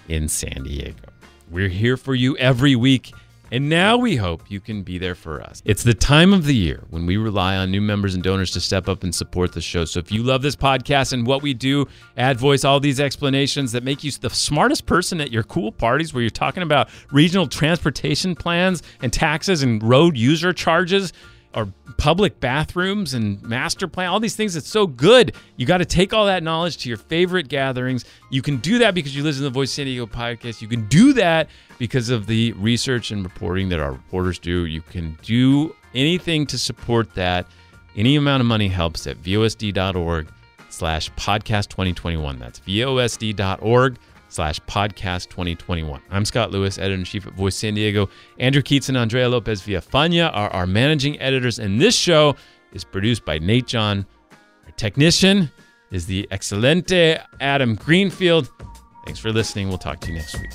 in 0.09 0.27
San 0.27 0.65
Diego. 0.65 1.05
We're 1.49 1.69
here 1.69 1.97
for 1.97 2.17
you 2.17 2.37
every 2.39 2.75
week, 2.75 3.15
and 3.53 3.69
now 3.69 3.97
we 3.97 4.17
hope 4.17 4.51
you 4.51 4.59
can 4.59 4.83
be 4.83 4.99
there 4.99 5.15
for 5.15 5.41
us. 5.41 5.63
It's 5.65 5.85
the 5.85 5.95
time 5.95 6.33
of 6.33 6.45
the 6.45 6.57
year 6.57 6.83
when 6.91 7.07
we 7.07 7.19
rely 7.19 7.55
on 7.55 7.71
new 7.71 7.81
members 7.81 8.17
and 8.17 8.23
donors 8.25 8.51
to 8.55 8.61
step 8.61 8.89
up 8.89 9.05
and 9.05 9.15
support 9.15 9.53
the 9.53 9.61
show. 9.61 9.85
So 9.85 10.01
if 10.01 10.11
you 10.11 10.25
love 10.25 10.43
this 10.43 10.57
podcast 10.57 11.13
and 11.13 11.25
what 11.25 11.41
we 11.41 11.55
do, 11.55 11.87
add 12.17 12.41
voice, 12.41 12.65
all 12.65 12.81
these 12.81 12.99
explanations 12.99 13.71
that 13.71 13.85
make 13.85 14.03
you 14.03 14.11
the 14.11 14.29
smartest 14.29 14.87
person 14.87 15.21
at 15.21 15.31
your 15.31 15.45
cool 15.45 15.71
parties 15.71 16.13
where 16.13 16.21
you're 16.21 16.31
talking 16.31 16.65
about 16.65 16.91
regional 17.13 17.47
transportation 17.47 18.35
plans 18.35 18.83
and 19.03 19.13
taxes 19.13 19.63
and 19.63 19.81
road 19.85 20.17
user 20.17 20.53
charges, 20.53 21.13
or 21.55 21.73
public 21.97 22.41
bathrooms 22.41 23.15
and 23.15 23.43
master 23.43 23.87
plan, 23.89 24.09
all 24.09 24.21
these 24.21 24.37
things. 24.37 24.57
It's 24.57 24.69
so 24.69 24.87
good. 24.87 25.35
You 25.57 25.67
got 25.67 25.79
to 25.79 25.85
take 25.85 26.13
all 26.13 26.27
that 26.27 26.43
knowledge 26.43 26.79
to 26.79 26.89
your 26.89 26.99
favorite 26.99 27.49
gatherings. 27.49 28.05
You 28.31 28.43
can 28.43 28.59
do 28.59 28.79
that 28.79 28.95
because 28.95 29.15
you 29.15 29.23
listen 29.23 29.41
to 29.41 29.49
the 29.49 29.55
Voice 29.55 29.73
San 29.73 29.87
Diego 29.87 30.07
podcast. 30.07 30.61
You 30.61 30.69
can 30.69 30.87
do 30.89 31.13
that 31.15 31.49
because 31.79 32.11
of 32.11 32.27
the 32.27 32.53
research 32.53 33.11
and 33.11 33.23
reporting 33.25 33.69
that 33.71 33.81
our 33.81 33.93
reporters 33.93 34.39
do. 34.39 34.67
You 34.67 34.83
can 34.83 35.19
do 35.23 35.75
anything 35.95 36.47
to 36.47 36.59
support 36.59 37.15
that. 37.15 37.47
Any 37.97 38.17
amount 38.17 38.41
of 38.41 38.47
money 38.47 38.69
helps 38.69 39.07
at 39.07 39.19
vosd.org 39.19 40.29
slash 40.71 41.11
podcast 41.13 41.69
2021. 41.69 42.39
That's 42.39 42.61
vosd.org 42.61 43.99
slash 44.33 44.59
podcast 44.61 45.29
2021. 45.29 46.01
I'm 46.11 46.25
Scott 46.25 46.51
Lewis, 46.51 46.79
editor 46.79 46.95
in 46.95 47.05
chief 47.05 47.27
at 47.27 47.35
Voice 47.35 47.55
San 47.55 47.75
Diego. 47.75 48.09
Andrew 48.39 48.63
Keatts 48.63 48.89
and 48.89 48.97
Andrea 48.97 49.29
Lopez 49.29 49.61
Villafana 49.63 50.31
are 50.33 50.49
our 50.51 50.67
managing 50.67 51.21
editors, 51.21 51.59
and 51.59 51.81
this 51.81 51.95
show 51.95 52.35
is 52.73 52.83
produced 52.83 53.25
by 53.25 53.39
Nate 53.39 53.67
John. 53.67 54.07
Our 54.65 54.73
technician 54.73 55.51
is 55.91 56.07
the 56.07 56.27
excelente 56.31 57.21
Adam 57.41 57.75
Greenfield. 57.75 58.49
Thanks 59.05 59.21
for 59.21 59.33
listening. 59.33 59.69
We'll 59.69 59.79
talk 59.79 60.01
to 60.01 60.09
you 60.09 60.15
next 60.15 60.39
week. 60.41 60.51